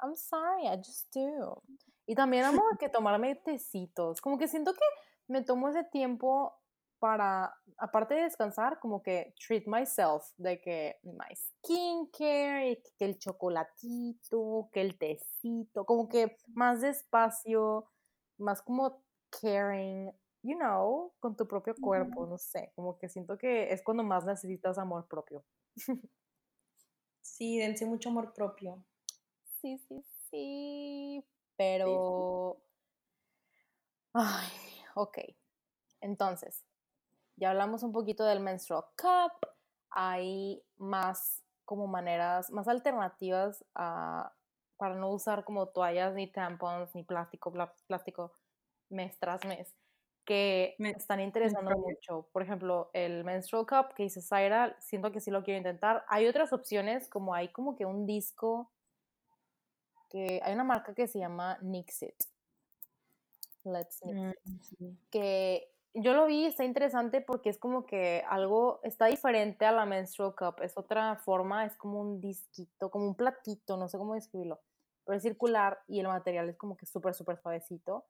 I'm 0.00 0.14
sorry, 0.14 0.66
I 0.66 0.76
just 0.76 1.12
do. 1.14 1.62
Y 2.06 2.14
también 2.14 2.44
amo 2.44 2.62
que 2.78 2.88
tomarme 2.88 3.34
tecitos. 3.34 4.20
Como 4.20 4.38
que 4.38 4.46
siento 4.46 4.74
que 4.74 4.84
me 5.26 5.42
tomo 5.42 5.68
ese 5.68 5.82
tiempo 5.82 6.54
para, 6.98 7.54
aparte 7.78 8.14
de 8.14 8.22
descansar, 8.22 8.78
como 8.80 9.02
que 9.02 9.34
treat 9.38 9.64
myself, 9.66 10.24
de 10.36 10.60
que 10.60 10.96
my 11.02 11.34
skincare, 11.34 12.82
que 12.98 13.04
el 13.04 13.18
chocolatito, 13.18 14.68
que 14.72 14.80
el 14.80 14.98
tecito, 14.98 15.84
como 15.84 16.08
que 16.08 16.36
más 16.54 16.80
despacio, 16.80 17.88
más 18.38 18.62
como 18.62 19.02
caring, 19.30 20.12
you 20.42 20.56
know, 20.56 21.12
con 21.20 21.36
tu 21.36 21.46
propio 21.46 21.74
cuerpo, 21.80 22.26
no 22.26 22.38
sé, 22.38 22.72
como 22.74 22.98
que 22.98 23.08
siento 23.08 23.36
que 23.36 23.72
es 23.72 23.82
cuando 23.82 24.02
más 24.02 24.24
necesitas 24.24 24.78
amor 24.78 25.06
propio. 25.08 25.44
Sí, 27.22 27.58
dense 27.58 27.84
mucho 27.84 28.08
amor 28.08 28.32
propio. 28.32 28.82
Sí, 29.60 29.78
sí, 29.88 30.02
sí, 30.30 31.24
pero... 31.56 32.62
Ay, 34.14 34.48
ok. 34.94 35.18
Entonces, 36.00 36.64
ya 37.36 37.50
hablamos 37.50 37.82
un 37.82 37.92
poquito 37.92 38.24
del 38.24 38.40
menstrual 38.40 38.84
cup, 38.96 39.48
hay 39.90 40.62
más 40.76 41.42
como 41.64 41.86
maneras, 41.86 42.50
más 42.50 42.68
alternativas 42.68 43.64
a 43.74 44.32
para 44.76 44.94
no 44.94 45.10
usar 45.10 45.44
como 45.44 45.68
toallas 45.68 46.14
ni 46.14 46.30
tampons 46.30 46.94
ni 46.94 47.02
plástico, 47.02 47.52
plástico 47.86 48.32
mes 48.90 49.18
tras 49.18 49.44
mes, 49.44 49.74
que 50.24 50.74
me 50.78 50.90
están 50.90 51.20
interesando 51.20 51.76
mucho. 51.78 52.28
Por 52.32 52.42
ejemplo, 52.42 52.90
el 52.92 53.24
menstrual 53.24 53.66
cup 53.66 53.94
que 53.94 54.04
dice 54.04 54.20
Zaira, 54.20 54.76
siento 54.80 55.12
que 55.12 55.20
sí 55.20 55.30
lo 55.30 55.42
quiero 55.44 55.58
intentar. 55.58 56.04
Hay 56.08 56.26
otras 56.26 56.52
opciones, 56.52 57.08
como 57.08 57.34
hay 57.34 57.48
como 57.48 57.74
que 57.76 57.86
un 57.86 58.06
disco 58.06 58.70
que 60.10 60.40
hay 60.42 60.54
una 60.54 60.64
marca 60.64 60.94
que 60.94 61.08
se 61.08 61.18
llama 61.18 61.58
Nixit. 61.62 62.14
Let's 63.64 64.00
mm, 64.04 64.30
Que 65.10 65.72
yo 66.02 66.12
lo 66.14 66.26
vi, 66.26 66.44
está 66.44 66.64
interesante 66.64 67.20
porque 67.20 67.48
es 67.48 67.58
como 67.58 67.86
que 67.86 68.22
algo 68.28 68.80
está 68.82 69.06
diferente 69.06 69.64
a 69.64 69.72
la 69.72 69.86
menstrual 69.86 70.34
cup, 70.34 70.62
es 70.62 70.76
otra 70.76 71.16
forma, 71.16 71.64
es 71.64 71.76
como 71.76 72.00
un 72.00 72.20
disquito, 72.20 72.90
como 72.90 73.06
un 73.06 73.14
platito, 73.14 73.76
no 73.76 73.88
sé 73.88 73.96
cómo 73.96 74.14
describirlo, 74.14 74.60
pero 75.04 75.16
es 75.16 75.22
circular 75.22 75.78
y 75.88 76.00
el 76.00 76.08
material 76.08 76.48
es 76.48 76.56
como 76.56 76.76
que 76.76 76.86
súper, 76.86 77.14
súper 77.14 77.38
suavecito. 77.38 78.04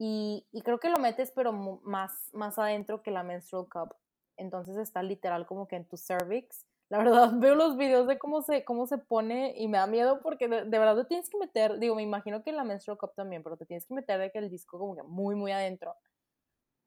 Y, 0.00 0.46
y, 0.52 0.62
creo 0.62 0.78
que 0.78 0.90
lo 0.90 1.00
metes 1.00 1.32
pero 1.32 1.52
más, 1.52 2.30
más 2.32 2.56
adentro 2.56 3.02
que 3.02 3.10
la 3.10 3.24
menstrual 3.24 3.66
cup. 3.68 3.96
Entonces 4.36 4.76
está 4.76 5.02
literal 5.02 5.44
como 5.44 5.66
que 5.66 5.74
en 5.74 5.84
tu 5.84 5.96
cervix. 5.96 6.64
La 6.88 6.98
verdad, 6.98 7.32
veo 7.34 7.56
los 7.56 7.76
videos 7.76 8.06
de 8.06 8.16
cómo 8.16 8.42
se, 8.42 8.64
cómo 8.64 8.86
se 8.86 8.98
pone 8.98 9.54
y 9.56 9.66
me 9.66 9.78
da 9.78 9.88
miedo 9.88 10.20
porque 10.22 10.46
de, 10.46 10.64
verdad 10.64 10.96
te 10.98 11.04
tienes 11.06 11.28
que 11.28 11.38
meter, 11.38 11.80
digo, 11.80 11.96
me 11.96 12.02
imagino 12.02 12.44
que 12.44 12.52
la 12.52 12.62
menstrual 12.62 12.96
cup 12.96 13.14
también, 13.16 13.42
pero 13.42 13.56
te 13.56 13.66
tienes 13.66 13.86
que 13.86 13.94
meter 13.94 14.20
de 14.20 14.30
que 14.30 14.38
el 14.38 14.50
disco 14.50 14.78
como 14.78 14.94
que 14.94 15.02
muy, 15.02 15.34
muy 15.34 15.50
adentro 15.50 15.96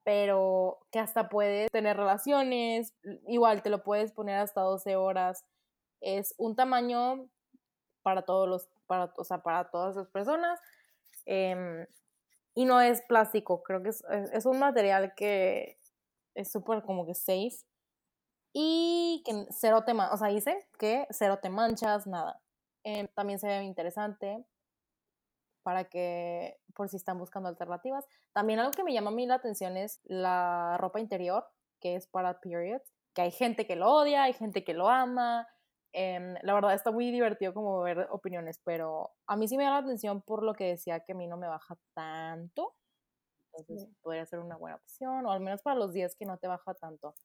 pero 0.04 0.80
que 0.92 1.00
hasta 1.00 1.30
puedes 1.30 1.72
tener 1.72 1.98
relaciones, 1.98 2.94
igual 3.28 3.62
te 3.62 3.70
lo 3.70 3.84
puedes 3.84 4.12
poner 4.12 4.38
hasta 4.38 4.62
12 4.62 4.96
horas. 4.96 5.46
Es 6.02 6.34
un 6.38 6.56
tamaño 6.56 7.28
para 8.02 8.24
todos 8.24 8.50
los, 8.50 8.70
para, 8.88 9.14
o 9.18 9.24
sea, 9.24 9.44
para 9.44 9.70
todas 9.70 9.96
las 9.96 10.08
personas. 10.10 10.60
Em, 11.26 11.86
y 12.56 12.66
no 12.66 12.82
es 12.82 13.02
plástico, 13.04 13.64
creo 13.64 13.84
que 13.84 13.90
es, 13.90 14.04
es 14.34 14.46
un 14.46 14.60
material 14.60 15.14
que 15.16 15.80
es 16.36 16.52
súper 16.52 16.84
como 16.84 17.06
que 17.06 17.14
safe. 17.14 17.58
Y 18.54 19.24
que 19.26 19.46
cero 19.52 19.84
te, 19.86 19.94
o 19.94 20.18
sea, 20.18 20.28
dice 20.28 20.68
que 20.78 21.08
cero 21.12 21.40
te 21.42 21.50
manchas, 21.50 22.08
nada. 22.08 22.42
Em, 22.84 23.08
también 23.10 23.40
se 23.40 23.48
ve 23.48 23.64
interesante 23.64 24.46
para 25.64 25.86
que, 25.86 26.58
por 26.76 26.90
si 26.90 26.98
están 26.98 27.18
buscando 27.18 27.50
alternativas. 27.50 28.06
También 28.34 28.60
algo 28.60 28.72
que 28.72 28.84
me 28.84 28.94
llama 28.94 29.10
a 29.12 29.14
mí 29.14 29.26
la 29.26 29.36
atención 29.36 29.78
es 29.78 30.02
la 30.04 30.78
ropa 30.80 31.00
interior, 31.00 31.46
que 31.80 31.96
es 31.96 32.08
para 32.08 32.40
periods, 32.40 32.92
que 33.14 33.24
hay 33.24 33.32
gente 33.32 33.66
que 33.68 33.76
lo 33.76 33.92
odia, 33.92 34.24
hay 34.24 34.34
gente 34.34 34.64
que 34.64 34.74
lo 34.74 34.90
ama. 34.90 35.48
Em, 35.94 36.36
la 36.42 36.54
verdad 36.54 36.74
está 36.74 36.92
muy 36.92 37.12
divertido 37.12 37.54
como 37.54 37.82
ver 37.82 38.08
opiniones, 38.12 38.60
pero 38.64 39.12
a 39.28 39.36
mí 39.36 39.48
sí 39.48 39.58
me 39.58 39.66
da 39.66 39.72
la 39.72 39.78
atención 39.78 40.22
por 40.22 40.44
lo 40.44 40.54
que 40.54 40.66
decía 40.66 41.02
que 41.02 41.12
a 41.14 41.16
mí 41.16 41.28
no 41.28 41.38
me 41.38 41.48
baja 41.48 41.78
tanto. 41.94 42.76
Entonces 43.54 43.90
podría 44.02 44.26
ser 44.26 44.40
una 44.40 44.58
buena 44.58 44.78
opción, 44.78 45.26
o 45.26 45.32
al 45.32 45.42
menos 45.42 45.62
para 45.62 45.78
los 45.78 45.94
días 45.94 46.16
que 46.16 46.26
no 46.26 46.38
te 46.38 46.48
baja 46.48 46.74
tanto. 46.76 47.16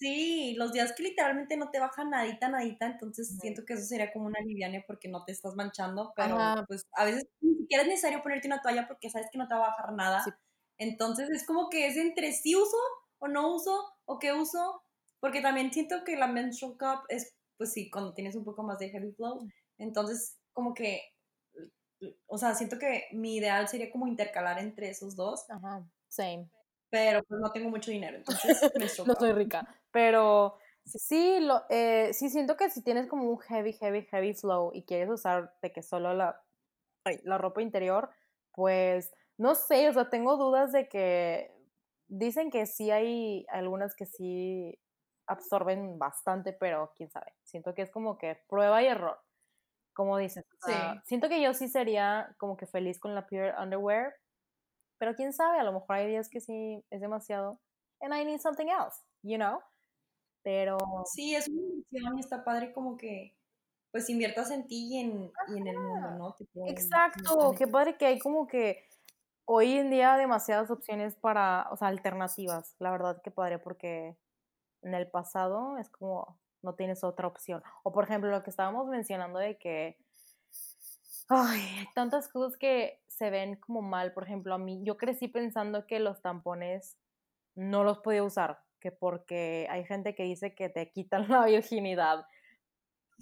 Sí, 0.00 0.54
los 0.56 0.72
días 0.72 0.94
que 0.96 1.02
literalmente 1.02 1.58
no 1.58 1.70
te 1.70 1.78
baja 1.78 2.04
nadita, 2.04 2.48
nadita, 2.48 2.86
entonces 2.86 3.36
siento 3.38 3.66
que 3.66 3.74
eso 3.74 3.84
sería 3.84 4.10
como 4.14 4.28
una 4.28 4.40
liviane 4.40 4.82
porque 4.86 5.08
no 5.10 5.26
te 5.26 5.32
estás 5.32 5.54
manchando, 5.56 6.14
pero 6.16 6.38
pues 6.66 6.86
a 6.92 7.04
veces 7.04 7.26
ni 7.42 7.54
siquiera 7.54 7.82
es 7.82 7.88
necesario 7.90 8.22
ponerte 8.22 8.48
una 8.48 8.62
toalla 8.62 8.88
porque 8.88 9.10
sabes 9.10 9.28
que 9.30 9.36
no 9.36 9.46
te 9.46 9.54
va 9.54 9.66
a 9.66 9.70
bajar 9.70 9.92
nada. 9.92 10.24
Entonces 10.78 11.28
es 11.28 11.44
como 11.44 11.68
que 11.68 11.86
es 11.86 11.98
entre 11.98 12.32
sí 12.32 12.56
uso 12.56 12.78
o 13.18 13.28
no 13.28 13.54
uso 13.54 13.78
o 14.06 14.18
qué 14.18 14.32
uso, 14.32 14.82
porque 15.20 15.42
también 15.42 15.70
siento 15.70 16.02
que 16.02 16.16
la 16.16 16.28
menstrual 16.28 16.78
cup 16.78 17.04
es, 17.10 17.36
pues 17.58 17.70
sí, 17.70 17.90
cuando 17.90 18.14
tienes 18.14 18.34
un 18.36 18.44
poco 18.44 18.62
más 18.62 18.78
de 18.78 18.88
heavy 18.88 19.12
flow, 19.12 19.46
entonces 19.76 20.38
como 20.54 20.72
que, 20.72 21.02
o 22.26 22.38
sea, 22.38 22.54
siento 22.54 22.78
que 22.78 23.08
mi 23.12 23.36
ideal 23.36 23.68
sería 23.68 23.90
como 23.90 24.06
intercalar 24.06 24.60
entre 24.60 24.88
esos 24.88 25.14
dos. 25.14 25.44
Ajá, 25.50 25.86
same 26.08 26.48
pero 26.90 27.22
pues 27.24 27.40
no 27.40 27.50
tengo 27.52 27.70
mucho 27.70 27.90
dinero, 27.90 28.16
entonces 28.16 28.72
no 29.06 29.14
soy 29.14 29.32
rica, 29.32 29.66
pero 29.90 30.58
sí, 30.84 31.38
lo, 31.40 31.62
eh, 31.70 32.12
sí 32.12 32.28
siento 32.28 32.56
que 32.56 32.70
si 32.70 32.82
tienes 32.82 33.08
como 33.08 33.24
un 33.30 33.38
heavy, 33.38 33.72
heavy, 33.72 34.02
heavy 34.02 34.34
flow 34.34 34.72
y 34.74 34.84
quieres 34.84 35.08
usar 35.08 35.54
de 35.62 35.72
que 35.72 35.82
solo 35.82 36.14
la, 36.14 36.42
la 37.22 37.38
ropa 37.38 37.62
interior, 37.62 38.10
pues 38.52 39.12
no 39.38 39.54
sé, 39.54 39.88
o 39.88 39.92
sea, 39.92 40.10
tengo 40.10 40.36
dudas 40.36 40.72
de 40.72 40.88
que 40.88 41.54
dicen 42.08 42.50
que 42.50 42.66
sí 42.66 42.90
hay 42.90 43.46
algunas 43.48 43.94
que 43.94 44.06
sí 44.06 44.78
absorben 45.26 45.98
bastante, 45.98 46.52
pero 46.52 46.92
quién 46.96 47.10
sabe, 47.10 47.32
siento 47.44 47.74
que 47.74 47.82
es 47.82 47.90
como 47.90 48.18
que 48.18 48.40
prueba 48.48 48.82
y 48.82 48.86
error, 48.86 49.18
como 49.94 50.18
dicen. 50.18 50.44
Sí. 50.66 50.72
siento 51.04 51.28
que 51.28 51.40
yo 51.40 51.54
sí 51.54 51.68
sería 51.68 52.34
como 52.38 52.56
que 52.56 52.66
feliz 52.66 52.98
con 52.98 53.14
la 53.14 53.26
Pure 53.26 53.54
Underwear, 53.58 54.14
pero 55.00 55.16
quién 55.16 55.32
sabe, 55.32 55.58
a 55.58 55.64
lo 55.64 55.72
mejor 55.72 55.96
hay 55.96 56.08
días 56.08 56.28
que 56.28 56.42
sí 56.42 56.84
es 56.90 57.00
demasiado. 57.00 57.58
And 58.02 58.14
I 58.14 58.22
need 58.22 58.38
something 58.38 58.66
else, 58.66 58.98
you 59.22 59.38
know? 59.38 59.60
Pero. 60.42 60.76
Sí, 61.06 61.34
es 61.34 61.48
una 61.48 61.62
inversión 61.62 62.18
y 62.18 62.20
está 62.20 62.44
padre 62.44 62.72
como 62.74 62.98
que 62.98 63.34
pues 63.90 64.10
inviertas 64.10 64.50
en 64.50 64.68
ti 64.68 64.88
y 64.92 65.00
en, 65.00 65.32
y 65.48 65.58
en 65.58 65.66
el 65.66 65.78
mundo, 65.78 66.10
¿no? 66.12 66.36
Exacto, 66.66 67.54
qué 67.56 67.66
padre 67.66 67.96
que 67.96 68.06
hay 68.06 68.18
como 68.18 68.46
que 68.46 68.84
hoy 69.46 69.78
en 69.78 69.90
día 69.90 70.16
demasiadas 70.16 70.70
opciones 70.70 71.16
para, 71.16 71.66
o 71.72 71.76
sea, 71.76 71.88
alternativas. 71.88 72.76
La 72.78 72.90
verdad 72.90 73.22
que 73.22 73.30
padre 73.30 73.58
porque 73.58 74.16
en 74.82 74.94
el 74.94 75.10
pasado 75.10 75.78
es 75.78 75.88
como 75.88 76.38
no 76.62 76.74
tienes 76.74 77.02
otra 77.04 77.26
opción. 77.26 77.62
O 77.84 77.90
por 77.90 78.04
ejemplo, 78.04 78.30
lo 78.30 78.42
que 78.42 78.50
estábamos 78.50 78.86
mencionando 78.86 79.38
de 79.38 79.56
que 79.56 79.96
ay, 81.30 81.88
tantas 81.94 82.28
cosas 82.28 82.58
que 82.58 82.99
se 83.20 83.28
ven 83.28 83.56
como 83.56 83.82
mal. 83.82 84.14
Por 84.14 84.24
ejemplo, 84.24 84.54
a 84.54 84.58
mí, 84.58 84.80
yo 84.82 84.96
crecí 84.96 85.28
pensando 85.28 85.86
que 85.86 86.00
los 86.00 86.22
tampones 86.22 86.96
no 87.54 87.84
los 87.84 87.98
podía 87.98 88.24
usar, 88.24 88.60
que 88.80 88.90
porque 88.90 89.66
hay 89.70 89.84
gente 89.84 90.14
que 90.14 90.22
dice 90.22 90.54
que 90.54 90.70
te 90.70 90.90
quitan 90.90 91.28
la 91.28 91.44
virginidad. 91.44 92.24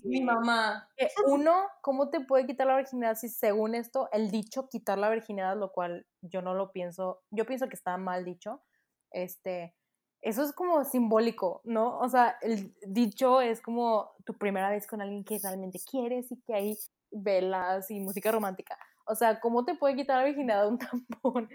Mi 0.05 0.20
mamá. 0.20 0.88
uno, 1.26 1.66
¿cómo 1.82 2.11
te 2.11 2.20
puede 2.20 2.46
quitar 2.46 2.68
la 2.68 2.76
virginidad 2.76 3.16
si 3.16 3.28
según 3.28 3.74
esto 3.74 4.09
el 4.12 4.30
dicho 4.30 4.68
quitar 4.68 4.99
la 4.99 5.11
virginidad, 5.11 5.57
lo 5.57 5.72
cual 5.72 6.07
yo 6.22 6.42
no 6.42 6.55
lo 6.55 6.70
pienso, 6.70 7.24
yo 7.32 7.44
pienso 7.44 7.68
que 7.68 7.74
está 7.74 7.96
mal 7.96 8.24
dicho, 8.24 8.62
este, 9.11 9.74
eso 10.22 10.44
es 10.44 10.53
como 10.53 10.84
simbólico, 10.84 11.61
¿no? 11.64 11.99
O 11.99 12.09
sea, 12.09 12.36
el 12.42 12.72
dicho 12.86 13.40
es 13.40 13.61
como 13.61 14.12
tu 14.24 14.38
primera 14.38 14.70
vez 14.70 14.86
con 14.86 15.01
alguien 15.01 15.24
que 15.24 15.40
realmente 15.42 15.80
quieres 15.90 16.30
y 16.30 16.40
que 16.42 16.55
hay 16.55 16.78
velas 17.11 17.90
y 17.90 17.99
música 17.99 18.30
romántica. 18.30 18.78
O 19.09 19.14
sea, 19.14 19.40
¿cómo 19.40 19.64
te 19.64 19.74
puede 19.74 19.96
quitar 19.96 20.18
la 20.18 20.24
virginidad 20.24 20.68
un 20.68 20.78
tampón? 21.06 21.48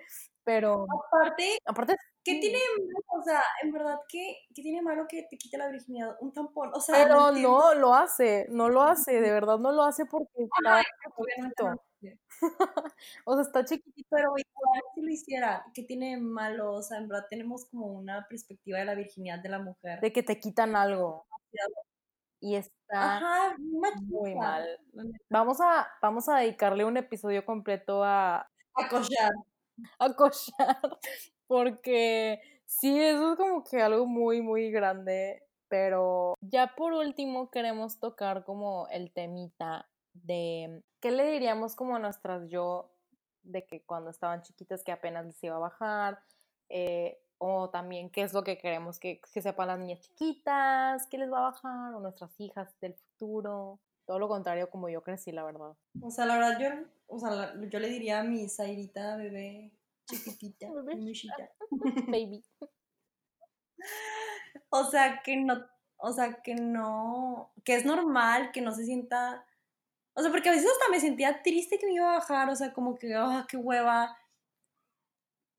Pero... 0.44 0.86
Aparte, 1.08 1.58
aparte 1.66 1.96
¿qué 2.24 2.40
tiene 2.40 2.58
malo? 2.78 3.00
O 3.08 3.24
sea, 3.24 3.42
en 3.62 3.72
verdad, 3.72 3.98
¿qué, 4.10 4.38
¿qué, 4.54 4.62
tiene 4.62 4.82
malo 4.82 5.06
que 5.08 5.26
te 5.30 5.38
quite 5.38 5.58
la 5.58 5.70
virginidad 5.70 6.18
un 6.20 6.34
tampón? 6.34 6.72
O 6.74 6.80
sea, 6.80 7.04
Pero 7.04 7.32
no, 7.32 7.74
lo 7.76 7.94
hace, 7.94 8.48
no 8.50 8.70
lo 8.70 8.82
hace, 8.82 9.22
de 9.22 9.32
verdad 9.32 9.58
no 9.60 9.72
lo 9.72 9.84
hace 9.84 10.06
porque 10.06 10.44
está 10.44 10.82
chiquito. 10.82 11.72
o 13.26 13.34
sea, 13.36 13.44
está 13.44 13.66
chiquitito. 13.66 14.08
Pero 14.10 14.34
igual 14.38 14.82
si 14.96 15.02
lo 15.02 15.10
hiciera, 15.10 15.66
¿qué 15.74 15.84
tiene 15.84 16.18
malo? 16.18 16.74
O 16.74 16.82
sea, 16.82 16.98
en 16.98 17.08
verdad 17.08 17.28
tenemos 17.30 17.66
como 17.66 17.88
una 17.88 18.28
perspectiva 18.28 18.80
de 18.80 18.86
la 18.86 18.96
virginidad 18.96 19.40
de 19.40 19.50
la 19.50 19.60
mujer. 19.60 20.02
De 20.02 20.12
que 20.12 20.24
te 20.24 20.40
quitan 20.40 20.76
algo 20.76 21.26
y 22.44 22.56
está 22.94 23.56
muy 24.02 24.36
mal. 24.36 24.80
Vamos 25.30 25.60
a, 25.62 25.88
vamos 26.02 26.30
a 26.30 26.38
dedicarle 26.38 26.86
un 26.86 26.98
episodio 26.98 27.46
completo 27.46 28.04
a... 28.04 28.50
A 28.76 28.90
cochar. 28.90 29.32
A 30.00 30.14
cochar, 30.14 31.00
porque 31.48 32.40
sí, 32.66 33.00
eso 33.00 33.32
es 33.32 33.38
como 33.38 33.64
que 33.64 33.82
algo 33.82 34.06
muy, 34.06 34.42
muy 34.42 34.72
grande, 34.72 35.44
pero 35.68 36.36
ya 36.42 36.76
por 36.76 36.94
último 36.94 37.50
queremos 37.50 38.00
tocar 38.00 38.44
como 38.44 38.88
el 38.90 39.12
temita 39.12 39.90
de 40.14 40.84
qué 41.00 41.12
le 41.12 41.32
diríamos 41.32 41.76
como 41.76 41.96
a 41.96 42.00
nuestras 42.00 42.48
yo 42.50 42.92
de 43.42 43.66
que 43.66 43.84
cuando 43.84 44.12
estaban 44.12 44.42
chiquitas 44.42 44.84
que 44.84 44.92
apenas 44.92 45.26
les 45.26 45.44
iba 45.44 45.56
a 45.56 45.60
bajar, 45.60 46.20
eh, 46.70 47.20
o 47.46 47.70
también 47.70 48.10
qué 48.10 48.22
es 48.22 48.32
lo 48.32 48.42
que 48.42 48.58
queremos 48.58 49.00
que, 49.00 49.20
que, 49.34 49.42
sepan 49.42 49.68
las 49.68 49.78
niñas 49.78 50.00
chiquitas, 50.00 51.06
qué 51.08 51.18
les 51.18 51.30
va 51.30 51.40
a 51.40 51.52
bajar, 51.52 51.94
o 51.94 52.00
nuestras 52.00 52.32
hijas 52.40 52.74
del 52.80 52.94
futuro. 52.94 53.82
Todo 54.06 54.18
lo 54.18 54.30
contrario, 54.30 54.70
como 54.70 54.88
yo 54.88 55.04
crecí, 55.04 55.34
la 55.34 55.44
verdad. 55.44 55.76
O 56.02 56.10
sea, 56.10 56.26
la 56.26 56.36
verdad, 56.36 56.58
yo, 56.58 56.70
o 57.08 57.20
sea, 57.20 57.54
yo 57.70 57.80
le 57.80 57.90
diría 57.90 58.22
a 58.22 58.24
mi 58.24 58.48
Zairita, 58.48 59.18
bebé 59.18 59.74
chiquitita, 60.06 60.68
Baby. 62.08 62.46
o 64.70 64.86
sea, 64.86 65.22
que 65.22 65.36
no, 65.36 65.66
o 65.98 66.14
sea, 66.14 66.42
que 66.42 66.56
no, 66.56 67.52
que 67.66 67.76
es 67.76 67.84
normal, 67.84 68.54
que 68.54 68.62
no 68.62 68.72
se 68.72 68.86
sienta, 68.86 69.46
o 70.14 70.22
sea, 70.22 70.32
porque 70.32 70.48
a 70.48 70.54
veces 70.54 70.72
hasta 70.72 70.90
me 70.90 71.02
sentía 71.02 71.44
triste 71.44 71.78
que 71.78 71.88
me 71.88 71.96
iba 71.96 72.10
a 72.10 72.20
bajar, 72.20 72.50
o 72.50 72.56
sea, 72.56 72.72
como 72.72 72.96
que, 72.96 73.14
ah, 73.16 73.46
qué 73.50 73.58
hueva, 73.58 74.18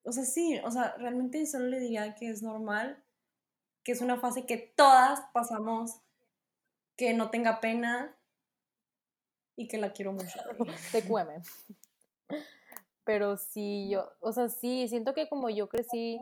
o 0.05 0.13
sea, 0.13 0.25
sí, 0.25 0.59
o 0.65 0.71
sea, 0.71 0.95
realmente 0.99 1.47
solo 1.47 1.67
le 1.67 1.81
diría 1.81 2.15
que 2.15 2.31
es 2.31 2.43
normal, 2.43 3.03
que 3.85 3.93
es 3.93 4.01
una 4.01 4.19
fase 4.19 4.47
que 4.47 4.59
todas 4.59 5.21
pasamos, 5.33 6.01
que 6.97 7.15
no 7.15 7.31
tenga 7.31 7.61
pena, 7.61 8.17
Y 9.57 9.69
que 9.69 9.79
la 9.79 9.93
quiero 9.93 10.13
mucho. 10.13 10.41
Te 10.93 11.05
cueme. 11.05 11.43
Pero 13.05 13.37
sí, 13.37 13.89
yo, 13.91 14.11
o 14.21 14.33
sea, 14.33 14.49
sí, 14.49 14.89
siento 14.89 15.15
que 15.15 15.29
como 15.29 15.51
yo 15.51 15.69
crecí 15.69 16.19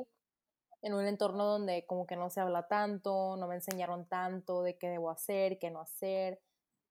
en 0.83 0.95
un 0.95 1.07
entorno 1.07 1.45
donde 1.45 1.87
como 1.87 2.07
que 2.07 2.17
no 2.17 2.29
se 2.31 2.41
habla 2.41 2.67
tanto, 2.69 3.37
no 3.37 3.47
me 3.47 3.55
enseñaron 3.55 4.07
tanto 4.09 4.63
de 4.63 4.77
qué 4.77 4.89
debo 4.89 5.11
hacer, 5.11 5.59
qué 5.59 5.71
no 5.71 5.81
hacer, 5.81 6.41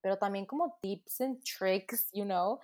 pero 0.02 0.18
también 0.18 0.46
como 0.46 0.78
tips 0.82 1.22
and 1.22 1.44
tricks, 1.44 2.10
you 2.14 2.24
know, 2.24 2.60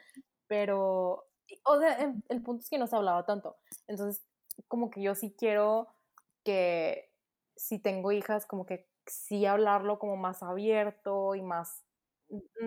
pero, 0.47 1.26
o 1.63 1.79
sea, 1.79 1.99
em, 1.99 2.21
el, 2.29 2.41
punto 2.41 2.61
es 2.61 2.69
que 2.69 2.77
no 2.77 2.87
se 2.87 2.95
hablaba 2.95 3.25
tanto. 3.25 3.57
Entonces, 3.87 4.25
como 4.67 4.89
que 4.89 5.01
yo 5.01 5.15
sí 5.15 5.35
quiero 5.37 5.87
que 6.43 7.11
si 7.55 7.79
tengo 7.79 8.11
hijas, 8.11 8.45
como 8.45 8.65
que 8.65 8.87
sí 9.05 9.45
hablarlo 9.45 9.99
como 9.99 10.17
más 10.17 10.43
abierto 10.43 11.35
y 11.35 11.41
más, 11.41 11.83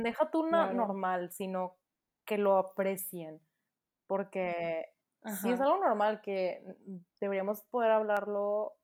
deja 0.02 0.30
tú 0.30 0.40
una 0.40 0.72
normal, 0.72 1.30
sino 1.32 1.76
que 2.24 2.38
lo 2.38 2.56
aprecien, 2.56 3.40
porque 4.06 4.92
sí 5.40 5.50
es 5.50 5.60
algo 5.60 5.78
normal 5.78 6.20
que 6.22 6.64
deberíamos 7.20 7.62
poder 7.64 7.90
hablarlo 7.90 8.74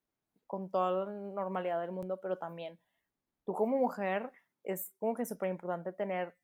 con 0.47 0.71
toda 0.71 1.07
la 1.07 1.13
normalidad 1.13 1.81
del 1.81 1.93
mundo, 1.93 2.19
pero 2.21 2.39
también 2.39 2.79
tú 3.45 3.55
como 3.55 3.79
mujer 3.79 4.31
es 4.65 4.93
como 4.99 5.15
que 5.15 5.25
súper 5.25 5.51
importante 5.51 5.93
tener 5.93 6.37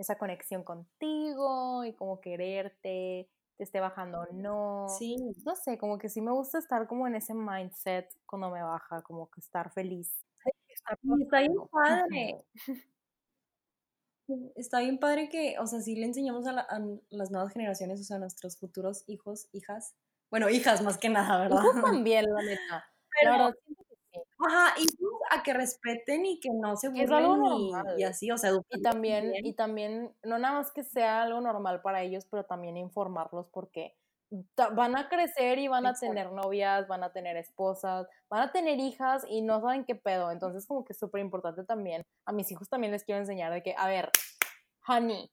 esa 0.00 0.16
conexión 0.16 0.64
contigo 0.64 1.84
y 1.84 1.92
como 1.94 2.20
quererte, 2.20 3.28
te 3.56 3.64
esté 3.64 3.80
bajando 3.80 4.20
o 4.20 4.32
no. 4.32 4.86
Sí. 4.98 5.16
No 5.44 5.54
sé, 5.54 5.78
como 5.78 5.98
que 5.98 6.08
sí 6.08 6.20
me 6.20 6.32
gusta 6.32 6.58
estar 6.58 6.86
como 6.86 7.06
en 7.06 7.14
ese 7.14 7.34
mindset 7.34 8.08
cuando 8.26 8.50
me 8.50 8.62
baja, 8.62 9.02
como 9.02 9.30
que 9.30 9.40
estar 9.40 9.70
feliz. 9.72 10.24
está 11.20 11.40
bien 11.40 11.54
padre. 11.70 12.44
Está 14.54 14.78
bien 14.78 14.98
padre 15.00 15.28
que, 15.28 15.58
o 15.58 15.66
sea, 15.66 15.80
sí 15.80 15.96
le 15.96 16.06
enseñamos 16.06 16.46
a, 16.46 16.52
las 17.10 17.30
nuevas 17.32 17.52
generaciones, 17.52 18.00
o 18.00 18.04
sea, 18.04 18.16
a 18.16 18.20
nuestros 18.20 18.56
futuros 18.60 19.02
hijos, 19.08 19.48
hijas. 19.50 19.96
Bueno, 20.30 20.48
hijas 20.48 20.82
más 20.82 20.98
que 20.98 21.08
nada, 21.08 21.40
¿verdad? 21.40 21.58
Hijos 21.64 21.82
también, 22.06 22.26
la 22.32 22.40
neta. 22.40 22.84
Pero, 23.20 23.52
Ajá, 24.46 24.74
y 24.78 24.86
a 25.30 25.42
que 25.42 25.54
respeten 25.54 26.26
y 26.26 26.40
que 26.40 26.50
no 26.50 26.76
se 26.76 26.88
burlen 26.88 27.40
y, 27.96 28.02
así, 28.02 28.30
o 28.30 28.36
sea, 28.36 28.50
y 28.68 28.82
también, 28.82 29.32
y 29.44 29.54
también, 29.54 30.12
no 30.24 30.38
nada 30.38 30.54
más 30.54 30.72
que 30.72 30.82
sea 30.82 31.22
algo 31.22 31.40
normal 31.40 31.82
para 31.82 32.02
ellos, 32.02 32.26
pero 32.28 32.44
también 32.44 32.76
informarlos 32.76 33.48
porque 33.48 33.96
van 34.74 34.96
a 34.96 35.08
crecer 35.08 35.58
y 35.58 35.68
van 35.68 35.86
a 35.86 35.94
tener 35.94 36.32
novias, 36.32 36.86
van 36.86 37.02
a 37.02 37.12
tener 37.12 37.36
esposas, 37.36 38.06
van 38.28 38.42
a 38.42 38.52
tener 38.52 38.78
hijas 38.78 39.24
y 39.28 39.42
no 39.42 39.60
saben 39.60 39.84
qué 39.84 39.94
pedo. 39.94 40.30
Entonces, 40.30 40.66
como 40.66 40.84
que 40.84 40.92
es 40.92 40.98
súper 40.98 41.20
importante 41.20 41.64
también. 41.64 42.02
A 42.26 42.32
mis 42.32 42.50
hijos 42.50 42.68
también 42.68 42.92
les 42.92 43.04
quiero 43.04 43.20
enseñar 43.20 43.52
de 43.52 43.62
que, 43.62 43.74
a 43.76 43.88
ver, 43.88 44.10
honey, 44.86 45.30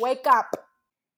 wake 0.00 0.26
up. 0.26 0.58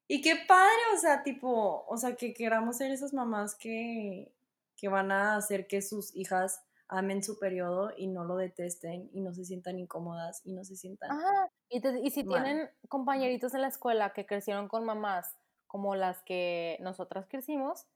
Y 0.06 0.22
qué 0.22 0.36
padre, 0.46 0.80
o 0.94 0.98
sea, 0.98 1.22
tipo, 1.22 1.84
o 1.86 1.96
sea, 1.96 2.14
que 2.14 2.32
queramos 2.32 2.76
ser 2.76 2.92
esas 2.92 3.12
mamás 3.12 3.56
que, 3.56 4.32
que 4.76 4.88
van 4.88 5.10
a 5.10 5.36
hacer 5.36 5.66
que 5.66 5.82
sus 5.82 6.14
hijas 6.16 6.64
amen 6.88 7.22
su 7.22 7.38
periodo 7.38 7.92
y 7.96 8.06
no 8.06 8.24
lo 8.24 8.36
detesten 8.36 9.10
y 9.12 9.20
no 9.20 9.32
se 9.34 9.44
sientan 9.44 9.78
incómodas 9.78 10.40
y 10.44 10.52
no 10.52 10.64
se 10.64 10.76
sientan. 10.76 11.10
Ajá. 11.10 11.50
Y, 11.68 11.86
y 12.06 12.10
si 12.10 12.24
tienen 12.24 12.68
compañeritos 12.88 13.54
en 13.54 13.62
la 13.62 13.68
escuela 13.68 14.12
que 14.12 14.26
crecieron 14.26 14.68
con 14.68 14.84
mamás 14.84 15.36
como 15.66 15.94
las 15.94 16.22
que 16.22 16.78
nosotras 16.80 17.26
crecimos, 17.28 17.86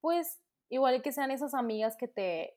pues 0.00 0.40
igual 0.70 1.02
que 1.02 1.12
sean 1.12 1.30
esas 1.30 1.54
amigas 1.54 1.96
que 1.96 2.08
te, 2.08 2.56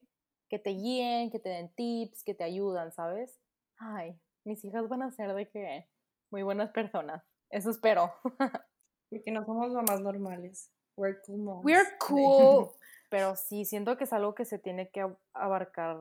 que 0.50 0.60
te 0.60 0.72
guíen, 0.72 1.30
que 1.30 1.40
te 1.40 1.50
den 1.50 1.74
tips, 1.76 2.24
que 2.24 2.34
te 2.34 2.44
ayudan, 2.44 2.92
¿sabes? 2.92 3.40
Ay, 3.78 4.20
mis 4.46 4.64
hijas 4.64 4.88
van 4.88 5.04
a 5.04 5.12
ser 5.12 5.34
de 5.34 5.50
que 5.50 5.88
muy 6.32 6.44
buenas 6.44 6.72
personas. 6.72 7.24
Eso 7.50 7.70
espero. 7.70 8.14
Porque 9.10 9.32
no 9.32 9.46
somos 9.46 9.72
mamás 9.72 10.00
normales. 10.02 10.72
We're 10.96 11.20
cool 11.26 11.40
moms. 11.40 11.66
We're 11.66 11.98
cool. 12.00 12.72
Pero 13.12 13.36
sí, 13.36 13.66
siento 13.66 13.98
que 13.98 14.06
es 14.06 14.14
algo 14.14 14.34
que 14.34 14.46
se 14.46 14.58
tiene 14.58 14.90
que 14.90 15.06
abarcar 15.34 16.00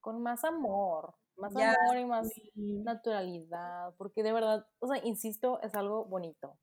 con 0.00 0.22
más 0.22 0.44
amor, 0.44 1.16
más 1.36 1.52
amor 1.56 1.98
y 1.98 2.04
más 2.04 2.30
naturalidad, 2.54 3.92
porque 3.96 4.22
de 4.22 4.32
verdad, 4.32 4.64
o 4.78 4.86
sea, 4.86 5.04
insisto, 5.04 5.60
es 5.62 5.74
algo 5.74 6.04
bonito. 6.04 6.56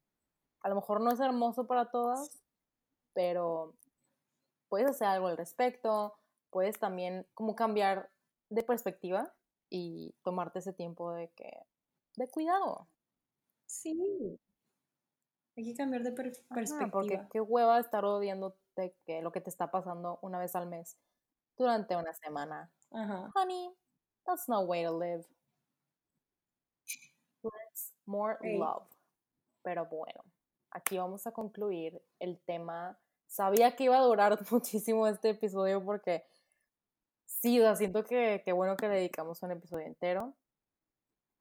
A 0.62 0.70
lo 0.70 0.76
mejor 0.76 1.02
no 1.02 1.12
es 1.12 1.20
hermoso 1.20 1.68
para 1.68 1.92
todas, 1.92 2.42
pero 3.14 3.76
puedes 4.70 4.90
hacer 4.90 5.10
algo 5.10 5.28
al 5.28 5.36
respecto, 5.36 6.18
puedes 6.50 6.80
también 6.80 7.28
como 7.34 7.58
cambiar 7.58 8.10
de 8.50 8.64
perspectiva 8.64 9.34
y 9.70 10.16
tomarte 10.24 10.60
ese 10.60 10.72
tiempo 10.72 11.12
de 11.12 11.28
que 11.32 11.52
de 12.16 12.30
cuidado. 12.30 12.88
Sí. 13.66 14.40
Hay 15.58 15.66
que 15.66 15.74
cambiar 15.74 16.04
de 16.04 16.14
perspectiva. 16.14 16.90
porque 16.90 17.28
qué 17.34 17.42
hueva 17.42 17.82
estar 17.82 18.06
odiando 18.06 18.56
que 19.06 19.22
lo 19.22 19.32
que 19.32 19.42
te 19.42 19.50
está 19.50 19.72
pasando 19.72 20.20
una 20.22 20.40
vez 20.40 20.56
al 20.56 20.68
mes 20.68 20.98
durante 21.58 21.96
una 21.96 22.14
semana. 22.14 22.72
Honey, 22.92 23.74
that's 24.26 24.48
no 24.48 24.62
way 24.62 24.84
to 24.84 24.98
live. 24.98 25.26
Let's 27.44 27.94
more 28.06 28.38
love. 28.42 28.88
Pero 29.64 29.86
bueno, 29.88 30.24
aquí 30.72 30.98
vamos 30.98 31.28
a 31.28 31.32
concluir 31.32 32.02
el 32.20 32.40
tema. 32.40 32.98
Sabía 33.28 33.76
que 33.76 33.86
iba 33.86 33.98
a 33.98 34.02
durar 34.02 34.38
muchísimo 34.52 35.08
este 35.08 35.30
episodio 35.32 35.84
porque 35.84 36.26
sí, 37.26 37.62
siento 37.76 38.04
que, 38.04 38.42
que 38.46 38.52
bueno 38.54 38.78
que 38.78 38.88
le 38.88 38.96
dedicamos 38.96 39.42
un 39.44 39.52
episodio 39.52 39.86
entero. 39.86 40.36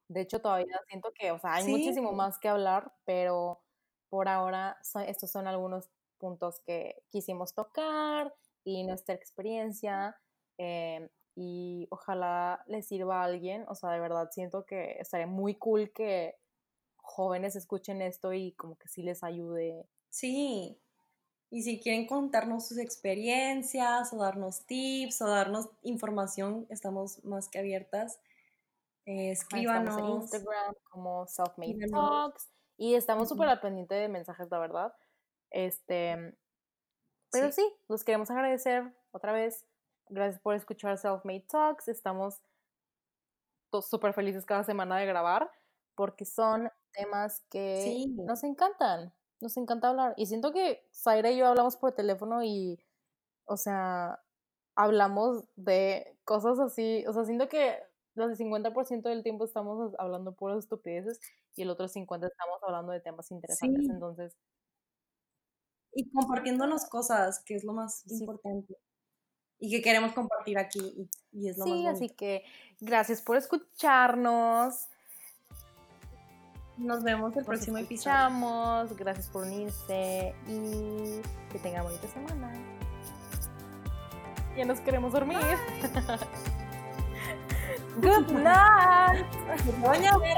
De 0.08 0.20
hecho, 0.20 0.40
todavía 0.40 0.80
siento 0.88 1.12
que, 1.12 1.32
o 1.32 1.38
sea, 1.38 1.54
hay 1.54 1.66
muchísimo 1.66 2.12
más 2.12 2.38
que 2.38 2.48
hablar, 2.48 2.92
pero 3.04 3.60
por 4.08 4.28
ahora 4.28 4.78
estos 5.06 5.30
son 5.30 5.48
algunos 5.48 5.90
puntos 6.16 6.60
que 6.60 7.02
quisimos 7.10 7.54
tocar 7.54 8.34
y 8.64 8.84
nuestra 8.84 9.14
experiencia. 9.14 10.16
Eh, 10.58 11.08
y 11.36 11.86
ojalá 11.90 12.64
les 12.66 12.86
sirva 12.86 13.20
a 13.20 13.24
alguien. 13.24 13.64
O 13.68 13.74
sea, 13.74 13.90
de 13.90 14.00
verdad 14.00 14.30
siento 14.32 14.64
que 14.64 14.96
estaría 14.98 15.26
muy 15.26 15.54
cool 15.54 15.92
que 15.92 16.36
jóvenes 16.96 17.56
escuchen 17.56 18.02
esto 18.02 18.32
y 18.32 18.52
como 18.52 18.76
que 18.76 18.88
sí 18.88 19.02
les 19.02 19.22
ayude. 19.22 19.86
Sí. 20.08 20.80
Y 21.50 21.62
si 21.62 21.78
quieren 21.80 22.06
contarnos 22.06 22.66
sus 22.66 22.78
experiencias 22.78 24.12
o 24.12 24.16
darnos 24.16 24.66
tips 24.66 25.22
o 25.22 25.28
darnos 25.28 25.68
información, 25.82 26.66
estamos 26.70 27.24
más 27.24 27.48
que 27.48 27.60
abiertas. 27.60 28.18
Eh, 29.04 29.30
escríbanos. 29.30 29.90
Estamos 29.90 30.16
en 30.16 30.22
Instagram 30.22 30.74
como 30.90 31.26
Selfmade 31.28 31.88
Talks 31.88 32.50
y 32.76 32.94
estamos 32.94 33.28
súper 33.28 33.48
al 33.48 33.60
pendiente 33.60 33.94
de 33.94 34.08
mensajes, 34.08 34.50
la 34.50 34.58
verdad. 34.58 34.92
Este, 35.56 36.36
pero 37.32 37.50
sí. 37.50 37.66
los 37.88 38.04
queremos 38.04 38.30
agradecer 38.30 38.92
otra 39.10 39.32
vez. 39.32 39.64
Gracias 40.10 40.38
por 40.42 40.54
escuchar 40.54 40.98
Self-Made 40.98 41.46
Talks. 41.48 41.88
Estamos 41.88 42.42
súper 43.80 44.12
felices 44.12 44.44
cada 44.44 44.64
semana 44.64 44.98
de 44.98 45.06
grabar 45.06 45.50
porque 45.94 46.26
son 46.26 46.70
temas 46.92 47.40
que 47.48 48.04
nos 48.16 48.44
encantan. 48.44 49.14
Nos 49.40 49.56
encanta 49.56 49.88
hablar. 49.88 50.12
Y 50.18 50.26
siento 50.26 50.52
que 50.52 50.86
Zaira 50.92 51.30
y 51.30 51.38
yo 51.38 51.46
hablamos 51.46 51.78
por 51.78 51.92
teléfono 51.92 52.44
y, 52.44 52.78
o 53.46 53.56
sea, 53.56 54.22
hablamos 54.74 55.44
de 55.56 56.18
cosas 56.24 56.58
así. 56.58 57.02
O 57.08 57.14
sea, 57.14 57.24
siento 57.24 57.48
que 57.48 57.78
los 58.14 58.38
50% 58.38 59.08
del 59.08 59.22
tiempo 59.22 59.46
estamos 59.46 59.94
hablando 59.98 60.32
puras 60.32 60.58
estupideces 60.58 61.18
y 61.54 61.62
el 61.62 61.70
otro 61.70 61.88
50% 61.88 62.26
estamos 62.26 62.62
hablando 62.62 62.92
de 62.92 63.00
temas 63.00 63.30
interesantes. 63.30 63.88
Entonces, 63.88 64.36
y 65.94 66.10
compartiéndonos 66.10 66.84
cosas, 66.86 67.42
que 67.44 67.54
es 67.54 67.64
lo 67.64 67.72
más 67.72 68.04
importante. 68.10 68.76
Y 69.58 69.70
que 69.70 69.82
queremos 69.82 70.12
compartir 70.12 70.58
aquí 70.58 71.08
y, 71.32 71.48
es 71.48 71.56
lo 71.56 71.66
más 71.66 71.74
Sí, 71.74 71.86
así 71.86 72.08
que 72.10 72.44
gracias 72.80 73.22
por 73.22 73.36
escucharnos. 73.36 74.88
Nos 76.76 77.02
vemos 77.02 77.34
el 77.36 77.44
próximo 77.44 77.78
episodio. 77.78 78.94
Gracias 78.96 79.28
por 79.28 79.44
unirse 79.44 80.34
y 80.46 81.22
que 81.50 81.58
tengan 81.58 81.84
bonita 81.84 82.06
semana. 82.08 82.52
Ya 84.56 84.64
nos 84.66 84.80
queremos 84.80 85.12
dormir. 85.12 85.38
Good 88.00 88.30
night. 88.30 89.26
Voy 89.80 90.04
a 90.04 90.18
ver. 90.18 90.36